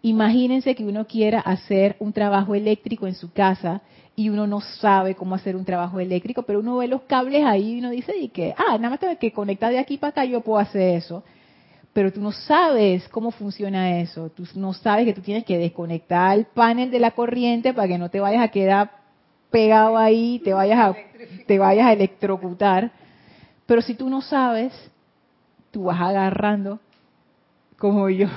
Imagínense 0.01 0.75
que 0.75 0.85
uno 0.85 1.05
quiera 1.05 1.39
hacer 1.39 1.95
un 1.99 2.13
trabajo 2.13 2.55
eléctrico 2.55 3.07
en 3.07 3.15
su 3.15 3.31
casa 3.31 3.81
y 4.15 4.29
uno 4.29 4.47
no 4.47 4.61
sabe 4.61 5.15
cómo 5.15 5.35
hacer 5.35 5.55
un 5.55 5.65
trabajo 5.65 5.99
eléctrico, 5.99 6.43
pero 6.43 6.59
uno 6.59 6.77
ve 6.77 6.87
los 6.87 7.01
cables 7.03 7.43
ahí 7.45 7.73
y 7.73 7.79
uno 7.79 7.91
dice 7.91 8.17
y 8.17 8.29
que, 8.29 8.53
ah, 8.57 8.77
nada 8.77 8.91
más 8.91 8.99
tengo 8.99 9.17
que 9.17 9.31
conectar 9.31 9.71
de 9.71 9.79
aquí 9.79 9.97
para 9.97 10.11
acá, 10.11 10.25
yo 10.25 10.41
puedo 10.41 10.59
hacer 10.59 10.95
eso. 10.95 11.23
Pero 11.93 12.11
tú 12.11 12.21
no 12.21 12.31
sabes 12.31 13.07
cómo 13.09 13.31
funciona 13.31 13.99
eso, 13.99 14.29
tú 14.29 14.43
no 14.55 14.73
sabes 14.73 15.05
que 15.05 15.13
tú 15.13 15.21
tienes 15.21 15.45
que 15.45 15.57
desconectar 15.57 16.37
el 16.37 16.45
panel 16.45 16.89
de 16.89 16.99
la 16.99 17.11
corriente 17.11 17.73
para 17.73 17.87
que 17.87 17.97
no 17.97 18.09
te 18.09 18.19
vayas 18.19 18.43
a 18.43 18.47
quedar 18.49 18.96
pegado 19.51 19.97
ahí, 19.97 20.41
te 20.43 20.53
vayas 20.53 20.79
a, 20.79 20.95
te 21.45 21.59
vayas 21.59 21.87
a 21.87 21.93
electrocutar. 21.93 22.91
Pero 23.65 23.81
si 23.81 23.95
tú 23.95 24.09
no 24.09 24.21
sabes, 24.21 24.73
tú 25.71 25.85
vas 25.85 25.99
agarrando, 25.99 26.79
como 27.77 28.09
yo, 28.09 28.27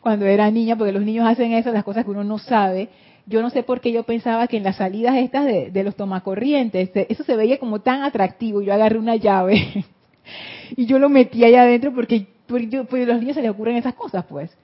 cuando 0.00 0.26
era 0.26 0.50
niña, 0.50 0.76
porque 0.76 0.92
los 0.92 1.02
niños 1.02 1.26
hacen 1.26 1.52
eso, 1.52 1.70
las 1.72 1.84
cosas 1.84 2.04
que 2.04 2.10
uno 2.10 2.24
no 2.24 2.38
sabe. 2.38 2.88
Yo 3.26 3.40
no 3.40 3.50
sé 3.50 3.62
por 3.62 3.80
qué 3.80 3.90
yo 3.90 4.02
pensaba 4.02 4.46
que 4.48 4.58
en 4.58 4.64
las 4.64 4.76
salidas 4.76 5.16
estas 5.16 5.46
de, 5.46 5.70
de 5.70 5.84
los 5.84 5.96
tomacorrientes, 5.96 6.90
eso 6.94 7.24
se 7.24 7.36
veía 7.36 7.58
como 7.58 7.80
tan 7.80 8.02
atractivo. 8.02 8.60
Yo 8.60 8.74
agarré 8.74 8.98
una 8.98 9.16
llave 9.16 9.84
y 10.76 10.86
yo 10.86 10.98
lo 10.98 11.08
metí 11.08 11.44
allá 11.44 11.62
adentro 11.62 11.94
porque, 11.94 12.26
porque, 12.46 12.84
porque 12.84 13.04
a 13.04 13.06
los 13.06 13.20
niños 13.20 13.34
se 13.34 13.42
les 13.42 13.50
ocurren 13.50 13.76
esas 13.76 13.94
cosas, 13.94 14.24
pues. 14.26 14.54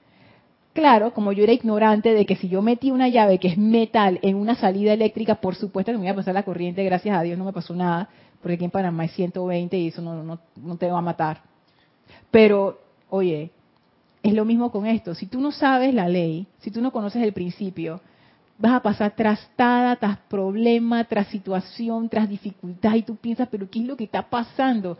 Claro, 0.73 1.13
como 1.13 1.33
yo 1.33 1.43
era 1.43 1.51
ignorante 1.51 2.13
de 2.13 2.25
que 2.25 2.37
si 2.37 2.47
yo 2.47 2.61
metí 2.61 2.91
una 2.91 3.09
llave 3.09 3.39
que 3.39 3.49
es 3.49 3.57
metal 3.57 4.19
en 4.21 4.37
una 4.37 4.55
salida 4.55 4.93
eléctrica, 4.93 5.35
por 5.35 5.55
supuesto 5.55 5.91
que 5.91 5.97
me 5.97 6.05
iba 6.05 6.13
a 6.13 6.15
pasar 6.15 6.33
la 6.33 6.43
corriente, 6.43 6.83
gracias 6.85 7.17
a 7.17 7.21
Dios 7.23 7.37
no 7.37 7.43
me 7.43 7.51
pasó 7.51 7.75
nada, 7.75 8.07
porque 8.41 8.55
aquí 8.55 8.65
en 8.65 8.71
Panamá 8.71 9.03
es 9.05 9.11
120 9.11 9.77
y 9.77 9.87
eso 9.87 10.01
no, 10.01 10.77
te 10.77 10.89
va 10.89 10.99
a 10.99 11.01
matar. 11.01 11.41
Pero, 12.31 12.79
oye, 13.09 13.51
es 14.23 14.33
lo 14.33 14.45
mismo 14.45 14.71
con 14.71 14.85
esto. 14.85 15.13
Si 15.13 15.25
tú 15.25 15.41
no 15.41 15.51
sabes 15.51 15.93
la 15.93 16.07
ley, 16.07 16.47
si 16.59 16.71
tú 16.71 16.81
no 16.81 16.91
conoces 16.91 17.21
el 17.21 17.33
principio, 17.33 17.99
vas 18.57 18.71
a 18.71 18.81
pasar 18.81 19.11
trastada, 19.11 19.97
tras 19.97 20.19
problema, 20.29 21.03
tras 21.03 21.27
situación, 21.27 22.07
tras 22.07 22.29
dificultad, 22.29 22.95
y 22.95 23.03
tú 23.03 23.17
piensas, 23.17 23.49
pero 23.51 23.69
¿qué 23.69 23.79
es 23.79 23.85
lo 23.85 23.97
que 23.97 24.05
está 24.05 24.29
pasando? 24.29 24.97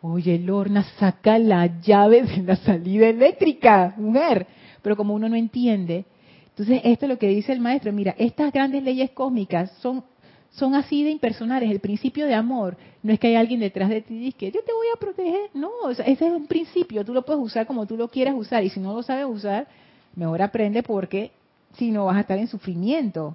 Oye, 0.00 0.38
Lorna, 0.38 0.84
saca 0.98 1.38
la 1.38 1.80
llave 1.80 2.22
de 2.22 2.42
la 2.42 2.56
salida 2.56 3.08
eléctrica, 3.08 3.94
mujer. 3.96 4.46
Pero 4.82 4.96
como 4.96 5.14
uno 5.14 5.28
no 5.28 5.36
entiende, 5.36 6.04
entonces 6.50 6.80
esto 6.84 7.06
es 7.06 7.08
lo 7.08 7.18
que 7.18 7.28
dice 7.28 7.52
el 7.52 7.60
maestro, 7.60 7.92
mira, 7.92 8.14
estas 8.18 8.52
grandes 8.52 8.82
leyes 8.82 9.10
cósmicas 9.10 9.70
son 9.80 10.04
son 10.52 10.74
así 10.74 11.02
de 11.02 11.10
impersonales. 11.10 11.70
El 11.70 11.80
principio 11.80 12.26
de 12.26 12.34
amor 12.34 12.76
no 13.02 13.12
es 13.12 13.18
que 13.18 13.28
hay 13.28 13.36
alguien 13.36 13.60
detrás 13.60 13.88
de 13.88 14.02
ti 14.02 14.26
y 14.26 14.32
que 14.32 14.50
yo 14.50 14.62
te 14.62 14.72
voy 14.72 14.86
a 14.94 14.98
proteger. 14.98 15.50
No, 15.54 15.70
ese 15.90 16.12
es 16.12 16.32
un 16.32 16.46
principio. 16.46 17.04
Tú 17.04 17.14
lo 17.14 17.24
puedes 17.24 17.42
usar 17.42 17.66
como 17.66 17.86
tú 17.86 17.96
lo 17.96 18.08
quieras 18.08 18.34
usar. 18.36 18.62
Y 18.62 18.70
si 18.70 18.80
no 18.80 18.94
lo 18.94 19.02
sabes 19.02 19.26
usar, 19.26 19.66
mejor 20.14 20.42
aprende 20.42 20.82
porque 20.82 21.32
si 21.76 21.90
no 21.90 22.06
vas 22.06 22.16
a 22.16 22.20
estar 22.20 22.38
en 22.38 22.48
sufrimiento. 22.48 23.34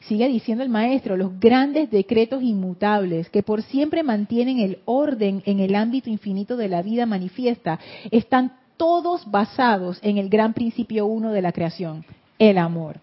Sigue 0.00 0.28
diciendo 0.28 0.64
el 0.64 0.70
maestro, 0.70 1.16
los 1.16 1.38
grandes 1.38 1.90
decretos 1.90 2.42
inmutables 2.42 3.28
que 3.28 3.42
por 3.42 3.62
siempre 3.62 4.02
mantienen 4.02 4.58
el 4.58 4.78
orden 4.86 5.42
en 5.44 5.60
el 5.60 5.74
ámbito 5.74 6.08
infinito 6.08 6.56
de 6.56 6.68
la 6.68 6.82
vida 6.82 7.04
manifiesta, 7.04 7.78
están 8.10 8.59
todos 8.80 9.30
basados 9.30 9.98
en 10.00 10.16
el 10.16 10.30
gran 10.30 10.54
principio 10.54 11.04
uno 11.04 11.32
de 11.32 11.42
la 11.42 11.52
creación, 11.52 12.02
el 12.38 12.56
amor. 12.56 12.96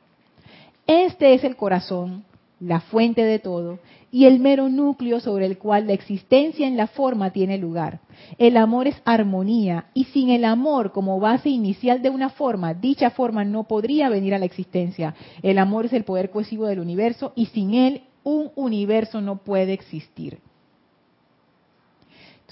Este 0.88 1.36
es 1.36 1.44
el 1.44 1.56
corazón 1.56 2.26
la 2.60 2.80
fuente 2.80 3.24
de 3.24 3.38
todo, 3.38 3.78
y 4.12 4.26
el 4.26 4.40
mero 4.40 4.70
núcleo 4.70 5.20
sobre 5.20 5.46
el 5.46 5.60
cual 5.60 5.86
la 5.86 5.94
existencia 5.94 6.66
en 6.68 6.78
la 6.78 6.88
forma 6.88 7.30
tiene 7.30 7.60
lugar. 7.60 8.00
El 8.40 8.58
amor 8.58 8.88
es 8.88 9.00
armonía, 9.06 9.86
y 9.94 10.06
sin 10.06 10.32
el 10.32 10.46
amor 10.46 10.92
como 10.94 11.20
base 11.20 11.50
inicial 11.50 12.02
de 12.02 12.10
una 12.10 12.30
forma, 12.30 12.74
dicha 12.74 13.12
forma 13.12 13.46
no 13.46 13.66
podría 13.66 14.10
venir 14.10 14.34
a 14.34 14.40
la 14.40 14.46
existencia. 14.46 15.14
El 15.44 15.60
amor 15.60 15.86
es 15.86 15.94
el 15.94 16.06
poder 16.06 16.32
cohesivo 16.32 16.66
del 16.66 16.80
universo, 16.80 17.34
y 17.36 17.46
sin 17.46 17.76
él 17.76 18.02
un 18.24 18.50
universo 18.56 19.22
no 19.22 19.38
puede 19.38 19.74
existir. 19.74 20.40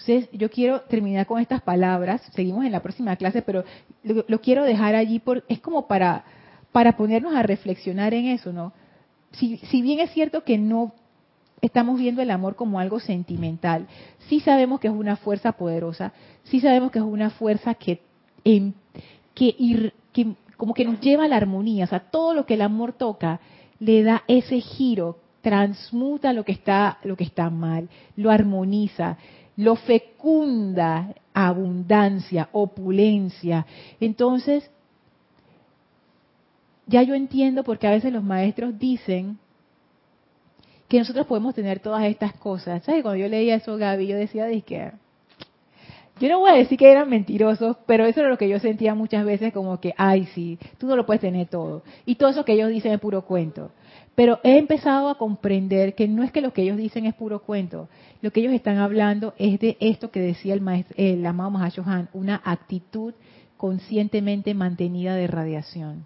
Entonces, 0.08 0.30
yo 0.32 0.51
quiero 0.51 0.82
terminar 0.82 1.26
con 1.26 1.41
estas 1.41 1.62
palabras, 1.62 2.22
seguimos 2.34 2.64
en 2.64 2.72
la 2.72 2.82
próxima 2.82 3.16
clase, 3.16 3.41
pero 3.41 3.64
lo, 4.03 4.39
quiero 4.41 4.64
dejar 4.64 4.93
allí, 4.93 5.20
por, 5.20 5.43
es 5.47 5.60
como 5.60 5.88
para, 5.88 6.24
para 6.72 6.95
ponernos 6.95 7.36
a 7.36 7.41
reflexionar 7.41 8.14
en 8.14 8.28
eso, 8.28 8.53
¿no? 8.53 8.72
si, 9.32 9.82
bien 9.82 9.99
es 9.99 10.12
cierto 10.12 10.43
que 10.43 10.58
no 10.58 10.93
estamos 11.62 11.99
viendo 11.99 12.22
el 12.22 12.32
amor 12.32 12.56
como 12.56 12.80
algo 12.80 12.99
sentimental, 12.99 13.88
sí 14.30 14.39
sabemos 14.39 14.80
que 14.80 14.88
es 14.88 14.93
una 14.93 15.16
fuerza 15.16 15.53
poderosa, 15.53 16.14
sí 16.43 16.60
sabemos 16.60 16.91
que 16.91 16.99
es 16.99 17.06
una 17.06 17.32
fuerza 17.32 17.74
que, 17.74 18.01
que, 19.34 20.36
como 20.58 20.74
que 20.74 20.86
nos 20.86 20.99
lleva 21.01 21.26
a 21.26 21.28
la 21.28 21.38
armonía, 21.38 21.86
o 21.86 21.88
sea, 21.88 21.99
todo 21.99 22.34
lo 22.34 22.45
que 22.45 22.53
el 22.53 22.62
amor 22.62 22.93
toca 22.93 23.39
le 23.80 24.03
da 24.03 24.24
ese 24.28 24.60
giro, 24.60 25.18
transmuta 25.41 26.32
lo 26.34 26.43
que 26.43 26.51
está, 26.51 26.99
lo 27.03 27.16
que 27.16 27.24
está 27.24 27.49
mal, 27.49 27.89
lo 28.16 28.32
armoniza, 28.32 29.18
lo 29.58 29.76
fecunda, 29.76 31.16
abundancia, 31.34 32.49
opulencia. 32.51 33.66
Entonces, 33.99 34.70
ya 36.88 37.03
yo 37.03 37.16
entiendo 37.16 37.64
porque 37.64 37.88
a 37.88 37.91
veces 37.91 38.12
los 38.14 38.24
maestros 38.24 38.78
dicen 38.78 39.38
que 40.88 40.99
nosotros 40.99 41.26
podemos 41.26 41.56
tener 41.56 41.80
todas 41.80 42.03
estas 42.06 42.34
cosas. 42.34 42.84
¿Sabes? 42.84 43.01
Cuando 43.01 43.20
yo 43.20 43.28
leía 43.28 43.56
eso, 43.56 43.78
Gaby, 43.78 44.08
yo 44.08 44.18
decía, 44.18 44.45
de 44.45 44.62
que 44.62 44.91
yo 46.20 46.30
no 46.30 46.39
voy 46.39 46.51
a 46.51 46.56
decir 46.56 46.78
que 46.78 46.89
eran 46.89 47.10
mentirosos, 47.10 47.78
pero 47.86 48.06
eso 48.06 48.22
era 48.22 48.30
lo 48.30 48.38
que 48.38 48.47
yo 48.47 48.60
sentía 48.60 48.95
muchas 48.95 49.26
veces 49.26 49.51
como 49.51 49.80
que, 49.82 49.93
ay, 49.97 50.28
sí, 50.34 50.58
tú 50.78 50.88
no 50.88 50.95
lo 50.95 51.06
puedes 51.06 51.22
tener 51.22 51.47
todo. 51.47 51.84
Y 52.06 52.16
todo 52.16 52.30
eso 52.30 52.45
que 52.45 52.53
ellos 52.53 52.70
dicen 52.70 52.93
es 52.93 52.99
puro 52.99 53.24
cuento. 53.24 53.72
Pero 54.16 54.39
he 54.43 54.57
empezado 54.57 55.09
a 55.09 55.18
comprender 55.18 55.93
que 55.93 56.07
no 56.07 56.24
es 56.24 56.32
que 56.32 56.41
lo 56.41 56.53
que 56.53 56.61
ellos 56.63 56.78
dicen 56.78 57.05
es 57.05 57.13
puro 57.13 57.41
cuento. 57.41 57.89
Lo 58.22 58.32
que 58.32 58.39
ellos 58.39 58.53
están 58.53 58.78
hablando 58.78 59.34
es 59.38 59.59
de 59.59 59.78
esto 59.80 60.09
que 60.09 60.22
decía 60.22 60.53
el, 60.53 60.61
maestro, 60.61 60.95
el 60.97 61.26
amado 61.26 61.51
Mahashohan, 61.51 62.09
una 62.13 62.41
actitud 62.45 63.13
conscientemente 63.57 64.53
mantenida 64.53 65.16
de 65.16 65.28
radiación 65.28 66.05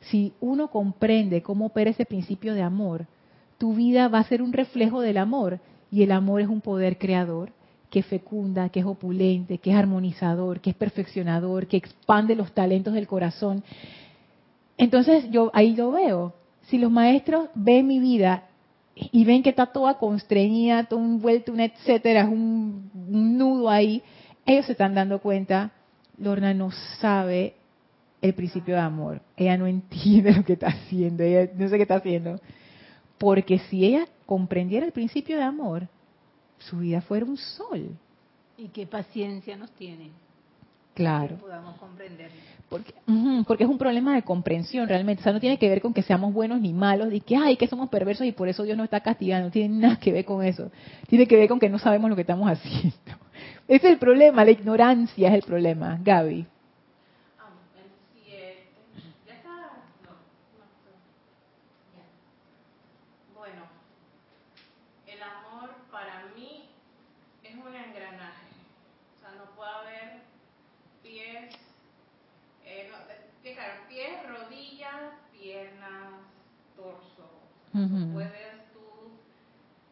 si 0.00 0.32
uno 0.40 0.68
comprende 0.68 1.42
cómo 1.42 1.66
opera 1.66 1.90
ese 1.90 2.06
principio 2.06 2.54
de 2.54 2.62
amor, 2.62 3.06
tu 3.58 3.74
vida 3.74 4.08
va 4.08 4.20
a 4.20 4.24
ser 4.24 4.42
un 4.42 4.52
reflejo 4.52 5.00
del 5.00 5.18
amor 5.18 5.60
y 5.90 6.02
el 6.02 6.12
amor 6.12 6.40
es 6.40 6.48
un 6.48 6.60
poder 6.60 6.98
creador 6.98 7.52
que 7.90 8.02
fecunda, 8.02 8.68
que 8.68 8.80
es 8.80 8.86
opulente, 8.86 9.58
que 9.58 9.70
es 9.70 9.76
armonizador, 9.76 10.60
que 10.60 10.70
es 10.70 10.76
perfeccionador, 10.76 11.66
que 11.66 11.76
expande 11.76 12.36
los 12.36 12.52
talentos 12.52 12.94
del 12.94 13.08
corazón. 13.08 13.64
Entonces 14.78 15.28
yo 15.30 15.50
ahí 15.52 15.74
lo 15.74 15.90
veo. 15.90 16.34
Si 16.70 16.78
los 16.78 16.90
maestros 16.90 17.48
ven 17.54 17.86
mi 17.86 17.98
vida 17.98 18.44
y 18.94 19.24
ven 19.24 19.42
que 19.42 19.50
está 19.50 19.66
toda 19.66 19.98
constreñida, 19.98 20.84
todo 20.84 21.00
envuelto, 21.00 21.52
un 21.52 21.60
etcétera, 21.60 22.26
un, 22.26 22.90
un 22.94 23.36
nudo 23.36 23.68
ahí, 23.68 24.02
ellos 24.46 24.66
se 24.66 24.72
están 24.72 24.94
dando 24.94 25.20
cuenta, 25.20 25.72
Lorna 26.16 26.54
no 26.54 26.70
sabe 27.00 27.54
el 28.22 28.34
principio 28.34 28.74
de 28.74 28.80
amor. 28.80 29.20
Ella 29.36 29.56
no 29.56 29.66
entiende 29.66 30.32
lo 30.36 30.44
que 30.44 30.52
está 30.52 30.68
haciendo, 30.68 31.24
ella 31.24 31.50
no 31.54 31.68
sé 31.68 31.76
qué 31.76 31.82
está 31.82 31.96
haciendo. 31.96 32.40
Porque 33.18 33.58
si 33.58 33.84
ella 33.84 34.06
comprendiera 34.24 34.86
el 34.86 34.92
principio 34.92 35.36
de 35.36 35.42
amor, 35.42 35.88
su 36.58 36.78
vida 36.78 37.00
fuera 37.00 37.26
un 37.26 37.36
sol. 37.36 37.96
Y 38.56 38.68
qué 38.68 38.86
paciencia 38.86 39.56
nos 39.56 39.70
tiene. 39.72 40.10
Claro. 41.00 41.36
Que 41.36 41.42
podamos 41.42 41.76
comprender. 41.78 42.30
Porque, 42.68 42.92
porque 43.46 43.64
es 43.64 43.70
un 43.70 43.78
problema 43.78 44.14
de 44.14 44.22
comprensión 44.22 44.86
realmente. 44.86 45.22
O 45.22 45.24
sea, 45.24 45.32
no 45.32 45.40
tiene 45.40 45.58
que 45.58 45.66
ver 45.66 45.80
con 45.80 45.94
que 45.94 46.02
seamos 46.02 46.34
buenos 46.34 46.60
ni 46.60 46.74
malos, 46.74 47.10
y 47.10 47.22
que, 47.22 47.36
ay, 47.36 47.56
que 47.56 47.66
somos 47.66 47.88
perversos 47.88 48.26
y 48.26 48.32
por 48.32 48.48
eso 48.48 48.64
Dios 48.64 48.76
nos 48.76 48.84
está 48.84 49.00
castigando. 49.00 49.46
No 49.46 49.50
tiene 49.50 49.78
nada 49.78 49.98
que 49.98 50.12
ver 50.12 50.26
con 50.26 50.44
eso. 50.44 50.70
Tiene 51.08 51.26
que 51.26 51.36
ver 51.36 51.48
con 51.48 51.58
que 51.58 51.70
no 51.70 51.78
sabemos 51.78 52.10
lo 52.10 52.16
que 52.16 52.22
estamos 52.22 52.50
haciendo. 52.50 53.12
Ese 53.66 53.86
es 53.86 53.92
el 53.94 53.98
problema, 53.98 54.44
la 54.44 54.50
ignorancia 54.50 55.28
es 55.28 55.34
el 55.34 55.42
problema, 55.42 55.98
Gaby. 56.02 56.46
puedes 78.12 78.72
tú 78.72 79.16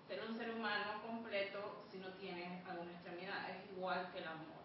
ser 0.09 0.21
un 0.29 0.37
ser 0.37 0.51
humano 0.51 1.01
completo 1.07 1.85
si 1.91 1.99
no 1.99 2.09
tienes 2.15 2.67
alguna 2.67 2.93
extremidad. 2.93 3.51
Es 3.51 3.71
igual 3.73 4.11
que 4.13 4.19
el 4.19 4.29
amor. 4.29 4.65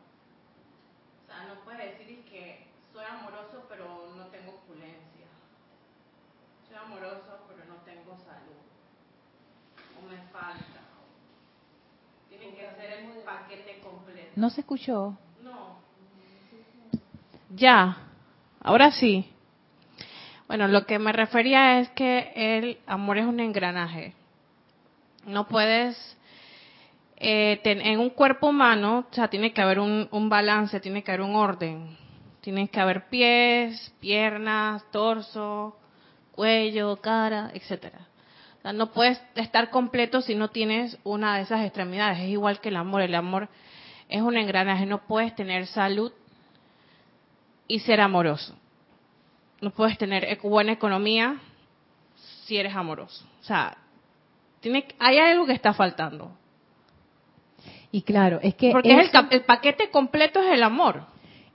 O 1.23 1.27
sea, 1.27 1.43
no 1.47 1.63
puedes 1.63 1.97
decir 1.97 2.25
que 2.25 2.67
soy 2.91 3.05
amoroso 3.05 3.65
pero 3.69 4.13
no 4.15 4.27
tengo 4.27 4.51
opulencia. 4.51 5.27
Soy 6.67 6.77
amoroso 6.77 7.45
pero 7.47 7.65
no 7.65 7.75
tengo 7.83 8.17
salud. 8.17 8.61
O 9.97 10.09
me 10.09 10.17
falta. 10.33 10.81
Tiene 12.27 12.49
que 12.55 12.67
ser 12.75 12.91
el 12.99 13.23
paquete 13.23 13.79
completo. 13.79 14.31
¿No 14.35 14.49
se 14.49 14.61
escuchó? 14.61 15.17
No. 15.41 15.77
Ya, 17.55 17.97
ahora 18.59 18.91
sí. 18.91 19.29
Bueno, 20.47 20.67
lo 20.67 20.85
que 20.85 20.99
me 20.99 21.13
refería 21.13 21.79
es 21.79 21.89
que 21.89 22.31
el 22.35 22.79
amor 22.85 23.17
es 23.19 23.25
un 23.25 23.39
engranaje. 23.39 24.13
No 25.25 25.47
puedes, 25.47 26.17
eh, 27.17 27.61
en 27.63 27.99
un 27.99 28.09
cuerpo 28.09 28.47
humano, 28.47 29.05
o 29.09 29.13
sea, 29.13 29.29
tiene 29.29 29.53
que 29.53 29.61
haber 29.61 29.79
un, 29.79 30.29
balance, 30.29 30.79
tiene 30.79 31.03
que 31.03 31.11
haber 31.11 31.21
un 31.21 31.35
orden. 31.35 31.97
Tiene 32.41 32.67
que 32.67 32.79
haber 32.81 33.07
pies, 33.07 33.93
piernas, 34.01 34.83
torso, 34.91 35.77
cuello, 36.33 36.97
cara, 36.97 37.51
etcétera. 37.53 37.99
Sea, 38.63 38.73
no 38.73 38.91
puedes 38.91 39.21
estar 39.35 39.69
completo 39.69 40.21
si 40.21 40.33
no 40.33 40.49
tienes 40.49 40.97
una 41.03 41.35
de 41.35 41.43
esas 41.43 41.63
extremidades. 41.63 42.19
Es 42.19 42.29
igual 42.29 42.59
que 42.59 42.69
el 42.69 42.77
amor. 42.77 43.01
El 43.01 43.13
amor 43.13 43.49
es 44.09 44.21
un 44.21 44.35
engranaje. 44.37 44.87
No 44.87 45.05
puedes 45.05 45.35
tener 45.35 45.67
salud 45.67 46.11
y 47.67 47.79
ser 47.79 48.01
amoroso 48.01 48.55
no 49.63 49.71
puedes 49.71 49.97
tener 49.97 50.37
buena 50.43 50.73
economía 50.73 51.37
si 52.45 52.57
eres 52.57 52.75
amoroso. 52.75 53.25
O 53.41 53.43
sea, 53.43 53.77
tiene, 54.59 54.85
hay 54.99 55.17
algo 55.17 55.45
que 55.45 55.53
está 55.53 55.73
faltando. 55.73 56.31
Y 57.91 58.01
claro, 58.01 58.39
es 58.41 58.55
que... 58.55 58.71
Porque 58.71 58.91
el, 58.91 59.09
el, 59.31 59.41
paquete 59.43 59.89
completo 59.89 60.41
es 60.41 60.51
el 60.51 60.63
amor. 60.63 61.05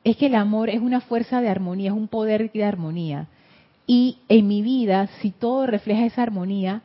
Es 0.05 0.17
que 0.17 0.27
el 0.27 0.37
amor 0.37 0.71
es 0.71 0.81
una 0.81 1.01
fuerza 1.01 1.41
de 1.41 1.49
armonía, 1.49 1.91
es 1.91 1.97
un 1.97 2.09
poder 2.09 2.51
de 2.51 2.65
armonía. 2.65 3.27
Y 3.87 4.19
en 4.29 4.49
mi 4.49 4.63
vida, 4.63 5.09
si 5.21 5.31
todo 5.31 5.67
refleja 5.67 6.07
esa 6.07 6.23
armonía... 6.23 6.83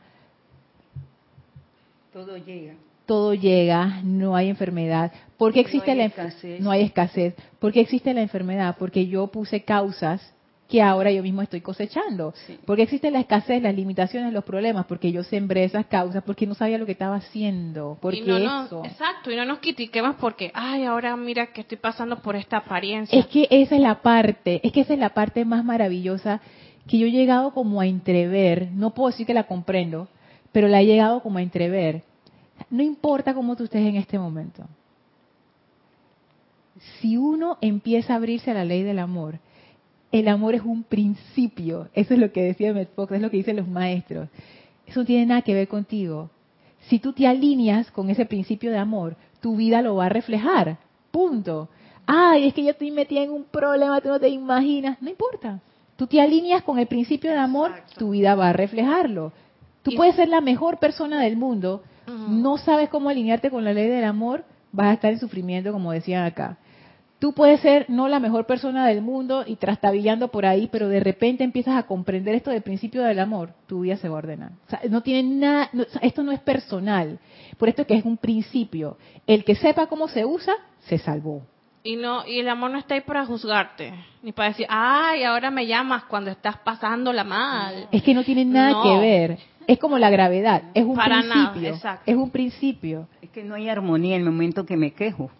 Todo 2.14 2.36
llega. 2.36 2.74
Todo 3.06 3.34
llega, 3.34 4.00
no 4.04 4.36
hay 4.36 4.48
enfermedad. 4.48 5.10
¿Por 5.36 5.52
qué 5.52 5.58
existe 5.58 5.96
la 5.96 6.04
escasez? 6.04 6.60
No 6.60 6.70
hay 6.70 6.82
escasez. 6.82 7.34
¿Por 7.58 7.72
qué 7.72 7.80
existe 7.80 8.14
la 8.14 8.22
enfermedad? 8.22 8.76
Porque 8.78 9.08
yo 9.08 9.26
puse 9.26 9.64
causas 9.64 10.32
que 10.68 10.80
ahora 10.80 11.10
yo 11.10 11.24
mismo 11.24 11.42
estoy 11.42 11.60
cosechando. 11.60 12.32
Porque 12.64 12.82
existe 12.84 13.10
la 13.10 13.18
escasez, 13.18 13.60
las 13.60 13.74
limitaciones, 13.74 14.32
los 14.32 14.44
problemas, 14.44 14.86
porque 14.86 15.10
yo 15.10 15.24
sembré 15.24 15.64
esas 15.64 15.86
causas, 15.86 16.22
porque 16.22 16.46
no 16.46 16.54
sabía 16.54 16.78
lo 16.78 16.86
que 16.86 16.92
estaba 16.92 17.16
haciendo. 17.16 17.98
Porque 18.00 18.20
eso. 18.20 18.84
exacto, 18.84 19.32
y 19.32 19.36
no 19.36 19.44
nos 19.44 19.58
critiquemos 19.58 20.14
porque, 20.14 20.52
ay, 20.54 20.84
ahora 20.84 21.16
mira 21.16 21.48
que 21.48 21.62
estoy 21.62 21.78
pasando 21.78 22.22
por 22.22 22.36
esta 22.36 22.58
apariencia. 22.58 23.18
Es 23.18 23.26
que 23.26 23.48
esa 23.50 23.74
es 23.74 23.80
la 23.80 24.02
parte, 24.02 24.60
es 24.62 24.70
que 24.70 24.82
esa 24.82 24.94
es 24.94 25.00
la 25.00 25.10
parte 25.10 25.44
más 25.44 25.64
maravillosa 25.64 26.40
que 26.86 26.96
yo 26.96 27.08
he 27.08 27.10
llegado 27.10 27.52
como 27.52 27.80
a 27.80 27.88
entrever, 27.88 28.70
no 28.72 28.94
puedo 28.94 29.10
decir 29.10 29.26
que 29.26 29.34
la 29.34 29.48
comprendo, 29.48 30.06
pero 30.54 30.68
la 30.68 30.80
he 30.80 30.86
llegado 30.86 31.20
como 31.20 31.38
a 31.38 31.42
entrever. 31.42 32.04
No 32.70 32.84
importa 32.84 33.34
cómo 33.34 33.56
tú 33.56 33.64
estés 33.64 33.84
en 33.84 33.96
este 33.96 34.20
momento. 34.20 34.62
Si 37.00 37.16
uno 37.16 37.58
empieza 37.60 38.12
a 38.12 38.16
abrirse 38.16 38.52
a 38.52 38.54
la 38.54 38.64
ley 38.64 38.84
del 38.84 39.00
amor, 39.00 39.40
el 40.12 40.28
amor 40.28 40.54
es 40.54 40.62
un 40.62 40.84
principio. 40.84 41.88
Eso 41.92 42.14
es 42.14 42.20
lo 42.20 42.30
que 42.30 42.42
decía 42.42 42.70
es 42.70 42.88
lo 43.20 43.30
que 43.30 43.36
dicen 43.36 43.56
los 43.56 43.66
maestros. 43.66 44.28
Eso 44.86 45.00
no 45.00 45.06
tiene 45.06 45.26
nada 45.26 45.42
que 45.42 45.54
ver 45.54 45.66
contigo. 45.66 46.30
Si 46.82 47.00
tú 47.00 47.12
te 47.12 47.26
alineas 47.26 47.90
con 47.90 48.08
ese 48.08 48.24
principio 48.24 48.70
de 48.70 48.78
amor, 48.78 49.16
tu 49.40 49.56
vida 49.56 49.82
lo 49.82 49.96
va 49.96 50.06
a 50.06 50.10
reflejar. 50.10 50.78
Punto. 51.10 51.68
Ay, 52.06 52.46
es 52.46 52.54
que 52.54 52.62
yo 52.62 52.70
estoy 52.70 52.92
metida 52.92 53.24
en 53.24 53.32
un 53.32 53.42
problema, 53.42 54.00
tú 54.00 54.08
no 54.08 54.20
te 54.20 54.28
imaginas. 54.28 55.02
No 55.02 55.10
importa. 55.10 55.60
Tú 55.96 56.06
te 56.06 56.20
alineas 56.20 56.62
con 56.62 56.78
el 56.78 56.86
principio 56.86 57.32
de 57.32 57.38
amor, 57.38 57.72
tu 57.98 58.10
vida 58.10 58.36
va 58.36 58.50
a 58.50 58.52
reflejarlo. 58.52 59.32
Tú 59.84 59.92
puedes 59.96 60.16
ser 60.16 60.28
la 60.28 60.40
mejor 60.40 60.78
persona 60.78 61.20
del 61.20 61.36
mundo, 61.36 61.82
no 62.06 62.56
sabes 62.56 62.88
cómo 62.88 63.10
alinearte 63.10 63.50
con 63.50 63.64
la 63.64 63.72
ley 63.72 63.88
del 63.88 64.04
amor, 64.04 64.44
vas 64.72 64.88
a 64.88 64.92
estar 64.94 65.12
en 65.12 65.20
sufrimiento, 65.20 65.72
como 65.72 65.92
decían 65.92 66.24
acá. 66.24 66.58
Tú 67.18 67.32
puedes 67.32 67.60
ser 67.60 67.86
no 67.88 68.08
la 68.08 68.18
mejor 68.18 68.44
persona 68.46 68.86
del 68.86 69.00
mundo 69.00 69.44
y 69.46 69.56
trastabillando 69.56 70.28
por 70.28 70.44
ahí, 70.44 70.68
pero 70.72 70.88
de 70.88 71.00
repente 71.00 71.44
empiezas 71.44 71.76
a 71.76 71.84
comprender 71.84 72.34
esto 72.34 72.50
del 72.50 72.62
principio 72.62 73.02
del 73.02 73.18
amor, 73.18 73.54
tu 73.66 73.80
vida 73.80 73.96
se 73.96 74.08
va 74.08 74.16
a 74.16 74.18
ordenar. 74.18 74.52
O 74.66 74.70
sea, 74.70 74.80
no 74.90 75.02
tiene 75.02 75.36
nada, 75.36 75.70
esto 76.02 76.22
no 76.22 76.32
es 76.32 76.40
personal. 76.40 77.18
Por 77.56 77.68
esto 77.68 77.82
es 77.82 77.88
que 77.88 77.94
es 77.94 78.04
un 78.04 78.16
principio. 78.16 78.98
El 79.26 79.44
que 79.44 79.54
sepa 79.54 79.86
cómo 79.86 80.08
se 80.08 80.24
usa, 80.24 80.54
se 80.80 80.98
salvó. 80.98 81.42
Y 81.86 81.96
no 81.96 82.26
y 82.26 82.40
el 82.40 82.48
amor 82.48 82.70
no 82.70 82.78
está 82.78 82.94
ahí 82.94 83.02
para 83.02 83.26
juzgarte, 83.26 83.92
ni 84.22 84.32
para 84.32 84.48
decir, 84.48 84.66
"Ay, 84.70 85.22
ahora 85.22 85.50
me 85.50 85.66
llamas 85.66 86.04
cuando 86.04 86.30
estás 86.30 86.56
pasándola 86.58 87.24
mal." 87.24 87.88
Es 87.92 88.02
que 88.02 88.14
no 88.14 88.24
tiene 88.24 88.46
nada 88.46 88.82
que 88.82 88.98
ver. 88.98 89.38
Es 89.66 89.78
como 89.78 89.98
la 89.98 90.10
gravedad, 90.10 90.62
es 90.74 90.84
un 90.84 90.96
principio. 90.96 91.78
es 92.06 92.16
un 92.16 92.30
principio. 92.30 93.08
Es 93.22 93.30
que 93.30 93.44
no 93.44 93.54
hay 93.54 93.68
armonía 93.68 94.16
en 94.16 94.22
el 94.22 94.30
momento 94.30 94.64
que 94.66 94.76
me 94.76 94.92
quejo. 94.92 95.30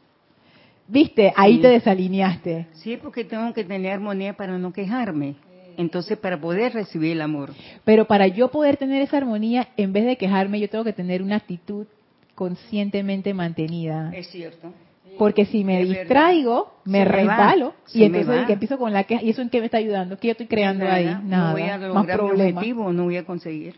¿Viste? 0.87 1.33
Ahí 1.37 1.61
te 1.61 1.69
desalineaste. 1.69 2.67
Sí, 2.73 2.99
porque 3.03 3.25
tengo 3.25 3.53
que 3.55 3.65
tener 3.65 3.93
armonía 3.93 4.35
para 4.35 4.59
no 4.59 4.73
quejarme. 4.73 5.37
Entonces, 5.77 6.19
para 6.19 6.41
poder 6.41 6.73
recibir 6.73 7.13
el 7.13 7.23
amor. 7.23 7.51
Pero 7.85 8.05
para 8.07 8.29
yo 8.29 8.49
poder 8.49 8.77
tener 8.77 9.03
esa 9.03 9.17
armonía, 9.17 9.69
en 9.77 9.93
vez 9.93 10.05
de 10.05 10.17
quejarme, 10.17 10.61
yo 10.61 10.69
tengo 10.69 10.85
que 10.85 10.93
tener 10.93 11.23
una 11.23 11.37
actitud 11.37 11.87
conscientemente 12.35 13.35
mantenida. 13.35 14.11
Es 14.15 14.29
cierto. 14.29 14.73
Porque 15.19 15.47
si 15.47 15.63
me 15.63 15.85
distraigo, 15.85 16.73
me 16.85 17.05
resbalo 17.05 17.75
y 17.93 18.05
entonces 18.05 18.49
empiezo 18.49 18.79
con 18.79 18.93
la 18.93 19.05
queja. 19.05 19.23
¿Y 19.23 19.31
eso 19.31 19.43
en 19.43 19.51
qué 19.51 19.61
me 19.61 19.67
está 19.67 19.79
ayudando? 19.79 20.19
¿Qué 20.19 20.29
yo 20.29 20.33
estoy 20.33 20.47
creando 20.47 20.89
ahí? 20.89 21.05
Nada. 21.25 21.49
No 21.49 21.53
voy 21.53 21.63
a 21.63 21.79
lograr 21.79 22.23
mi 22.23 22.31
objetivo, 22.31 22.93
no 22.93 23.05
voy 23.05 23.17
a 23.17 23.25
conseguir. 23.25 23.77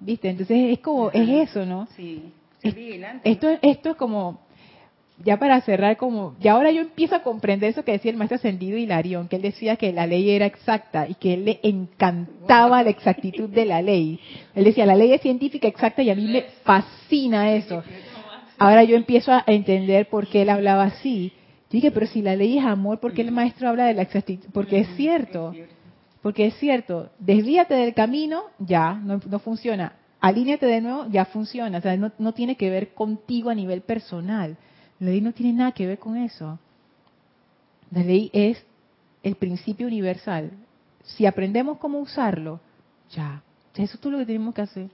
¿Viste? 0.00 0.30
Entonces 0.30 0.72
es 0.72 0.78
como, 0.80 1.10
es 1.10 1.50
eso, 1.50 1.66
¿no? 1.66 1.88
Sí. 1.96 2.32
esto, 3.24 3.48
esto 3.62 3.90
es 3.90 3.96
como, 3.96 4.40
ya 5.24 5.36
para 5.38 5.60
cerrar, 5.62 5.96
como, 5.96 6.36
ya 6.40 6.52
ahora 6.52 6.70
yo 6.70 6.82
empiezo 6.82 7.16
a 7.16 7.22
comprender 7.22 7.70
eso 7.70 7.84
que 7.84 7.92
decía 7.92 8.10
el 8.10 8.16
maestro 8.16 8.36
ascendido 8.36 8.78
Hilarión, 8.78 9.28
que 9.28 9.36
él 9.36 9.42
decía 9.42 9.76
que 9.76 9.92
la 9.92 10.06
ley 10.06 10.30
era 10.30 10.46
exacta 10.46 11.08
y 11.08 11.14
que 11.14 11.34
él 11.34 11.44
le 11.44 11.60
encantaba 11.62 12.82
la 12.82 12.90
exactitud 12.90 13.48
de 13.48 13.64
la 13.64 13.82
ley. 13.82 14.20
Él 14.54 14.64
decía, 14.64 14.86
la 14.86 14.94
ley 14.94 15.12
es 15.12 15.20
científica 15.20 15.66
exacta 15.66 16.02
y 16.02 16.10
a 16.10 16.14
mí 16.14 16.26
me 16.26 16.42
fascina 16.62 17.52
eso. 17.54 17.82
Ahora 18.58 18.84
yo 18.84 18.96
empiezo 18.96 19.32
a 19.32 19.44
entender 19.46 20.08
por 20.08 20.28
qué 20.28 20.42
él 20.42 20.50
hablaba 20.50 20.84
así. 20.84 21.32
Yo 21.70 21.72
dije, 21.72 21.90
pero 21.90 22.06
si 22.06 22.22
la 22.22 22.36
ley 22.36 22.58
es 22.58 22.64
amor, 22.64 22.98
¿por 23.00 23.12
qué 23.12 23.22
el 23.22 23.32
maestro 23.32 23.68
habla 23.68 23.86
de 23.86 23.94
la 23.94 24.02
exactitud? 24.02 24.48
Porque 24.52 24.80
es 24.80 24.88
cierto. 24.96 25.54
Porque 26.22 26.46
es 26.46 26.54
cierto. 26.58 27.10
Desvíate 27.18 27.74
del 27.74 27.94
camino, 27.94 28.44
ya, 28.58 28.94
no, 28.94 29.20
funciona. 29.38 29.92
Alíñate 30.20 30.66
de 30.66 30.80
nuevo, 30.80 31.06
ya 31.10 31.24
funciona. 31.26 31.78
O 31.78 31.80
sea, 31.80 31.96
no, 31.96 32.12
no 32.18 32.32
tiene 32.32 32.56
que 32.56 32.70
ver 32.70 32.94
contigo 32.94 33.50
a 33.50 33.54
nivel 33.54 33.82
personal. 33.82 34.56
La 34.98 35.10
ley 35.10 35.20
no 35.20 35.32
tiene 35.32 35.52
nada 35.52 35.72
que 35.72 35.86
ver 35.86 35.98
con 35.98 36.16
eso. 36.16 36.58
La 37.90 38.02
ley 38.02 38.30
es 38.32 38.62
el 39.22 39.36
principio 39.36 39.86
universal. 39.86 40.50
Si 41.04 41.24
aprendemos 41.24 41.78
cómo 41.78 42.00
usarlo, 42.00 42.60
ya. 43.10 43.42
Eso 43.74 43.94
es 43.94 44.00
todo 44.00 44.12
lo 44.12 44.18
que 44.18 44.26
tenemos 44.26 44.54
que 44.54 44.62
hacer. 44.62 44.88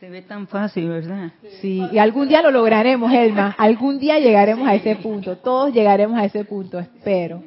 Se 0.00 0.08
ve 0.08 0.22
tan 0.22 0.48
fácil, 0.48 0.88
¿verdad? 0.88 1.30
Sí, 1.60 1.80
y 1.92 1.98
algún 1.98 2.26
día 2.26 2.42
lo 2.42 2.50
lograremos, 2.50 3.12
Elma. 3.12 3.54
Algún 3.58 4.00
día 4.00 4.18
llegaremos 4.18 4.66
a 4.66 4.74
ese 4.74 4.96
punto. 4.96 5.36
Todos 5.36 5.72
llegaremos 5.72 6.18
a 6.18 6.24
ese 6.24 6.44
punto, 6.44 6.78
espero. 6.78 7.44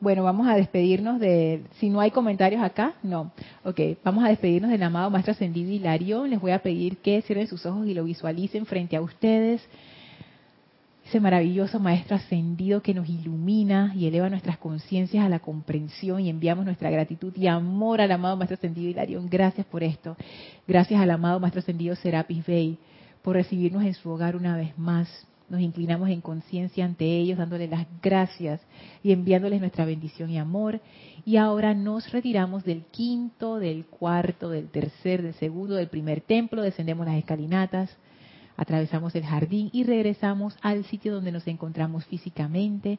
Bueno, 0.00 0.22
vamos 0.22 0.46
a 0.46 0.54
despedirnos 0.54 1.18
de... 1.18 1.64
Si 1.78 1.90
no 1.90 2.00
hay 2.00 2.12
comentarios 2.12 2.62
acá, 2.62 2.94
no. 3.02 3.32
Ok, 3.64 3.80
vamos 4.04 4.24
a 4.24 4.28
despedirnos 4.28 4.70
del 4.70 4.82
amado 4.82 5.10
Maestro 5.10 5.32
Ascendido 5.32 5.72
Hilarión. 5.72 6.30
Les 6.30 6.40
voy 6.40 6.52
a 6.52 6.60
pedir 6.60 6.98
que 6.98 7.20
cierren 7.22 7.48
sus 7.48 7.66
ojos 7.66 7.86
y 7.86 7.94
lo 7.94 8.04
visualicen 8.04 8.64
frente 8.64 8.96
a 8.96 9.00
ustedes 9.00 9.60
ese 11.08 11.20
maravilloso 11.20 11.80
Maestro 11.80 12.16
ascendido 12.16 12.82
que 12.82 12.92
nos 12.92 13.08
ilumina 13.08 13.94
y 13.96 14.06
eleva 14.06 14.28
nuestras 14.28 14.58
conciencias 14.58 15.24
a 15.24 15.30
la 15.30 15.38
comprensión 15.38 16.20
y 16.20 16.28
enviamos 16.28 16.66
nuestra 16.66 16.90
gratitud 16.90 17.32
y 17.34 17.46
amor 17.46 18.02
al 18.02 18.12
amado 18.12 18.36
Maestro 18.36 18.56
ascendido 18.56 18.90
Hilarión. 18.90 19.26
Gracias 19.30 19.66
por 19.66 19.82
esto. 19.82 20.16
Gracias 20.66 21.00
al 21.00 21.10
amado 21.10 21.40
Maestro 21.40 21.60
ascendido 21.60 21.96
Serapis 21.96 22.44
Bey 22.44 22.78
por 23.22 23.36
recibirnos 23.36 23.84
en 23.84 23.94
su 23.94 24.10
hogar 24.10 24.36
una 24.36 24.54
vez 24.56 24.78
más. 24.78 25.08
Nos 25.48 25.60
inclinamos 25.60 26.10
en 26.10 26.20
conciencia 26.20 26.84
ante 26.84 27.04
ellos, 27.04 27.38
dándoles 27.38 27.70
las 27.70 27.86
gracias 28.02 28.60
y 29.02 29.12
enviándoles 29.12 29.60
nuestra 29.60 29.84
bendición 29.84 30.30
y 30.30 30.38
amor. 30.38 30.80
Y 31.24 31.36
ahora 31.36 31.74
nos 31.74 32.12
retiramos 32.12 32.64
del 32.64 32.84
quinto, 32.84 33.58
del 33.58 33.86
cuarto, 33.86 34.50
del 34.50 34.68
tercer, 34.68 35.22
del 35.22 35.34
segundo, 35.34 35.74
del 35.74 35.88
primer 35.88 36.20
templo, 36.20 36.62
descendemos 36.62 37.06
las 37.06 37.16
escalinatas 37.16 37.96
atravesamos 38.58 39.14
el 39.14 39.24
jardín 39.24 39.70
y 39.72 39.84
regresamos 39.84 40.58
al 40.60 40.84
sitio 40.84 41.14
donde 41.14 41.32
nos 41.32 41.46
encontramos 41.46 42.04
físicamente, 42.06 42.98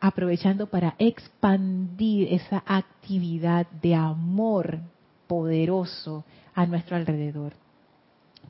aprovechando 0.00 0.68
para 0.68 0.94
expandir 0.98 2.32
esa 2.32 2.62
actividad 2.64 3.66
de 3.82 3.96
amor 3.96 4.78
poderoso 5.26 6.24
a 6.54 6.66
nuestro 6.66 6.96
alrededor. 6.96 7.52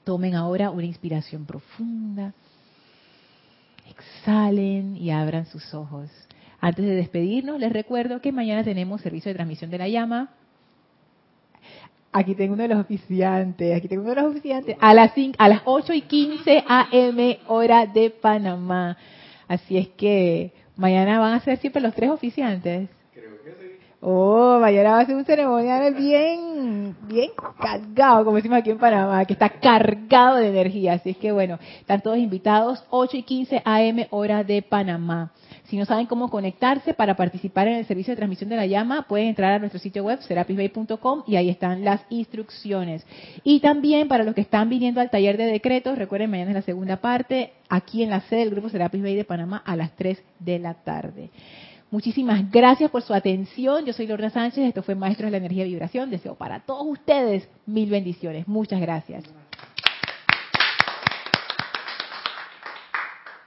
Tomen 0.04 0.34
ahora 0.34 0.70
una 0.70 0.84
inspiración 0.84 1.46
profunda, 1.46 2.34
exhalen 3.92 4.96
y 4.96 5.10
abran 5.10 5.46
sus 5.46 5.72
ojos. 5.74 6.10
Antes 6.60 6.84
de 6.84 6.94
despedirnos, 6.94 7.58
les 7.58 7.72
recuerdo 7.72 8.20
que 8.20 8.32
mañana 8.32 8.64
tenemos 8.64 9.00
servicio 9.00 9.30
de 9.30 9.34
transmisión 9.34 9.70
de 9.70 9.78
la 9.78 9.88
llama 9.88 10.30
Aquí 12.14 12.34
tengo 12.34 12.52
uno 12.52 12.64
de 12.64 12.68
los 12.68 12.80
oficiantes, 12.80 13.74
aquí 13.74 13.88
tengo 13.88 14.02
uno 14.02 14.10
de 14.10 14.20
los 14.20 14.30
oficiantes, 14.32 14.76
a 14.80 14.92
las, 14.92 15.12
a 15.38 15.48
las 15.48 15.62
8 15.64 15.94
y 15.94 16.02
15 16.02 16.64
a.m. 16.68 17.38
hora 17.48 17.86
de 17.86 18.10
Panamá. 18.10 18.98
Así 19.48 19.78
es 19.78 19.88
que 19.88 20.52
mañana 20.76 21.18
van 21.18 21.32
a 21.32 21.40
ser 21.40 21.56
siempre 21.56 21.80
los 21.80 21.94
tres 21.94 22.10
oficiantes. 22.10 22.90
Oh, 24.04 24.58
mañana 24.60 24.94
va 24.94 25.00
a 25.02 25.06
ser 25.06 25.14
un 25.14 25.24
ceremonial 25.24 25.94
bien, 25.94 26.96
bien 27.06 27.30
cargado, 27.60 28.24
como 28.24 28.36
decimos 28.36 28.58
aquí 28.58 28.70
en 28.70 28.78
Panamá, 28.78 29.24
que 29.26 29.34
está 29.34 29.48
cargado 29.48 30.38
de 30.38 30.48
energía. 30.48 30.94
Así 30.94 31.10
es 31.10 31.16
que 31.18 31.30
bueno, 31.30 31.60
están 31.78 32.00
todos 32.00 32.18
invitados, 32.18 32.82
8 32.90 33.18
y 33.18 33.22
15 33.22 33.62
a.m. 33.64 34.08
hora 34.10 34.42
de 34.42 34.60
Panamá. 34.60 35.30
Si 35.66 35.76
no 35.76 35.84
saben 35.84 36.06
cómo 36.06 36.30
conectarse 36.30 36.94
para 36.94 37.14
participar 37.14 37.68
en 37.68 37.76
el 37.76 37.86
servicio 37.86 38.10
de 38.10 38.16
transmisión 38.16 38.50
de 38.50 38.56
la 38.56 38.66
llama, 38.66 39.06
pueden 39.06 39.28
entrar 39.28 39.52
a 39.52 39.60
nuestro 39.60 39.78
sitio 39.78 40.02
web 40.02 40.20
serapisbay.com 40.20 41.22
y 41.28 41.36
ahí 41.36 41.48
están 41.48 41.84
las 41.84 42.00
instrucciones. 42.10 43.06
Y 43.44 43.60
también 43.60 44.08
para 44.08 44.24
los 44.24 44.34
que 44.34 44.40
están 44.40 44.68
viniendo 44.68 45.00
al 45.00 45.10
taller 45.10 45.36
de 45.36 45.46
decretos, 45.46 45.96
recuerden, 45.96 46.28
mañana 46.28 46.50
es 46.50 46.56
la 46.56 46.62
segunda 46.62 46.96
parte, 46.96 47.52
aquí 47.68 48.02
en 48.02 48.10
la 48.10 48.22
sede 48.22 48.40
del 48.40 48.50
Grupo 48.50 48.68
Serapis 48.68 49.00
Bay 49.00 49.14
de 49.14 49.24
Panamá 49.24 49.62
a 49.64 49.76
las 49.76 49.94
3 49.94 50.20
de 50.40 50.58
la 50.58 50.74
tarde. 50.74 51.30
Muchísimas 51.92 52.50
gracias 52.50 52.90
por 52.90 53.02
su 53.02 53.12
atención. 53.12 53.84
Yo 53.84 53.92
soy 53.92 54.06
Lorna 54.06 54.30
Sánchez, 54.30 54.66
esto 54.66 54.82
fue 54.82 54.94
Maestros 54.94 55.26
de 55.26 55.32
la 55.32 55.36
Energía 55.36 55.66
y 55.66 55.72
Vibración. 55.72 56.08
Deseo 56.08 56.34
para 56.34 56.60
todos 56.60 56.86
ustedes 56.86 57.46
mil 57.66 57.90
bendiciones. 57.90 58.48
Muchas 58.48 58.80
gracias. 58.80 59.24